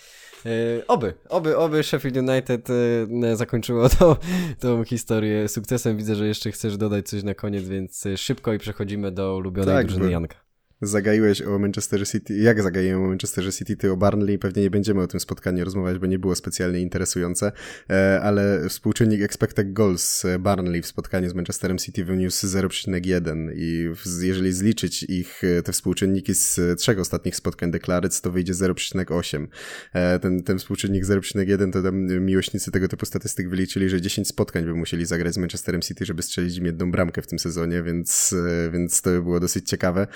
Y, 0.46 0.86
oby, 0.86 1.14
oby, 1.28 1.56
oby 1.56 1.82
Sheffield 1.82 2.16
United 2.16 2.70
y, 2.70 3.36
zakończyło 3.36 3.88
to, 3.88 4.16
tą 4.58 4.84
historię 4.84 5.48
sukcesem. 5.48 5.96
Widzę, 5.96 6.14
że 6.14 6.26
jeszcze 6.26 6.52
chcesz 6.52 6.76
dodać 6.76 7.08
coś 7.08 7.22
na 7.22 7.34
koniec, 7.34 7.68
więc 7.68 8.04
szybko 8.16 8.52
i 8.52 8.58
przechodzimy 8.58 9.12
do 9.12 9.36
ulubionej 9.36 9.74
tak, 9.74 9.86
drużyny 9.86 10.10
Janka 10.10 10.49
zagaiłeś 10.82 11.42
o 11.42 11.58
Manchester 11.58 12.08
City, 12.08 12.34
jak 12.34 12.62
zagaiłem 12.62 13.04
o 13.04 13.08
Manchester 13.08 13.54
City, 13.54 13.76
ty 13.76 13.92
o 13.92 13.96
Barnley, 13.96 14.38
pewnie 14.38 14.62
nie 14.62 14.70
będziemy 14.70 15.02
o 15.02 15.06
tym 15.06 15.20
spotkaniu 15.20 15.64
rozmawiać, 15.64 15.98
bo 15.98 16.06
nie 16.06 16.18
było 16.18 16.34
specjalnie 16.34 16.80
interesujące, 16.80 17.52
e, 17.90 18.20
ale 18.22 18.68
współczynnik 18.68 19.22
expected 19.22 19.72
goals 19.72 20.22
Barnley 20.38 20.82
w 20.82 20.86
spotkaniu 20.86 21.30
z 21.30 21.34
Manchesterem 21.34 21.78
City 21.78 22.04
wyniósł 22.04 22.46
0,1 22.46 23.50
i 23.54 23.88
jeżeli 24.22 24.52
zliczyć 24.52 25.02
ich, 25.02 25.44
e, 25.44 25.62
te 25.62 25.72
współczynniki 25.72 26.34
z 26.34 26.80
trzech 26.80 26.98
ostatnich 26.98 27.36
spotkań 27.36 27.70
Declarets, 27.70 28.20
to 28.20 28.30
wyjdzie 28.30 28.54
0,8. 28.54 29.46
E, 29.92 30.18
ten, 30.18 30.42
ten 30.42 30.58
współczynnik 30.58 31.04
0,1 31.04 31.72
to 31.72 31.82
tam 31.82 32.06
miłośnicy 32.06 32.70
tego 32.70 32.88
typu 32.88 33.06
statystyk 33.06 33.48
wyliczyli, 33.48 33.88
że 33.88 34.00
10 34.00 34.28
spotkań 34.28 34.64
by 34.64 34.74
musieli 34.74 35.06
zagrać 35.06 35.34
z 35.34 35.38
Manchesterem 35.38 35.80
City, 35.80 36.04
żeby 36.04 36.22
strzelić 36.22 36.56
im 36.56 36.64
jedną 36.66 36.90
bramkę 36.90 37.22
w 37.22 37.26
tym 37.26 37.38
sezonie, 37.38 37.82
więc, 37.82 38.34
więc 38.72 39.02
to 39.02 39.10
by 39.10 39.22
było 39.22 39.40
dosyć 39.40 39.68
ciekawe 39.68 40.06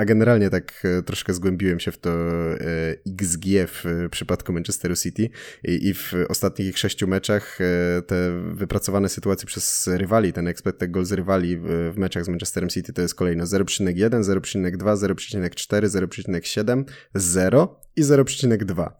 a 0.00 0.04
generalnie 0.04 0.50
tak 0.50 0.82
e, 0.84 1.02
troszkę 1.02 1.34
zgłębiłem 1.34 1.80
się 1.80 1.92
w 1.92 1.98
to 1.98 2.10
e, 2.10 2.56
XG 3.20 3.44
w 3.66 4.08
przypadku 4.10 4.52
Manchesteru 4.52 4.96
City 4.96 5.30
i, 5.64 5.94
w 5.94 6.14
ostatnich 6.28 6.68
ich 6.68 6.78
sześciu 6.78 7.06
meczach 7.06 7.58
e, 7.60 8.02
te 8.02 8.42
wypracowane 8.54 9.08
sytuacje 9.08 9.46
przez 9.46 9.90
rywali, 9.92 10.32
ten 10.32 10.48
expected 10.48 10.90
goals 10.90 11.12
rywali 11.12 11.56
w 11.62 11.92
meczach 11.96 12.24
z 12.24 12.28
Manchesterem 12.28 12.68
City 12.68 12.92
to 12.92 13.02
jest 13.02 13.14
kolejno 13.14 13.44
0,1, 13.44 14.22
0,2, 14.22 14.96
0,4, 14.96 15.86
0,7, 15.86 16.84
0 17.14 17.80
i 17.96 18.02
0,2. 18.02 18.90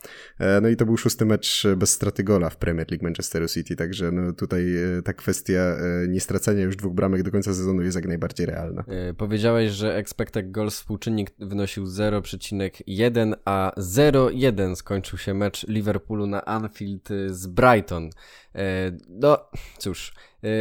No 0.62 0.68
i 0.68 0.76
to 0.76 0.86
był 0.86 0.96
szósty 0.96 1.26
mecz 1.26 1.66
bez 1.76 1.90
straty 1.90 2.24
gola 2.24 2.50
w 2.50 2.56
Premier 2.56 2.90
League 2.90 3.04
Manchesteru 3.04 3.48
City, 3.48 3.76
także 3.76 4.10
no 4.12 4.32
tutaj 4.32 4.64
ta 5.04 5.12
kwestia 5.12 5.76
niestracenia 6.08 6.62
już 6.62 6.76
dwóch 6.76 6.94
bramek 6.94 7.22
do 7.22 7.30
końca 7.30 7.54
sezonu 7.54 7.82
jest 7.82 7.96
jak 7.96 8.06
najbardziej 8.06 8.46
realna. 8.46 8.84
Powiedziałeś, 9.16 9.70
że 9.70 9.96
expected 9.96 10.50
goals 10.50 10.74
współczynnik 10.74 11.30
wynosił 11.38 11.84
0,1, 11.84 13.32
a 13.44 13.72
0,1 13.76 14.76
skończył 14.76 15.18
się 15.18 15.34
mecz 15.34 15.68
Liverpoolu 15.68 16.26
na 16.26 16.44
Anfield 16.44 17.08
z 17.26 17.46
Brighton. 17.46 18.10
No 19.08 19.38
cóż, 19.78 20.12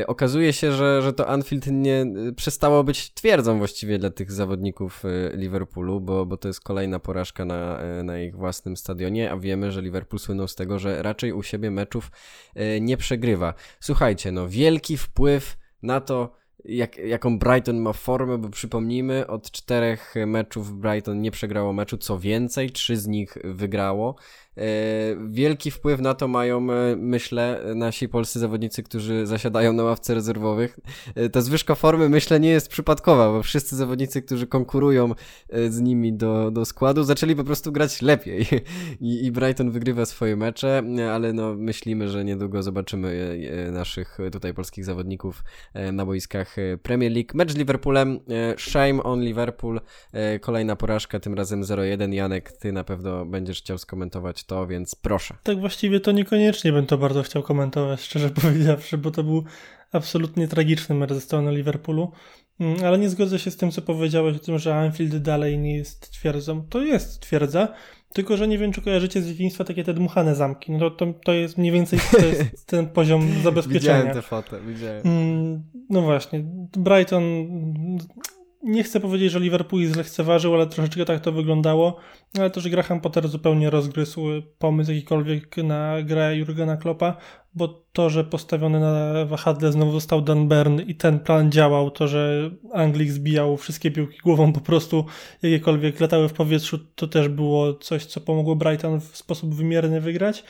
okazuje 0.08 0.54
się, 0.54 0.72
że, 0.72 1.02
że 1.02 1.14
to 1.14 1.28
Anfield 1.28 1.68
nie 1.68 2.06
y, 2.30 2.34
przestało 2.34 2.84
być 2.84 3.14
twierdzą 3.14 3.58
właściwie 3.58 4.00
dla 4.00 4.10
tych 4.10 4.32
zawodników 4.32 5.06
y, 5.06 5.32
Liverpoolu, 5.34 6.02
bo, 6.02 6.26
bo 6.26 6.38
to 6.38 6.48
jest 6.48 6.62
kolejna 6.62 7.00
porażka 7.00 7.46
na, 7.46 7.80
na 8.04 8.20
ich 8.20 8.36
własnym 8.36 8.78
stadionie, 8.78 9.32
a 9.32 9.38
wiemy, 9.38 9.72
że 9.72 9.82
Liverpool 9.82 10.20
słynął 10.20 10.48
z 10.48 10.56
tego, 10.56 10.80
że 10.80 11.04
raczej 11.04 11.34
u 11.34 11.44
siebie 11.44 11.72
meczów 11.72 12.12
nie 12.82 12.98
przegrywa. 12.98 13.54
Słuchajcie, 13.80 14.32
no 14.32 14.50
wielki 14.50 14.98
wpływ 14.98 15.58
na 15.82 16.02
to, 16.02 16.40
jak, 16.66 16.98
jaką 16.98 17.40
Brighton 17.40 17.80
ma 17.80 17.94
formę, 17.94 18.38
bo 18.38 18.50
przypomnijmy, 18.50 19.28
od 19.28 19.52
czterech 19.52 20.16
meczów 20.28 20.80
Brighton 20.80 21.22
nie 21.22 21.32
przegrało 21.32 21.74
meczu, 21.74 21.98
co 21.98 22.20
więcej, 22.20 22.72
trzy 22.72 22.98
z 22.98 23.08
nich 23.08 23.38
wygrało. 23.44 24.16
E, 24.60 25.16
wielki 25.30 25.72
wpływ 25.72 26.02
na 26.02 26.14
to 26.14 26.28
mają, 26.28 26.72
e, 26.72 26.96
myślę, 26.96 27.64
nasi 27.76 28.10
polscy 28.10 28.40
zawodnicy, 28.40 28.84
którzy 28.84 29.26
zasiadają 29.26 29.74
na 29.74 29.84
ławce 29.84 30.14
rezerwowych. 30.14 30.80
E, 31.16 31.30
ta 31.30 31.42
zwyżka 31.42 31.76
formy, 31.76 32.10
myślę, 32.10 32.40
nie 32.40 32.50
jest 32.50 32.68
przypadkowa, 32.68 33.32
bo 33.32 33.44
wszyscy 33.44 33.76
zawodnicy, 33.76 34.22
którzy 34.22 34.48
konkurują 34.48 35.14
z 35.70 35.80
nimi 35.80 36.14
do, 36.14 36.52
do 36.52 36.66
składu, 36.66 37.04
zaczęli 37.04 37.36
po 37.36 37.44
prostu 37.44 37.72
grać 37.72 38.02
lepiej. 38.02 38.46
I, 39.02 39.26
I 39.26 39.32
Brighton 39.32 39.72
wygrywa 39.72 40.06
swoje 40.06 40.36
mecze, 40.36 40.84
ale 41.14 41.34
no, 41.34 41.54
myślimy, 41.54 42.10
że 42.10 42.26
niedługo 42.26 42.64
zobaczymy 42.64 43.40
naszych 43.72 44.18
tutaj 44.32 44.54
polskich 44.54 44.86
zawodników 44.86 45.44
na 45.94 46.06
boiskach 46.06 46.56
Premier 46.84 47.12
League. 47.12 47.30
Mecz 47.34 47.52
z 47.52 47.56
Liverpoolem, 47.56 48.20
shame 48.58 49.04
on 49.04 49.22
Liverpool, 49.22 49.82
kolejna 50.42 50.76
porażka, 50.76 51.20
tym 51.20 51.34
razem 51.34 51.64
0-1. 51.64 52.14
Janek, 52.14 52.52
ty 52.52 52.72
na 52.72 52.84
pewno 52.84 53.26
będziesz 53.26 53.60
chciał 53.62 53.78
skomentować 53.78 54.44
to, 54.50 54.68
więc 54.68 54.96
proszę. 54.96 55.36
Tak 55.44 55.60
właściwie 55.60 56.00
to 56.00 56.12
niekoniecznie 56.12 56.72
bym 56.72 56.86
to 56.86 56.98
bardzo 56.98 57.24
chciał 57.24 57.44
komentować, 57.44 58.02
szczerze 58.02 58.30
powiedziawszy, 58.42 58.98
bo 58.98 59.12
to 59.12 59.24
był 59.24 59.44
absolutnie 59.92 60.48
tragiczny 60.48 60.96
mecz 60.96 61.14
ze 61.14 61.22
strony 61.22 61.56
Liverpoolu. 61.56 62.12
Mm, 62.60 62.86
ale 62.86 62.98
nie 62.98 63.10
zgodzę 63.10 63.40
się 63.40 63.52
z 63.52 63.58
tym, 63.58 63.72
co 63.72 63.82
powiedziałeś 63.82 64.36
o 64.36 64.40
tym, 64.40 64.60
że 64.60 64.76
Anfield 64.76 65.18
dalej 65.18 65.58
nie 65.58 65.78
jest 65.78 66.12
twierdzą. 66.12 66.62
To 66.70 66.82
jest 66.82 67.20
twierdza, 67.20 67.68
tylko 68.14 68.38
że 68.38 68.48
nie 68.48 68.58
wiem, 68.58 68.72
czy 68.72 68.82
kojarzycie 68.82 69.22
z 69.22 69.28
dzieciństwa 69.28 69.64
takie 69.64 69.84
te 69.84 69.94
dmuchane 69.94 70.36
zamki. 70.36 70.72
No 70.72 70.80
to, 70.80 70.92
to, 70.92 71.14
to 71.26 71.34
jest 71.34 71.58
mniej 71.58 71.72
więcej 71.72 72.00
to 72.12 72.26
jest 72.26 72.66
ten 72.72 72.88
poziom 72.88 73.42
zabezpieczenia. 73.44 73.98
Widziałem 73.98 74.14
tę 74.14 74.22
fotę, 74.22 74.60
widziałem. 74.62 75.02
Mm, 75.06 75.64
no 75.90 76.02
właśnie. 76.02 76.44
Brighton 76.78 77.24
nie 78.64 78.84
chcę 78.84 79.00
powiedzieć, 79.00 79.32
że 79.32 79.40
Liverpool 79.40 79.86
zlekceważył, 79.86 80.56
ale 80.56 80.68
troszeczkę 80.68 81.06
tak 81.06 81.20
to 81.20 81.32
wyglądało. 81.32 81.98
Ale 82.40 82.50
to, 82.50 82.62
że 82.62 82.70
Graham 82.70 83.02
Potter 83.02 83.28
zupełnie 83.28 83.70
rozgryzł 83.70 84.22
pomysł 84.58 84.92
jakikolwiek 84.92 85.58
na 85.58 86.02
grę 86.04 86.38
Jurgena 86.38 86.78
Kloppa, 86.78 87.18
bo 87.54 87.84
to, 87.94 88.10
że 88.10 88.24
postawiony 88.24 88.80
na 88.80 89.26
wahadle 89.26 89.72
znowu 89.72 89.92
został 89.92 90.22
Dan 90.22 90.48
Bern 90.48 90.82
i 90.82 90.96
ten 90.96 91.20
plan 91.20 91.52
działał, 91.52 91.92
to, 91.92 92.08
że 92.08 92.52
Anglik 92.74 93.12
zbijał 93.12 93.58
wszystkie 93.58 93.92
piłki 93.92 94.18
głową 94.24 94.54
po 94.54 94.62
prostu 94.62 95.06
jakiekolwiek 95.42 96.00
latały 96.00 96.30
w 96.30 96.34
powietrzu, 96.34 96.80
to 96.96 97.08
też 97.08 97.30
było 97.30 97.74
coś, 97.74 98.06
co 98.06 98.22
pomogło 98.22 98.56
Brighton 98.56 99.02
w 99.02 99.18
sposób 99.18 99.56
wymierny 99.56 100.02
wygrać 100.02 100.44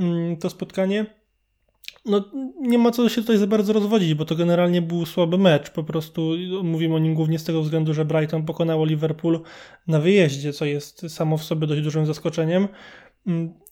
mm, 0.00 0.36
to 0.36 0.50
spotkanie 0.50 1.17
no 2.04 2.24
nie 2.60 2.78
ma 2.78 2.90
co 2.90 3.08
się 3.08 3.20
tutaj 3.20 3.38
za 3.38 3.46
bardzo 3.46 3.72
rozwodzić, 3.72 4.14
bo 4.14 4.24
to 4.24 4.36
generalnie 4.36 4.82
był 4.82 5.06
słaby 5.06 5.38
mecz. 5.38 5.70
Po 5.70 5.84
prostu 5.84 6.30
mówimy 6.62 6.94
o 6.94 6.98
nim 6.98 7.14
głównie 7.14 7.38
z 7.38 7.44
tego 7.44 7.62
względu, 7.62 7.94
że 7.94 8.04
Brighton 8.04 8.44
pokonało 8.44 8.84
Liverpool 8.84 9.40
na 9.86 10.00
wyjeździe, 10.00 10.52
co 10.52 10.64
jest 10.64 11.10
samo 11.10 11.38
w 11.38 11.44
sobie 11.44 11.66
dość 11.66 11.82
dużym 11.82 12.06
zaskoczeniem. 12.06 12.68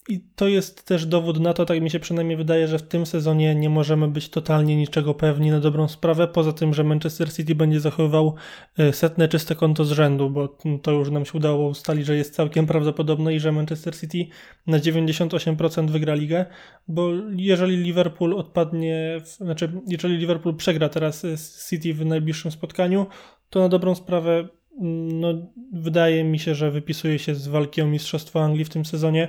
Mm, 0.08 0.20
i 0.20 0.20
to 0.36 0.48
jest 0.48 0.86
też 0.86 1.06
dowód 1.06 1.40
na 1.40 1.52
to, 1.52 1.64
tak 1.64 1.80
mi 1.80 1.90
się 1.90 2.00
przynajmniej 2.00 2.36
wydaje, 2.36 2.68
że 2.68 2.78
w 2.78 2.82
tym 2.82 3.06
sezonie 3.06 3.54
nie 3.54 3.70
możemy 3.70 4.08
być 4.08 4.28
totalnie 4.28 4.76
niczego 4.76 5.14
pewni 5.14 5.50
na 5.50 5.60
dobrą 5.60 5.88
sprawę, 5.88 6.28
poza 6.28 6.52
tym, 6.52 6.74
że 6.74 6.84
Manchester 6.84 7.32
City 7.32 7.54
będzie 7.54 7.80
zachowywał 7.80 8.34
e, 8.78 8.92
setne 8.92 9.28
czyste 9.28 9.54
konto 9.54 9.84
z 9.84 9.92
rzędu, 9.92 10.30
bo 10.30 10.56
to 10.82 10.90
już 10.90 11.10
nam 11.10 11.24
się 11.24 11.32
udało 11.32 11.68
ustalić, 11.68 12.06
że 12.06 12.16
jest 12.16 12.34
całkiem 12.34 12.66
prawdopodobne 12.66 13.34
i 13.34 13.40
że 13.40 13.52
Manchester 13.52 13.98
City 13.98 14.26
na 14.66 14.78
98% 14.78 15.90
wygra 15.90 16.14
ligę, 16.14 16.46
bo 16.88 17.10
jeżeli 17.36 17.76
Liverpool 17.76 18.34
odpadnie, 18.34 19.20
znaczy 19.24 19.72
jeżeli 19.88 20.16
Liverpool 20.16 20.56
przegra 20.56 20.88
teraz 20.88 21.26
City 21.70 21.94
w 21.94 22.06
najbliższym 22.06 22.50
spotkaniu, 22.50 23.06
to 23.50 23.60
na 23.60 23.68
dobrą 23.68 23.94
sprawę 23.94 24.48
no, 24.80 25.28
wydaje 25.72 26.24
mi 26.24 26.38
się, 26.38 26.54
że 26.54 26.70
wypisuje 26.70 27.18
się 27.18 27.34
z 27.34 27.48
walki 27.48 27.82
o 27.82 27.86
Mistrzostwo 27.86 28.44
Anglii 28.44 28.64
w 28.64 28.68
tym 28.68 28.84
sezonie 28.84 29.28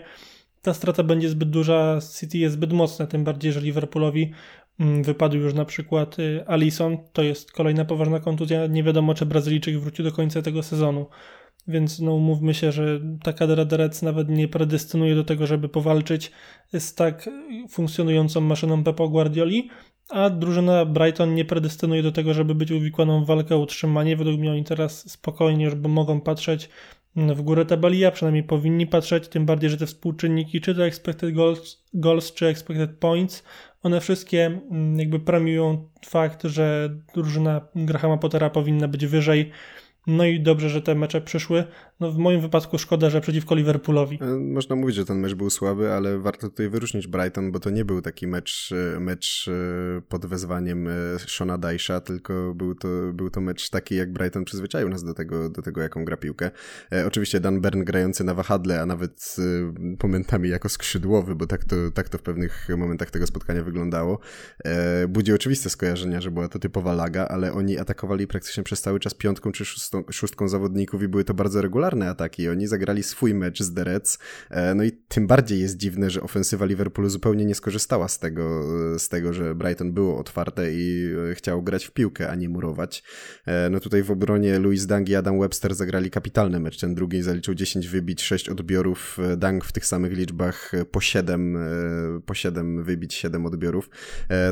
ta 0.61 0.73
strata 0.73 1.03
będzie 1.03 1.29
zbyt 1.29 1.49
duża, 1.49 1.99
City 2.19 2.37
jest 2.37 2.55
zbyt 2.55 2.73
mocne, 2.73 3.07
tym 3.07 3.23
bardziej, 3.23 3.51
że 3.51 3.61
Liverpoolowi 3.61 4.31
mm, 4.79 5.03
wypadł 5.03 5.37
już 5.37 5.53
na 5.53 5.65
przykład 5.65 6.19
y, 6.19 6.43
Alisson, 6.47 6.97
to 7.13 7.23
jest 7.23 7.51
kolejna 7.51 7.85
poważna 7.85 8.19
kontuzja, 8.19 8.67
nie 8.67 8.83
wiadomo 8.83 9.13
czy 9.13 9.25
Brazylijczyk 9.25 9.79
wróci 9.79 10.03
do 10.03 10.11
końca 10.11 10.41
tego 10.41 10.63
sezonu. 10.63 11.05
Więc 11.67 11.99
no 11.99 12.13
umówmy 12.13 12.53
się, 12.53 12.71
że 12.71 12.99
ta 13.23 13.33
kadra 13.33 13.65
Derec 13.65 14.01
nawet 14.01 14.29
nie 14.29 14.47
predestynuje 14.47 15.15
do 15.15 15.23
tego, 15.23 15.47
żeby 15.47 15.69
powalczyć 15.69 16.31
z 16.73 16.93
tak 16.93 17.29
funkcjonującą 17.69 18.41
maszyną 18.41 18.83
Pepo 18.83 19.09
Guardioli, 19.09 19.69
a 20.09 20.29
drużyna 20.29 20.85
Brighton 20.85 21.35
nie 21.35 21.45
predestynuje 21.45 22.03
do 22.03 22.11
tego, 22.11 22.33
żeby 22.33 22.55
być 22.55 22.71
uwikłaną 22.71 23.23
w 23.23 23.27
walkę 23.27 23.55
o 23.55 23.59
utrzymanie. 23.59 24.17
Według 24.17 24.39
mnie 24.39 24.51
oni 24.51 24.63
teraz 24.63 25.11
spokojnie 25.11 25.65
już 25.65 25.75
mogą 25.75 26.21
patrzeć 26.21 26.69
w 27.18 27.41
górę 27.41 27.65
tabeli, 27.65 28.05
a 28.05 28.11
przynajmniej 28.11 28.43
powinni 28.43 28.88
patrzeć, 28.88 29.28
tym 29.28 29.45
bardziej, 29.45 29.70
że 29.70 29.78
te 29.78 29.86
współczynniki, 29.86 30.61
czy 30.61 30.76
to 30.76 30.86
expected 30.86 31.34
goals, 31.34 31.84
goals 31.93 32.34
czy 32.34 32.47
expected 32.47 32.91
points, 32.91 33.43
one 33.84 34.01
wszystkie 34.01 34.45
mm, 34.45 34.99
jakby 34.99 35.20
premiują 35.20 35.89
fakt, 36.05 36.43
że 36.43 36.89
drużyna 37.13 37.61
Grahama 37.76 38.18
Pottera 38.18 38.49
powinna 38.49 38.88
być 38.88 39.05
wyżej 39.05 39.51
no 40.07 40.26
i 40.26 40.39
dobrze, 40.39 40.70
że 40.70 40.82
te 40.82 40.95
mecze 40.95 41.22
przyszły. 41.22 41.63
No 41.99 42.11
w 42.11 42.17
moim 42.17 42.41
wypadku 42.41 42.77
szkoda, 42.77 43.09
że 43.09 43.21
przeciwko 43.21 43.55
Liverpoolowi. 43.55 44.19
E, 44.21 44.25
można 44.25 44.75
mówić, 44.75 44.95
że 44.95 45.05
ten 45.05 45.19
mecz 45.19 45.33
był 45.33 45.49
słaby, 45.49 45.91
ale 45.93 46.19
warto 46.19 46.49
tutaj 46.49 46.69
wyróżnić 46.69 47.07
Brighton, 47.07 47.51
bo 47.51 47.59
to 47.59 47.69
nie 47.69 47.85
był 47.85 48.01
taki 48.01 48.27
mecz, 48.27 48.73
e, 48.95 48.99
mecz 48.99 49.47
e, 49.47 50.01
pod 50.01 50.25
wezwaniem 50.25 50.87
Shona 51.27 51.57
Dysha, 51.57 52.01
tylko 52.01 52.53
był 52.55 52.75
to, 52.75 52.87
był 53.13 53.29
to 53.29 53.41
mecz 53.41 53.69
taki, 53.69 53.95
jak 53.95 54.13
Brighton 54.13 54.45
przyzwyczaił 54.45 54.89
nas 54.89 55.03
do 55.03 55.13
tego, 55.13 55.49
do 55.49 55.61
tego 55.61 55.81
jaką 55.81 56.05
gra 56.05 56.17
piłkę. 56.17 56.51
Oczywiście 57.07 57.39
Dan 57.39 57.61
Bern 57.61 57.83
grający 57.83 58.23
na 58.23 58.33
wahadle, 58.33 58.81
a 58.81 58.85
nawet 58.85 59.35
momentami 60.03 60.49
jako 60.49 60.69
skrzydłowy, 60.69 61.35
bo 61.35 61.47
tak 61.47 61.65
to, 61.65 61.75
tak 61.93 62.09
to 62.09 62.17
w 62.17 62.21
pewnych 62.21 62.67
momentach 62.77 63.11
tego 63.11 63.27
spotkania 63.27 63.63
wyglądało. 63.63 64.19
Budzi 65.09 65.33
oczywiste 65.33 65.69
skojarzenia, 65.69 66.21
że 66.21 66.31
była 66.31 66.47
to 66.47 66.59
typowa 66.59 66.93
laga, 66.93 67.27
ale 67.27 67.53
oni 67.53 67.77
atakowali 67.77 68.27
praktycznie 68.27 68.63
przez 68.63 68.81
cały 68.81 68.99
czas 68.99 69.13
piątką 69.13 69.51
czy 69.51 69.65
szóstą, 69.65 70.03
szóstką 70.11 70.47
zawodników 70.47 71.03
i 71.03 71.07
były 71.07 71.23
to 71.23 71.33
bardzo 71.33 71.61
regularne 71.61 71.86
ataki. 71.93 72.49
Oni 72.49 72.67
zagrali 72.67 73.03
swój 73.03 73.33
mecz 73.33 73.63
z 73.63 73.73
The 73.73 73.83
Reds. 73.83 74.19
E, 74.49 74.75
no 74.75 74.83
i 74.83 74.91
tym 74.91 75.27
bardziej 75.27 75.59
jest 75.59 75.77
dziwne, 75.77 76.09
że 76.09 76.21
ofensywa 76.21 76.65
Liverpoolu 76.65 77.09
zupełnie 77.09 77.45
nie 77.45 77.55
skorzystała 77.55 78.07
z 78.07 78.19
tego, 78.19 78.63
z 78.99 79.09
tego, 79.09 79.33
że 79.33 79.55
Brighton 79.55 79.93
było 79.93 80.17
otwarte 80.17 80.73
i 80.73 81.13
e, 81.31 81.35
chciał 81.35 81.63
grać 81.63 81.85
w 81.85 81.91
piłkę, 81.91 82.29
a 82.29 82.35
nie 82.35 82.49
murować. 82.49 83.03
E, 83.45 83.69
no 83.69 83.79
tutaj 83.79 84.03
w 84.03 84.11
obronie 84.11 84.59
Louis 84.59 84.85
Dang 84.85 85.09
i 85.09 85.15
Adam 85.15 85.39
Webster 85.39 85.75
zagrali 85.75 86.11
kapitalny 86.11 86.59
mecz. 86.59 86.79
Ten 86.79 86.95
drugi 86.95 87.21
zaliczył 87.21 87.53
10 87.53 87.88
wybić, 87.88 88.23
6 88.23 88.49
odbiorów. 88.49 89.17
Dang 89.38 89.65
w 89.65 89.71
tych 89.71 89.85
samych 89.85 90.13
liczbach 90.13 90.71
po 90.91 91.01
7, 91.01 91.57
po 92.25 92.33
7 92.33 92.83
wybić, 92.83 93.13
7 93.13 93.45
odbiorów. 93.45 93.89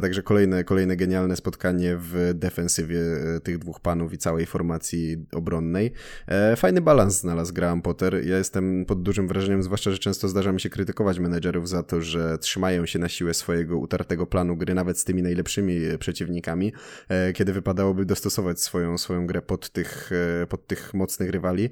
Także 0.02 0.24
kolejne, 0.24 0.64
kolejne 0.64 0.96
genialne 0.96 1.36
spotkanie 1.36 1.98
w 2.00 2.32
defensywie 2.34 3.00
tych 3.44 3.58
dwóch 3.58 3.80
panów 3.80 4.14
i 4.14 4.18
całej 4.18 4.46
formacji 4.46 5.26
obronnej. 5.32 5.92
E, 6.28 6.56
fajny 6.56 6.82
balans 6.82 7.24
znalazł 7.26 7.54
Graham 7.54 7.82
Potter. 7.82 8.26
Ja 8.26 8.38
jestem 8.38 8.86
pod 8.86 9.02
dużym 9.02 9.28
wrażeniem, 9.28 9.64
zwłaszcza, 9.64 9.92
że 9.92 9.98
często 9.98 10.28
zdarza 10.28 10.52
mi 10.52 10.62
się 10.62 10.70
krytykować 10.70 11.20
menedżerów 11.20 11.70
za 11.70 11.84
to, 11.84 12.02
że 12.02 12.38
trzymają 12.38 12.86
się 12.86 13.00
na 13.00 13.10
siłę 13.10 13.34
swojego 13.34 13.78
utartego 13.78 14.28
planu 14.28 14.58
gry, 14.58 14.74
nawet 14.74 15.00
z 15.00 15.04
tymi 15.04 15.22
najlepszymi 15.22 15.80
przeciwnikami, 16.00 16.74
e, 17.10 17.34
kiedy 17.34 17.54
wypadałoby 17.54 18.06
dostosować 18.06 18.62
swoją, 18.62 18.98
swoją 18.98 19.28
grę 19.28 19.42
pod 19.42 19.70
tych, 19.70 20.12
e, 20.44 20.48
pod 20.48 20.68
tych 20.68 20.94
mocnych 20.94 21.30
rywali. 21.30 21.70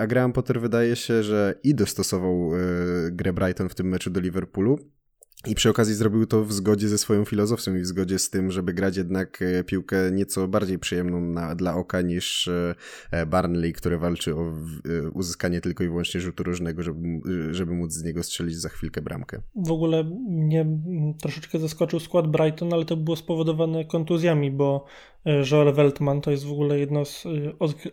A 0.00 0.06
Graham 0.06 0.32
Potter 0.32 0.60
wydaje 0.60 0.96
się, 0.96 1.22
że 1.22 1.54
i 1.62 1.74
dostosował 1.74 2.50
grę 3.12 3.32
Brighton 3.32 3.68
w 3.68 3.74
tym 3.74 3.88
meczu 3.88 4.10
do 4.10 4.20
Liverpoolu, 4.20 4.78
I 5.46 5.54
przy 5.54 5.70
okazji 5.70 5.94
zrobił 5.94 6.26
to 6.26 6.44
w 6.44 6.52
zgodzie 6.52 6.88
ze 6.88 6.98
swoją 6.98 7.24
filozofią 7.24 7.74
i 7.74 7.80
w 7.80 7.86
zgodzie 7.86 8.18
z 8.18 8.30
tym, 8.30 8.50
żeby 8.50 8.72
grać 8.72 8.96
jednak 8.96 9.42
e, 9.42 9.64
piłkę 9.64 10.10
nieco 10.12 10.48
bardziej 10.48 10.78
przyjemną 10.78 11.20
na, 11.20 11.54
dla 11.54 11.74
oka 11.74 12.00
niż 12.00 12.48
e, 12.48 12.74
e, 13.10 13.26
Barnley, 13.26 13.72
które 13.72 13.98
walczy 13.98 14.34
o 14.34 14.52
uzyskanie 15.12 15.60
tylko 15.60 15.84
i 15.84 15.88
wyłącznie 15.88 16.20
rzutu 16.20 16.42
różnego, 16.42 16.82
żeby, 16.82 17.00
żeby 17.50 17.72
móc 17.72 17.92
z 17.92 18.04
niego 18.04 18.22
strzelić 18.22 18.56
za 18.56 18.68
chwilkę 18.68 19.02
bramkę. 19.02 19.40
W 19.54 19.70
ogóle 19.70 20.04
mnie 20.28 20.66
troszeczkę 21.20 21.58
zaskoczył 21.58 22.00
skład 22.00 22.26
Brighton, 22.26 22.74
ale 22.74 22.84
to 22.84 22.96
było 22.96 23.16
spowodowane 23.16 23.84
kontuzjami, 23.84 24.50
bo 24.50 24.84
Joel 25.50 25.74
Weltman 25.74 26.20
to 26.20 26.30
jest 26.30 26.44
w 26.44 26.52
ogóle 26.52 26.78
jedno 26.78 27.04
z 27.04 27.24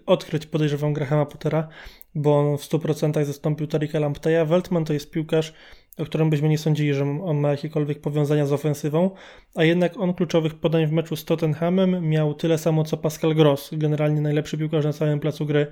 odkryć, 0.05 0.45
podejrzewam, 0.45 0.93
Grahama 0.93 1.25
Pottera, 1.25 1.67
bo 2.15 2.39
on 2.39 2.57
w 2.57 2.61
100% 2.61 3.25
zastąpił 3.25 3.67
Tarika 3.67 3.99
Lampteja. 3.99 4.45
Weltman 4.45 4.85
to 4.85 4.93
jest 4.93 5.11
piłkarz, 5.11 5.53
o 5.98 6.06
którym 6.06 6.30
byśmy 6.30 6.50
nie 6.50 6.58
sądzili, 6.58 6.93
że 6.93 7.04
on 7.04 7.38
ma 7.38 7.52
jakiekolwiek 7.52 8.02
powiązania 8.02 8.45
z 8.45 8.54
ofensywą, 8.54 9.12
a 9.56 9.64
jednak 9.64 9.98
on 9.98 10.14
kluczowych 10.14 10.56
podań 10.56 10.88
w 10.88 10.91
meczu 10.91 11.16
z 11.16 11.26
Tottenhamem 11.26 12.10
miał 12.10 12.34
tyle 12.34 12.58
samo 12.58 12.84
co 12.84 12.98
Pascal 12.98 13.36
Gross, 13.36 13.70
generalnie 13.72 14.22
najlepszy 14.22 14.58
piłkarz 14.58 14.86
na 14.86 14.93
całym 14.93 15.20
placu 15.20 15.45
gry. 15.45 15.68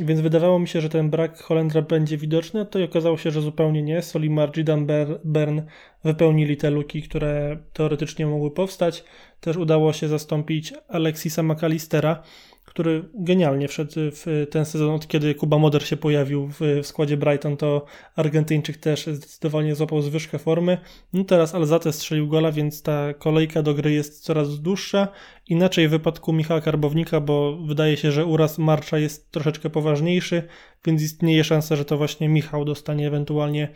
Więc 0.00 0.20
wydawało 0.20 0.58
mi 0.58 0.68
się, 0.68 0.80
że 0.80 0.88
ten 0.88 1.10
brak 1.10 1.38
Holendra 1.38 1.82
będzie 1.82 2.16
widoczny, 2.16 2.60
a 2.60 2.64
to 2.64 2.78
i 2.78 2.82
okazało 2.82 3.16
się, 3.16 3.30
że 3.30 3.40
zupełnie 3.42 3.82
nie. 3.82 4.02
Solimar, 4.02 4.50
Gidan 4.50 4.86
Bern 5.24 5.60
wypełnili 6.04 6.56
te 6.56 6.70
luki, 6.70 7.02
które 7.02 7.58
teoretycznie 7.72 8.26
mogły 8.26 8.50
powstać. 8.50 9.04
Też 9.40 9.56
udało 9.56 9.92
się 9.92 10.08
zastąpić 10.08 10.74
Alexisa 10.88 11.42
McAllistera, 11.42 12.22
który 12.72 13.04
genialnie 13.14 13.68
wszedł 13.68 13.92
w 13.94 14.46
ten 14.50 14.64
sezon, 14.64 14.90
od 14.90 15.06
kiedy 15.06 15.34
Kuba 15.34 15.58
Moder 15.58 15.86
się 15.86 15.96
pojawił 15.96 16.48
w, 16.48 16.60
w 16.82 16.86
składzie 16.86 17.16
Brighton, 17.16 17.56
to 17.56 17.84
Argentyńczyk 18.16 18.76
też 18.76 19.06
zdecydowanie 19.06 19.74
złapał 19.74 20.02
zwyżkę 20.02 20.38
formy. 20.38 20.78
No 21.12 21.24
teraz 21.24 21.54
Alzate 21.54 21.92
strzelił 21.92 22.28
gola, 22.28 22.52
więc 22.52 22.82
ta 22.82 23.14
kolejka 23.14 23.62
do 23.62 23.74
gry 23.74 23.92
jest 23.92 24.20
coraz 24.20 24.60
dłuższa. 24.60 25.08
Inaczej 25.48 25.88
w 25.88 25.90
wypadku 25.90 26.32
Michała 26.32 26.60
Karbownika, 26.60 27.20
bo 27.20 27.56
wydaje 27.56 27.96
się, 27.96 28.12
że 28.12 28.26
uraz 28.26 28.58
Marcza 28.58 28.98
jest 28.98 29.30
troszeczkę 29.30 29.70
poważniejszy, 29.70 30.42
więc 30.86 31.02
istnieje 31.02 31.44
szansa, 31.44 31.76
że 31.76 31.84
to 31.84 31.96
właśnie 31.96 32.28
Michał 32.28 32.64
dostanie 32.64 33.06
ewentualnie 33.06 33.68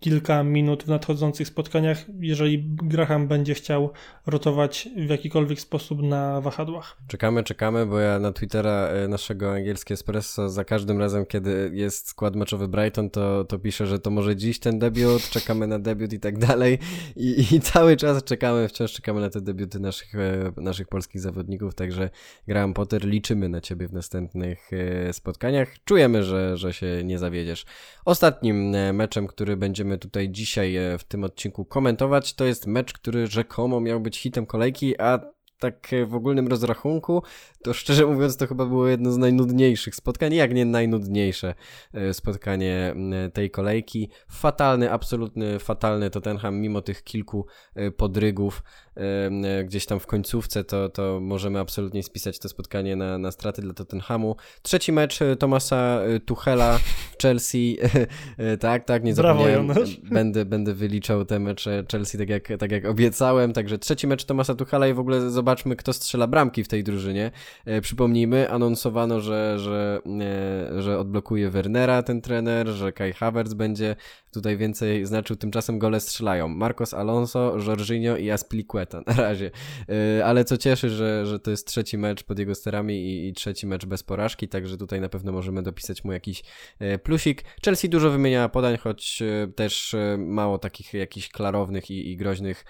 kilka 0.00 0.42
minut 0.42 0.84
w 0.84 0.88
nadchodzących 0.88 1.48
spotkaniach, 1.48 2.04
jeżeli 2.20 2.64
Graham 2.66 3.28
będzie 3.28 3.54
chciał 3.54 3.90
rotować 4.26 4.88
w 4.96 5.10
jakikolwiek 5.10 5.60
sposób 5.60 6.02
na 6.02 6.40
wahadłach. 6.40 6.96
Czekamy, 7.06 7.42
czekamy, 7.42 7.86
bo 7.86 7.98
ja 7.98 8.18
na 8.18 8.32
Twittera 8.32 8.70
e, 8.70 9.08
naszego 9.08 9.52
angielskie 9.52 9.94
espresso 9.94 10.48
za 10.48 10.64
każdym 10.64 10.98
razem, 10.98 11.26
kiedy 11.26 11.70
jest 11.74 12.08
skład 12.08 12.36
meczowy 12.36 12.68
Brighton, 12.68 13.10
to, 13.10 13.44
to 13.44 13.58
piszę, 13.58 13.86
że 13.86 13.98
to 13.98 14.10
może 14.10 14.36
dziś 14.36 14.58
ten 14.58 14.78
debiut, 14.78 15.30
czekamy 15.30 15.66
na 15.66 15.78
debiut 15.78 16.12
i 16.12 16.20
tak 16.20 16.38
dalej 16.38 16.78
i, 17.16 17.54
i 17.54 17.60
cały 17.72 17.96
czas 17.96 18.24
czekamy, 18.24 18.68
wciąż 18.68 18.92
czekamy 18.92 19.20
na 19.20 19.30
te 19.30 19.40
debiuty 19.40 19.80
naszych, 19.80 20.14
e, 20.14 20.52
naszych 20.56 20.88
polskich 20.88 21.20
zawodników, 21.20 21.74
także 21.74 22.10
Graham 22.48 22.74
Potter, 22.74 23.04
liczymy 23.04 23.48
na 23.48 23.60
ciebie 23.60 23.88
w 23.88 23.92
następnych 23.92 24.70
e, 24.72 25.12
spotkaniach. 25.12 25.68
Czujemy, 25.84 26.22
że, 26.22 26.56
że 26.56 26.72
się 26.72 26.86
nie 27.04 27.18
zawiedziesz. 27.18 27.64
Ostatnim 28.04 28.70
meczem, 28.92 29.26
który 29.26 29.53
który 29.54 29.60
będziemy 29.60 29.98
tutaj 29.98 30.30
dzisiaj 30.30 30.76
e, 30.76 30.98
w 30.98 31.04
tym 31.04 31.24
odcinku 31.24 31.64
komentować, 31.64 32.34
to 32.34 32.44
jest 32.44 32.66
mecz, 32.66 32.92
który 32.92 33.26
rzekomo 33.26 33.80
miał 33.80 34.00
być 34.00 34.18
hitem 34.18 34.46
kolejki, 34.46 35.00
a 35.00 35.18
tak 35.58 35.92
e, 35.92 36.06
w 36.06 36.14
ogólnym 36.14 36.48
rozrachunku, 36.48 37.22
to 37.62 37.72
szczerze 37.72 38.06
mówiąc 38.06 38.36
to 38.36 38.46
chyba 38.46 38.66
było 38.66 38.88
jedno 38.88 39.12
z 39.12 39.16
najnudniejszych 39.16 39.94
spotkań, 39.94 40.34
jak 40.34 40.54
nie 40.54 40.64
najnudniejsze 40.64 41.54
e, 41.92 42.14
spotkanie 42.14 42.94
tej 43.32 43.50
kolejki. 43.50 44.10
Fatalny, 44.28 44.92
absolutny, 44.92 45.58
fatalny 45.58 46.10
Tottenham, 46.10 46.60
mimo 46.60 46.82
tych 46.82 47.02
kilku 47.02 47.46
podrygów 47.96 48.62
gdzieś 49.64 49.86
tam 49.86 50.00
w 50.00 50.06
końcówce, 50.06 50.64
to, 50.64 50.88
to 50.88 51.18
możemy 51.22 51.58
absolutnie 51.58 52.02
spisać 52.02 52.38
to 52.38 52.48
spotkanie 52.48 52.96
na, 52.96 53.18
na 53.18 53.32
straty 53.32 53.62
dla 53.62 53.74
Tottenhamu. 53.74 54.36
Trzeci 54.62 54.92
mecz 54.92 55.22
e, 55.22 55.36
Tomasa 55.36 55.76
e, 55.76 56.20
Tuchela 56.20 56.78
w 56.78 57.16
Chelsea, 57.22 57.78
e, 58.38 58.56
tak, 58.56 58.84
tak, 58.84 59.04
nie 59.04 59.14
zapomniałem, 59.14 59.68
będę, 60.02 60.44
będę 60.44 60.74
wyliczał 60.74 61.24
te 61.24 61.38
mecze 61.38 61.84
Chelsea 61.92 62.18
tak 62.18 62.28
jak, 62.28 62.48
tak 62.58 62.72
jak 62.72 62.84
obiecałem, 62.84 63.52
także 63.52 63.78
trzeci 63.78 64.06
mecz 64.06 64.24
Tomasa 64.24 64.54
Tuchela 64.54 64.88
i 64.88 64.94
w 64.94 64.98
ogóle 64.98 65.30
zobaczmy, 65.30 65.76
kto 65.76 65.92
strzela 65.92 66.26
bramki 66.26 66.64
w 66.64 66.68
tej 66.68 66.84
drużynie. 66.84 67.30
Przypomnijmy, 67.82 68.50
anonsowano, 68.50 69.20
że, 69.20 69.58
że, 69.58 70.00
że 70.78 70.98
odblokuje 70.98 71.50
Wernera 71.50 72.02
ten 72.02 72.20
trener, 72.20 72.68
że 72.68 72.92
Kai 72.92 73.12
Havertz 73.12 73.54
będzie 73.54 73.96
tutaj 74.34 74.56
więcej 74.56 75.06
znaczył, 75.06 75.36
tymczasem 75.36 75.78
gole 75.78 76.00
strzelają 76.00 76.48
Marcos 76.48 76.94
Alonso, 76.94 77.56
Jorginho 77.66 78.16
i 78.16 78.30
Aspilicueta 78.30 79.02
na 79.06 79.14
razie. 79.14 79.50
Yy, 79.88 80.24
ale 80.24 80.44
co 80.44 80.56
cieszy, 80.56 80.90
że, 80.90 81.26
że 81.26 81.40
to 81.40 81.50
jest 81.50 81.66
trzeci 81.66 81.98
mecz 81.98 82.24
pod 82.24 82.38
jego 82.38 82.54
sterami 82.54 82.94
i, 82.94 83.28
i 83.28 83.32
trzeci 83.32 83.66
mecz 83.66 83.86
bez 83.86 84.02
porażki, 84.02 84.48
także 84.48 84.76
tutaj 84.76 85.00
na 85.00 85.08
pewno 85.08 85.32
możemy 85.32 85.62
dopisać 85.62 86.04
mu 86.04 86.12
jakiś 86.12 86.42
yy, 86.80 86.98
plusik. 86.98 87.44
Chelsea 87.64 87.88
dużo 87.88 88.10
wymienia 88.10 88.48
podań, 88.48 88.76
choć 88.76 89.20
yy, 89.20 89.52
też 89.56 89.96
mało 90.18 90.58
takich 90.58 90.94
jakichś 90.94 91.28
klarownych 91.28 91.90
i, 91.90 92.10
i 92.10 92.16
groźnych 92.16 92.64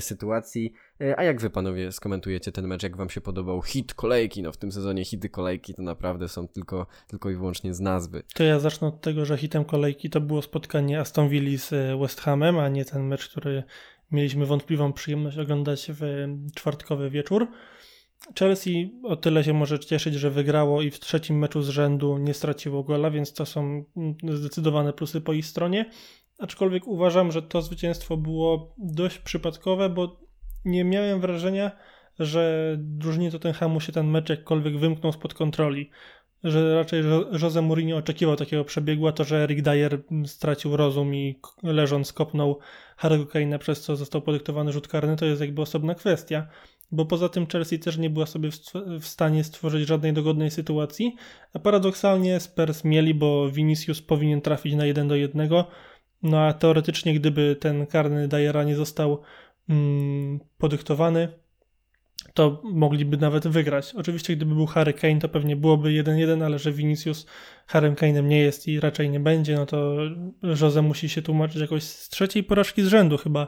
sytuacji. 0.00 0.72
A 1.16 1.22
jak 1.22 1.40
wy 1.40 1.50
panowie 1.50 1.92
skomentujecie 1.92 2.52
ten 2.52 2.66
mecz? 2.66 2.82
Jak 2.82 2.96
wam 2.96 3.10
się 3.10 3.20
podobał 3.20 3.62
hit 3.62 3.94
kolejki? 3.94 4.42
No 4.42 4.52
w 4.52 4.56
tym 4.56 4.72
sezonie 4.72 5.04
hity 5.04 5.28
kolejki 5.28 5.74
to 5.74 5.82
naprawdę 5.82 6.28
są 6.28 6.48
tylko, 6.48 6.86
tylko 7.06 7.30
i 7.30 7.36
wyłącznie 7.36 7.74
z 7.74 7.80
nazwy. 7.80 8.22
To 8.34 8.44
ja 8.44 8.60
zacznę 8.60 8.88
od 8.88 9.00
tego, 9.00 9.24
że 9.24 9.36
hitem 9.36 9.64
kolejki 9.64 10.10
to 10.10 10.20
było 10.20 10.42
spotkanie 10.42 11.00
Aston 11.00 11.28
Villa 11.28 11.58
z 11.58 11.72
e, 11.72 11.96
West 11.96 12.20
Hamem, 12.20 12.58
a 12.58 12.68
nie 12.68 12.84
ten 12.84 13.02
mecz, 13.06 13.28
który 13.28 13.62
mieliśmy 14.10 14.46
wątpliwą 14.46 14.92
przyjemność 14.92 15.38
oglądać 15.38 15.90
w 16.00 16.26
czwartkowy 16.54 17.10
wieczór. 17.10 17.46
Chelsea 18.38 19.00
o 19.02 19.16
tyle 19.16 19.44
się 19.44 19.52
może 19.52 19.78
cieszyć, 19.78 20.14
że 20.14 20.30
wygrało 20.30 20.82
i 20.82 20.90
w 20.90 21.00
trzecim 21.00 21.38
meczu 21.38 21.62
z 21.62 21.68
rzędu 21.68 22.18
nie 22.18 22.34
straciło 22.34 22.82
gola, 22.82 23.10
więc 23.10 23.32
to 23.32 23.46
są 23.46 23.84
mm, 23.96 24.14
zdecydowane 24.36 24.92
plusy 24.92 25.20
po 25.20 25.32
ich 25.32 25.46
stronie. 25.46 25.90
Aczkolwiek 26.38 26.86
uważam, 26.86 27.32
że 27.32 27.42
to 27.42 27.62
zwycięstwo 27.62 28.16
było 28.16 28.74
dość 28.78 29.18
przypadkowe, 29.18 29.88
bo 29.88 30.25
nie 30.66 30.84
miałem 30.84 31.20
wrażenia, 31.20 31.70
że 32.18 32.74
drużynie 32.78 33.30
Tottenhamu 33.30 33.80
się 33.80 33.92
ten 33.92 34.06
mecz 34.06 34.28
jakkolwiek 34.28 34.78
wymknął 34.78 35.12
spod 35.12 35.34
kontroli. 35.34 35.90
Że 36.44 36.74
raczej 36.74 37.04
Jose 37.42 37.62
Mourinho 37.62 37.96
oczekiwał 37.96 38.36
takiego 38.36 38.64
przebiegu, 38.64 39.06
a 39.06 39.12
to, 39.12 39.24
że 39.24 39.42
Eric 39.42 39.62
Dyer 39.62 40.02
stracił 40.26 40.76
rozum 40.76 41.14
i 41.14 41.40
leżąc 41.62 42.12
kopnął 42.12 42.58
Harry'ego 43.00 43.26
Kane'a, 43.26 43.58
przez 43.58 43.80
co 43.80 43.96
został 43.96 44.22
podyktowany 44.22 44.72
rzut 44.72 44.88
karny, 44.88 45.16
to 45.16 45.24
jest 45.24 45.40
jakby 45.40 45.62
osobna 45.62 45.94
kwestia. 45.94 46.46
Bo 46.92 47.04
poza 47.04 47.28
tym 47.28 47.46
Chelsea 47.46 47.78
też 47.78 47.98
nie 47.98 48.10
była 48.10 48.26
sobie 48.26 48.50
w 49.00 49.06
stanie 49.06 49.44
stworzyć 49.44 49.88
żadnej 49.88 50.12
dogodnej 50.12 50.50
sytuacji, 50.50 51.16
a 51.54 51.58
paradoksalnie 51.58 52.40
Spurs 52.40 52.84
mieli, 52.84 53.14
bo 53.14 53.50
Vinicius 53.50 54.02
powinien 54.02 54.40
trafić 54.40 54.74
na 54.74 54.86
1 54.86 55.08
do 55.08 55.14
1, 55.14 55.48
no 56.22 56.40
a 56.40 56.52
teoretycznie 56.52 57.14
gdyby 57.14 57.56
ten 57.60 57.86
karny 57.86 58.28
Dyera 58.28 58.64
nie 58.64 58.76
został 58.76 59.22
podyktowany, 60.58 61.28
to 62.34 62.62
mogliby 62.64 63.16
nawet 63.16 63.48
wygrać. 63.48 63.94
Oczywiście, 63.94 64.36
gdyby 64.36 64.54
był 64.54 64.66
Harry 64.66 64.92
Kane, 64.92 65.18
to 65.18 65.28
pewnie 65.28 65.56
byłoby 65.56 65.88
1-1, 65.88 66.44
ale 66.44 66.58
że 66.58 66.72
Vinicius 66.72 67.26
Harrym 67.66 67.94
Kane'em 67.94 68.24
nie 68.24 68.38
jest 68.38 68.68
i 68.68 68.80
raczej 68.80 69.10
nie 69.10 69.20
będzie, 69.20 69.54
no 69.54 69.66
to 69.66 69.96
Jose 70.60 70.82
musi 70.82 71.08
się 71.08 71.22
tłumaczyć 71.22 71.60
jakoś 71.60 71.82
z 71.82 72.08
trzeciej 72.08 72.44
porażki 72.44 72.82
z 72.82 72.86
rzędu 72.86 73.18
chyba, 73.18 73.46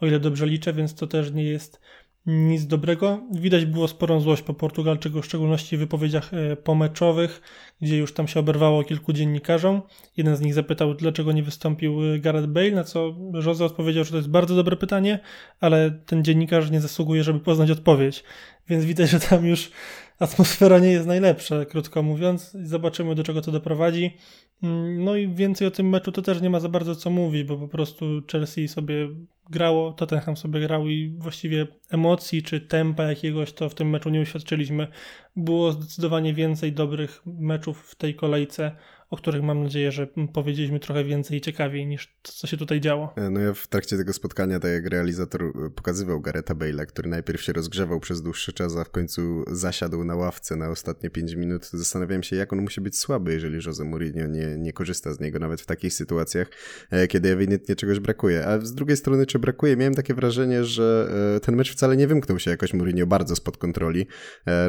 o 0.00 0.06
ile 0.06 0.20
dobrze 0.20 0.46
liczę, 0.46 0.72
więc 0.72 0.94
to 0.94 1.06
też 1.06 1.32
nie 1.32 1.44
jest 1.44 1.80
nic 2.28 2.66
dobrego. 2.66 3.20
Widać 3.32 3.64
było 3.64 3.88
sporą 3.88 4.20
złość 4.20 4.42
po 4.42 4.54
Portugalczyku, 4.54 5.22
w 5.22 5.26
szczególności 5.26 5.76
w 5.76 5.80
wypowiedziach 5.80 6.34
e, 6.34 6.56
pomeczowych, 6.56 7.40
gdzie 7.82 7.96
już 7.96 8.14
tam 8.14 8.28
się 8.28 8.40
oberwało 8.40 8.84
kilku 8.84 9.12
dziennikarzom. 9.12 9.82
Jeden 10.16 10.36
z 10.36 10.40
nich 10.40 10.54
zapytał, 10.54 10.94
dlaczego 10.94 11.32
nie 11.32 11.42
wystąpił 11.42 12.14
e, 12.14 12.18
Gareth 12.18 12.46
Bale, 12.46 12.70
na 12.70 12.84
co 12.84 13.14
Jose 13.46 13.64
odpowiedział, 13.64 14.04
że 14.04 14.10
to 14.10 14.16
jest 14.16 14.30
bardzo 14.30 14.56
dobre 14.56 14.76
pytanie, 14.76 15.18
ale 15.60 15.90
ten 15.90 16.24
dziennikarz 16.24 16.70
nie 16.70 16.80
zasługuje, 16.80 17.24
żeby 17.24 17.40
poznać 17.40 17.70
odpowiedź. 17.70 18.24
Więc 18.68 18.84
widać, 18.84 19.10
że 19.10 19.20
tam 19.20 19.46
już 19.46 19.70
atmosfera 20.18 20.78
nie 20.78 20.90
jest 20.90 21.06
najlepsza, 21.06 21.64
krótko 21.64 22.02
mówiąc. 22.02 22.56
Zobaczymy, 22.62 23.14
do 23.14 23.22
czego 23.22 23.42
to 23.42 23.52
doprowadzi. 23.52 24.16
Mm, 24.62 25.04
no 25.04 25.16
i 25.16 25.28
więcej 25.28 25.68
o 25.68 25.70
tym 25.70 25.88
meczu 25.88 26.12
to 26.12 26.22
też 26.22 26.40
nie 26.40 26.50
ma 26.50 26.60
za 26.60 26.68
bardzo 26.68 26.94
co 26.94 27.10
mówić, 27.10 27.44
bo 27.44 27.56
po 27.58 27.68
prostu 27.68 28.06
Chelsea 28.32 28.68
sobie 28.68 29.08
grało, 29.50 29.92
Tottenham 29.92 30.36
sobie 30.36 30.60
grał 30.60 30.88
i 30.88 31.14
właściwie 31.18 31.66
emocji 31.90 32.42
czy 32.42 32.60
tempa 32.60 33.02
jakiegoś 33.02 33.52
to 33.52 33.68
w 33.68 33.74
tym 33.74 33.90
meczu 33.90 34.10
nie 34.10 34.20
uświadczyliśmy. 34.20 34.88
Było 35.36 35.72
zdecydowanie 35.72 36.34
więcej 36.34 36.72
dobrych 36.72 37.22
meczów 37.26 37.80
w 37.80 37.94
tej 37.94 38.14
kolejce 38.14 38.72
o 39.10 39.16
których 39.16 39.42
mam 39.42 39.62
nadzieję, 39.62 39.92
że 39.92 40.06
powiedzieliśmy 40.32 40.80
trochę 40.80 41.04
więcej 41.04 41.38
i 41.38 41.40
ciekawiej 41.40 41.86
niż 41.86 42.18
co 42.22 42.46
się 42.46 42.56
tutaj 42.56 42.80
działo. 42.80 43.12
E, 43.16 43.30
no 43.30 43.40
ja 43.40 43.54
w 43.54 43.66
trakcie 43.66 43.96
tego 43.96 44.12
spotkania, 44.12 44.60
tak 44.60 44.70
jak 44.70 44.86
realizator 44.86 45.42
e, 45.42 45.70
pokazywał 45.70 46.20
Gareta 46.20 46.54
Bale'a, 46.54 46.86
który 46.86 47.08
najpierw 47.08 47.42
się 47.42 47.52
rozgrzewał 47.52 48.00
przez 48.00 48.22
dłuższy 48.22 48.52
czas, 48.52 48.76
a 48.76 48.84
w 48.84 48.90
końcu 48.90 49.44
zasiadł 49.46 50.04
na 50.04 50.14
ławce 50.14 50.56
na 50.56 50.68
ostatnie 50.68 51.10
5 51.10 51.34
minut, 51.34 51.66
zastanawiałem 51.66 52.22
się, 52.22 52.36
jak 52.36 52.52
on 52.52 52.60
musi 52.60 52.80
być 52.80 52.98
słaby, 52.98 53.32
jeżeli 53.32 53.66
Jose 53.66 53.84
Mourinho 53.84 54.26
nie, 54.26 54.56
nie 54.58 54.72
korzysta 54.72 55.14
z 55.14 55.20
niego 55.20 55.38
nawet 55.38 55.60
w 55.60 55.66
takich 55.66 55.92
sytuacjach, 55.92 56.50
e, 56.90 57.06
kiedy 57.06 57.32
ewidentnie 57.32 57.76
czegoś 57.76 58.00
brakuje. 58.00 58.46
A 58.46 58.60
z 58.60 58.74
drugiej 58.74 58.96
strony, 58.96 59.26
czy 59.26 59.38
brakuje? 59.38 59.76
Miałem 59.76 59.94
takie 59.94 60.14
wrażenie, 60.14 60.64
że 60.64 61.08
ten 61.42 61.56
mecz 61.56 61.72
wcale 61.72 61.96
nie 61.96 62.06
wymknął 62.06 62.38
się 62.38 62.50
jakoś 62.50 62.74
Mourinho 62.74 63.06
bardzo 63.06 63.36
spod 63.36 63.56
kontroli, 63.56 64.06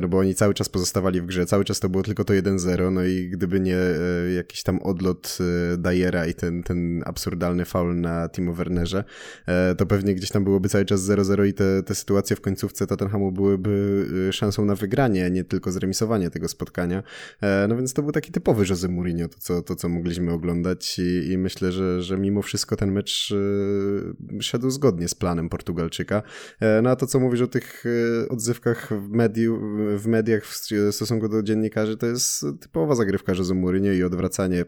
no 0.02 0.08
bo 0.08 0.18
oni 0.18 0.36
cały 0.36 0.54
czas 0.54 0.70
pozostawali 0.70 1.22
w 1.22 1.26
grze, 1.26 1.46
cały 1.46 1.66
czas 1.66 1.80
to 1.80 1.90
było 1.90 2.04
tylko 2.04 2.24
to 2.24 2.34
1-0, 2.34 2.92
no 2.92 3.04
i 3.04 3.30
gdyby 3.30 3.60
nie 3.60 3.78
jakiś 4.34 4.64
tam 4.64 4.80
odlot 4.82 5.38
Dajera 5.78 6.26
i 6.26 6.34
ten, 6.34 6.64
ten 6.64 7.04
absurdalny 7.06 7.66
faul 7.66 7.96
na 7.96 8.30
Timo 8.30 8.54
Wernerze, 8.54 9.04
e, 9.46 9.76
to 9.76 9.86
pewnie 9.86 10.16
gdzieś 10.16 10.30
tam 10.30 10.44
byłoby 10.44 10.70
cały 10.70 10.86
czas 10.86 11.02
0-0 11.02 11.46
i 11.46 11.54
te, 11.54 11.84
te 11.84 11.96
sytuacje 11.96 12.36
w 12.36 12.42
końcówce 12.42 12.88
Tottenhamu 12.88 13.32
byłyby 13.32 14.06
e, 14.30 14.34
szansą 14.34 14.66
na 14.66 14.76
wygranie, 14.76 15.32
nie 15.32 15.44
tylko 15.44 15.72
zremisowanie 15.72 16.30
tego 16.30 16.48
spotkania. 16.48 17.04
E, 17.42 17.66
no 17.70 17.76
więc 17.76 17.94
to 17.94 18.02
był 18.02 18.12
taki 18.12 18.32
typowy 18.32 18.66
Jose 18.70 18.88
Mourinho, 18.88 19.28
to 19.28 19.36
co, 19.40 19.62
to, 19.62 19.76
co 19.76 19.90
mogliśmy 19.90 20.32
oglądać 20.32 21.00
i, 21.00 21.32
i 21.32 21.38
myślę, 21.38 21.72
że, 21.72 22.02
że 22.02 22.18
mimo 22.18 22.42
wszystko 22.42 22.76
ten 22.76 22.92
mecz 22.92 23.34
szedł 24.42 24.70
zgodnie 24.70 25.08
z 25.08 25.16
planem 25.16 25.50
Portugalczyka. 25.50 26.22
No 26.84 26.90
a 26.90 26.96
to, 26.96 27.08
co 27.08 27.20
mówisz 27.20 27.42
o 27.42 27.48
tych 27.48 27.84
odzywkach 28.30 28.90
w, 28.90 29.10
mediu, 29.10 29.62
w 29.98 30.08
mediach 30.08 30.46
w 30.46 30.56
stosunku 30.92 31.30
do 31.30 31.44
dziennikarzy, 31.44 31.98
to 31.98 32.06
jest 32.06 32.46
typowa 32.60 32.96
zagrywka 32.96 33.34
Jose 33.34 33.54
Mourinho 33.54 33.92
i 33.92 34.04
odwracanie 34.20 34.66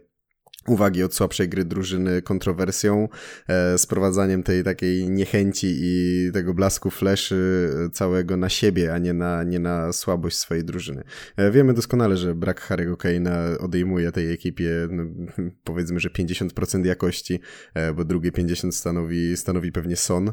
uwagi 0.68 1.04
od 1.04 1.16
słabszej 1.16 1.50
gry 1.50 1.66
drużyny 1.66 2.22
kontrowersją, 2.22 3.10
e, 3.48 3.78
sprowadzaniem 3.78 4.44
tej 4.44 4.64
takiej 4.64 5.10
niechęci 5.10 5.68
i 5.82 6.30
tego 6.34 6.54
blasku 6.54 6.90
fleszy 6.90 7.70
całego 7.94 8.38
na 8.38 8.50
siebie, 8.50 8.94
a 8.94 8.98
nie 8.98 9.14
na, 9.14 9.44
nie 9.44 9.60
na 9.60 9.94
słabość 9.94 10.38
swojej 10.38 10.64
drużyny. 10.64 11.04
E, 11.38 11.52
wiemy 11.52 11.74
doskonale, 11.74 12.18
że 12.18 12.36
brak 12.36 12.70
Harry'ego 12.70 12.96
Kane'a 12.96 13.58
odejmuje 13.60 14.12
tej 14.12 14.32
ekipie 14.32 14.72
no, 14.90 15.04
powiedzmy, 15.64 16.00
że 16.00 16.10
50% 16.10 16.86
jakości, 16.86 17.40
e, 17.74 17.94
bo 17.94 18.06
drugie 18.06 18.32
50% 18.32 18.72
stanowi, 18.72 19.38
stanowi 19.38 19.72
pewnie 19.72 19.96
Son. 19.96 20.32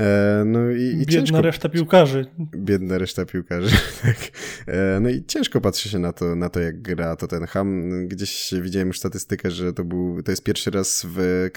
E, 0.00 0.42
no 0.46 0.70
i, 0.70 0.82
i 0.82 1.06
Biedna 1.06 1.12
ciężko... 1.12 1.42
reszta 1.42 1.68
piłkarzy. 1.68 2.26
Biedna 2.56 2.98
reszta 2.98 3.24
piłkarzy, 3.24 3.76
tak. 4.02 4.16
E, 4.66 5.00
no 5.00 5.08
i 5.08 5.24
ciężko 5.24 5.60
patrzy 5.60 5.88
się 5.88 5.98
na 5.98 6.12
to, 6.12 6.36
na 6.36 6.48
to 6.48 6.60
jak 6.60 6.82
gra 6.82 7.16
Tottenham. 7.16 7.90
Gdzieś 8.08 8.54
widziałem 8.62 8.88
już 8.88 8.98
statystykę, 8.98 9.50
że 9.50 9.69
to 9.72 9.84
był, 9.84 10.22
to 10.22 10.32
jest 10.32 10.44
pierwszy 10.44 10.70
raz 10.70 11.06
w, 11.08 11.48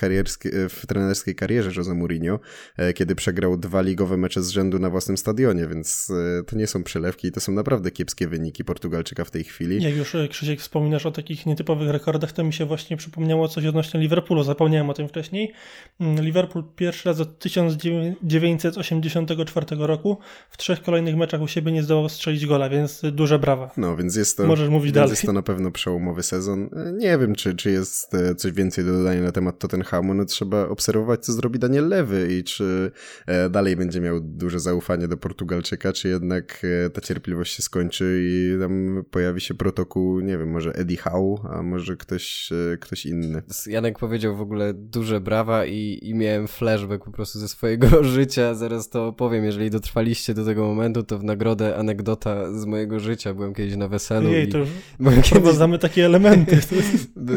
w 0.69 0.87
trenerskiej 0.87 1.35
karierze 1.35 1.71
Jose 1.77 1.93
Mourinho, 1.93 2.39
e, 2.77 2.93
kiedy 2.93 3.15
przegrał 3.15 3.57
dwa 3.57 3.81
ligowe 3.81 4.17
mecze 4.17 4.43
z 4.43 4.49
rzędu 4.49 4.79
na 4.79 4.89
własnym 4.89 5.17
stadionie, 5.17 5.67
więc 5.67 6.11
e, 6.39 6.43
to 6.43 6.55
nie 6.55 6.67
są 6.67 6.83
przelewki, 6.83 7.31
to 7.31 7.39
są 7.39 7.51
naprawdę 7.51 7.91
kiepskie 7.91 8.27
wyniki 8.27 8.63
Portugalczyka 8.63 9.25
w 9.25 9.31
tej 9.31 9.43
chwili. 9.43 9.83
Jak 9.83 9.95
już 9.95 10.15
e, 10.15 10.27
Krzysiek 10.27 10.59
wspominasz 10.59 11.05
o 11.05 11.11
takich 11.11 11.45
nietypowych 11.45 11.89
rekordach, 11.89 12.31
to 12.31 12.43
mi 12.43 12.53
się 12.53 12.65
właśnie 12.65 12.97
przypomniało 12.97 13.47
coś 13.47 13.65
odnośnie 13.65 13.99
Liverpoolu, 13.99 14.43
zapomniałem 14.43 14.89
o 14.89 14.93
tym 14.93 15.07
wcześniej. 15.07 15.53
Mm, 15.99 16.25
Liverpool 16.25 16.65
pierwszy 16.75 17.09
raz 17.09 17.19
od 17.19 17.39
1984 17.39 19.65
roku 19.79 20.17
w 20.49 20.57
trzech 20.57 20.81
kolejnych 20.81 21.15
meczach 21.15 21.41
u 21.41 21.47
siebie 21.47 21.71
nie 21.71 21.83
zdołał 21.83 22.09
strzelić 22.09 22.45
gola, 22.45 22.69
więc 22.69 23.01
duże 23.11 23.39
brawa. 23.39 23.71
No, 23.77 23.97
więc 23.97 24.15
jest 24.15 24.37
to, 24.37 24.47
Możesz 24.47 24.69
mówić 24.69 24.85
więc 24.85 24.95
dalej. 24.95 25.09
jest 25.09 25.25
to 25.25 25.33
na 25.33 25.41
pewno 25.41 25.71
przełomowy 25.71 26.23
sezon. 26.23 26.69
Nie 26.97 27.17
wiem, 27.17 27.35
czy, 27.35 27.55
czy 27.55 27.71
jest 27.71 28.02
jest 28.11 28.41
coś 28.41 28.51
więcej 28.51 28.85
do 28.85 28.93
dodania 28.97 29.21
na 29.21 29.31
temat 29.31 29.59
Tottenhamu, 29.59 30.13
no 30.13 30.25
trzeba 30.25 30.67
obserwować, 30.67 31.25
co 31.25 31.33
zrobi 31.33 31.59
Daniel 31.59 31.87
Lewy 31.87 32.27
i 32.39 32.43
czy 32.43 32.91
e, 33.27 33.49
dalej 33.49 33.75
będzie 33.75 34.01
miał 34.01 34.19
duże 34.21 34.59
zaufanie 34.59 35.07
do 35.07 35.17
Portugalczyka, 35.17 35.93
czy 35.93 36.09
jednak 36.09 36.61
e, 36.85 36.89
ta 36.89 37.01
cierpliwość 37.01 37.55
się 37.55 37.63
skończy 37.63 38.23
i 38.23 38.59
tam 38.61 39.03
pojawi 39.11 39.41
się 39.41 39.53
protokół, 39.53 40.19
nie 40.19 40.37
wiem, 40.37 40.49
może 40.49 40.73
Eddie 40.75 40.97
Howe, 40.97 41.49
a 41.49 41.63
może 41.63 41.97
ktoś, 41.97 42.49
e, 42.73 42.77
ktoś 42.77 43.05
inny. 43.05 43.41
Janek 43.67 43.99
powiedział 43.99 44.35
w 44.35 44.41
ogóle 44.41 44.73
duże 44.73 45.21
brawa 45.21 45.65
i, 45.65 45.99
i 46.01 46.15
miałem 46.15 46.47
flashback 46.47 47.05
po 47.05 47.11
prostu 47.11 47.39
ze 47.39 47.47
swojego 47.47 48.03
życia, 48.15 48.55
zaraz 48.55 48.89
to 48.89 49.07
opowiem, 49.07 49.45
jeżeli 49.45 49.69
dotrwaliście 49.69 50.33
do 50.33 50.45
tego 50.45 50.65
momentu, 50.65 51.03
to 51.03 51.19
w 51.19 51.23
nagrodę 51.23 51.75
anegdota 51.77 52.59
z 52.59 52.65
mojego 52.65 52.99
życia, 52.99 53.33
byłem 53.33 53.53
kiedyś 53.53 53.75
na 53.75 53.87
weselu 53.87 54.29
Jej, 54.29 54.47
i 54.47 54.51
to 54.51 54.57
byłem 54.99 55.21
kiedyś... 55.21 55.53
takie 55.79 56.05
elementy. 56.05 56.59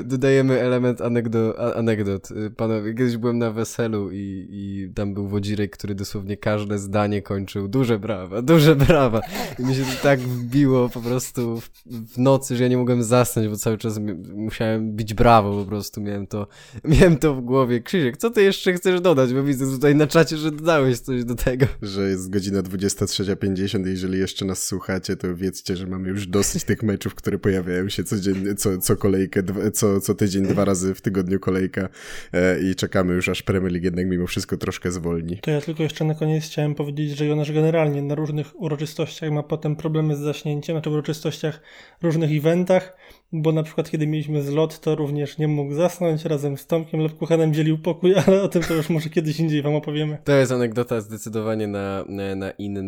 Dodajemy 0.04 0.55
element 0.60 1.00
anegdo, 1.00 1.74
anegdot. 1.76 2.30
Y, 2.30 2.50
panowie, 2.50 2.94
kiedyś 2.94 3.16
byłem 3.16 3.38
na 3.38 3.50
weselu 3.50 4.10
i, 4.12 4.48
i 4.50 4.90
tam 4.94 5.14
był 5.14 5.28
wodzirek, 5.28 5.76
który 5.76 5.94
dosłownie 5.94 6.36
każde 6.36 6.78
zdanie 6.78 7.22
kończył 7.22 7.68
duże 7.68 7.98
brawa, 7.98 8.42
duże 8.42 8.76
brawa. 8.76 9.20
I 9.58 9.62
mi 9.62 9.74
się 9.74 9.82
to 9.82 10.02
tak 10.02 10.20
wbiło 10.20 10.88
po 10.88 11.00
prostu 11.00 11.60
w, 11.60 11.70
w 11.86 12.18
nocy, 12.18 12.56
że 12.56 12.62
ja 12.62 12.68
nie 12.68 12.76
mogłem 12.76 13.02
zasnąć, 13.02 13.48
bo 13.48 13.56
cały 13.56 13.78
czas 13.78 14.00
musiałem 14.34 14.92
bić 14.92 15.14
brawo 15.14 15.64
po 15.64 15.68
prostu. 15.68 16.00
Miałem 16.00 16.26
to, 16.26 16.46
miałem 16.84 17.16
to 17.16 17.34
w 17.34 17.40
głowie. 17.40 17.80
Krzysiek, 17.80 18.16
co 18.16 18.30
ty 18.30 18.42
jeszcze 18.42 18.72
chcesz 18.72 19.00
dodać? 19.00 19.34
Bo 19.34 19.42
widzę 19.42 19.66
tutaj 19.66 19.94
na 19.94 20.06
czacie, 20.06 20.36
że 20.36 20.50
dodałeś 20.50 20.98
coś 20.98 21.24
do 21.24 21.34
tego. 21.34 21.66
Że 21.82 22.08
jest 22.08 22.30
godzina 22.30 22.62
23.50 22.62 23.86
i 23.86 23.90
jeżeli 23.90 24.18
jeszcze 24.18 24.44
nas 24.44 24.66
słuchacie, 24.66 25.16
to 25.16 25.36
wiedzcie, 25.36 25.76
że 25.76 25.86
mamy 25.86 26.08
już 26.08 26.26
dosyć 26.26 26.64
tych 26.64 26.82
meczów, 26.82 27.14
które 27.14 27.38
pojawiają 27.38 27.88
się 27.88 28.04
codziennie, 28.04 28.54
co, 28.54 28.78
co 28.78 28.96
kolejkę, 28.96 29.42
co, 29.72 30.00
co 30.00 30.14
tydzień, 30.14 30.45
dwa 30.46 30.64
razy 30.64 30.94
w 30.94 31.00
tygodniu 31.00 31.40
kolejka 31.40 31.88
e, 32.32 32.60
i 32.60 32.74
czekamy 32.74 33.14
już 33.14 33.28
aż 33.28 33.42
Premier 33.42 33.72
League 33.72 33.84
jednak 33.84 34.06
mimo 34.06 34.26
wszystko 34.26 34.56
troszkę 34.56 34.90
zwolni. 34.90 35.38
To 35.38 35.50
ja 35.50 35.60
tylko 35.60 35.82
jeszcze 35.82 36.04
na 36.04 36.14
koniec 36.14 36.44
chciałem 36.44 36.74
powiedzieć, 36.74 37.16
że 37.16 37.26
Jonasz 37.26 37.52
generalnie 37.52 38.02
na 38.02 38.14
różnych 38.14 38.60
uroczystościach 38.60 39.30
ma 39.30 39.42
potem 39.42 39.76
problemy 39.76 40.16
z 40.16 40.18
zaśnięciem, 40.18 40.74
znaczy 40.74 40.90
w 40.90 40.92
uroczystościach, 40.92 41.60
różnych 42.02 42.30
eventach, 42.38 42.96
bo 43.32 43.52
na 43.52 43.62
przykład 43.62 43.90
kiedy 43.90 44.06
mieliśmy 44.06 44.42
zlot, 44.42 44.80
to 44.80 44.94
również 44.94 45.38
nie 45.38 45.48
mógł 45.48 45.74
zasnąć, 45.74 46.24
razem 46.24 46.56
z 46.56 46.66
Tomkiem 46.66 47.00
Lewkuchanem 47.00 47.54
dzielił 47.54 47.78
pokój, 47.78 48.14
ale 48.26 48.42
o 48.42 48.48
tym 48.48 48.62
to 48.62 48.74
już 48.74 48.88
może 48.88 49.10
kiedyś 49.10 49.40
indziej 49.40 49.62
wam 49.62 49.74
opowiemy. 49.74 50.18
To 50.24 50.32
jest 50.32 50.52
anegdota 50.52 51.00
zdecydowanie 51.00 51.66
na, 51.66 52.04
na 52.36 52.50
inny 52.50 52.82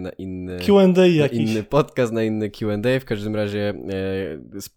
na 0.00 0.10
inny 0.10 0.58
Q&A 0.58 1.06
jakiś. 1.06 1.50
inny 1.50 1.62
podcast, 1.62 2.12
na 2.12 2.22
inny 2.22 2.50
Q&A, 2.50 3.00
w 3.00 3.04
każdym 3.04 3.36
razie 3.36 3.74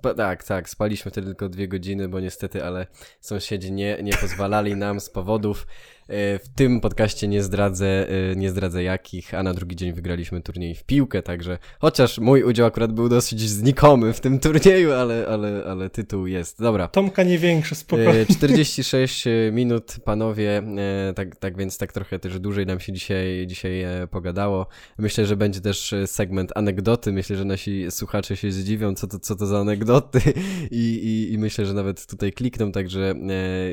e, 0.03 0.15
tak, 0.15 0.43
tak, 0.43 0.69
spaliśmy 0.69 1.11
wtedy 1.11 1.27
tylko 1.27 1.49
dwie 1.49 1.67
godziny, 1.67 2.09
bo 2.09 2.19
niestety, 2.19 2.63
ale 2.63 2.87
sąsiedzi 3.19 3.71
nie, 3.71 3.97
nie 4.03 4.13
pozwalali 4.13 4.75
nam 4.75 4.99
z 4.99 5.09
powodów 5.09 5.67
w 6.07 6.45
tym 6.55 6.81
podcaście 6.81 7.27
nie 7.27 7.43
zdradzę, 7.43 8.09
e, 8.09 8.35
nie 8.35 8.49
zdradzę 8.49 8.83
jakich, 8.83 9.33
a 9.33 9.43
na 9.43 9.53
drugi 9.53 9.75
dzień 9.75 9.93
wygraliśmy 9.93 10.41
turniej 10.41 10.75
w 10.75 10.83
piłkę, 10.83 11.21
także 11.21 11.57
chociaż 11.79 12.19
mój 12.19 12.43
udział 12.43 12.67
akurat 12.67 12.93
był 12.93 13.09
dosyć 13.09 13.49
znikomy 13.49 14.13
w 14.13 14.19
tym 14.19 14.39
turnieju, 14.39 14.91
ale, 14.93 15.27
ale, 15.27 15.63
ale 15.67 15.89
tytuł 15.89 16.27
jest. 16.27 16.61
Dobra. 16.61 16.87
Tomka 16.87 17.23
nie 17.23 17.39
większy, 17.39 17.75
spokojnie. 17.75 18.25
46 18.37 19.27
e, 19.27 19.31
minut, 19.51 19.95
panowie, 20.03 20.63
tak, 21.15 21.35
tak 21.35 21.57
więc 21.57 21.77
tak 21.77 21.93
trochę 21.93 22.19
też 22.19 22.39
dłużej 22.39 22.65
nam 22.65 22.79
się 22.79 22.93
dzisiaj, 22.93 23.47
dzisiaj 23.47 23.85
pogadało. 24.11 24.67
Myślę, 24.97 25.25
że 25.25 25.37
będzie 25.37 25.61
też 25.61 25.95
segment 26.05 26.51
anegdoty, 26.55 27.11
myślę, 27.11 27.35
że 27.35 27.45
nasi 27.45 27.91
słuchacze 27.91 28.37
się 28.37 28.51
zdziwią, 28.51 28.95
co 28.95 29.07
to, 29.07 29.19
co 29.19 29.35
to 29.35 29.45
za 29.45 29.59
anegdoty 29.59 30.19
i, 30.71 30.99
i, 31.03 31.33
i 31.33 31.37
myślę, 31.37 31.65
że 31.65 31.73
nawet 31.73 32.07
tutaj 32.07 32.31
klikną, 32.31 32.71
także 32.71 33.15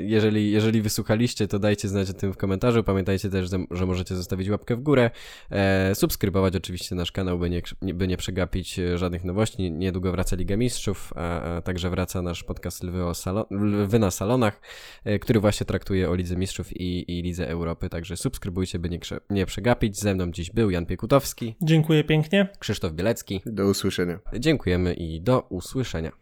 jeżeli, 0.03 0.51
jeżeli 0.51 0.83
wysłuchaliście, 0.83 1.49
to 1.49 1.59
dajcie 1.59 1.89
znać 1.89 2.11
o 2.11 2.22
tym 2.23 2.33
w 2.33 2.37
komentarzu. 2.37 2.85
Pamiętajcie 2.85 3.31
też, 3.31 3.51
że 3.71 3.87
możecie 3.87 4.17
zostawić 4.17 4.49
łapkę 4.49 4.77
w 4.77 4.81
górę, 4.81 5.11
e, 5.51 5.95
subskrybować 5.95 6.57
oczywiście 6.57 6.95
nasz 6.95 7.13
kanał, 7.13 7.39
by 7.39 7.51
nie, 7.51 7.63
by 7.83 8.09
nie 8.09 8.17
przegapić 8.17 8.79
e, 8.79 8.99
żadnych 8.99 9.25
nowości. 9.25 9.71
Niedługo 9.71 10.13
wraca 10.13 10.37
Liga 10.37 10.57
Mistrzów, 10.57 11.13
a, 11.17 11.41
a 11.43 11.63
także 11.63 11.91
wraca 11.91 12.23
nasz 12.23 12.45
podcast 12.45 12.83
Lwy, 12.83 13.05
o 13.05 13.15
salon, 13.15 13.45
Lwy 13.51 13.99
na 13.99 14.11
salonach, 14.11 14.61
e, 15.05 15.19
który 15.19 15.41
właśnie 15.41 15.67
traktuje 15.67 16.11
o 16.11 16.15
Lidze 16.15 16.37
Mistrzów 16.37 16.81
i, 16.81 17.19
i 17.19 17.23
Lidze 17.23 17.49
Europy, 17.49 17.89
także 17.89 18.17
subskrybujcie, 18.17 18.79
by 18.79 18.89
nie, 18.89 18.99
nie 19.31 19.47
przegapić. 19.47 19.99
Ze 19.99 20.15
mną 20.15 20.31
dziś 20.31 20.51
był 20.51 20.71
Jan 20.71 20.87
Piekutowski. 20.87 21.55
Dziękuję 21.63 22.05
pięknie. 22.05 22.49
Krzysztof 22.59 22.93
Bielecki. 22.93 23.41
Do 23.47 23.67
usłyszenia. 23.67 24.19
Dziękujemy 24.39 24.95
i 24.95 25.21
do 25.21 25.41
usłyszenia. 25.41 26.22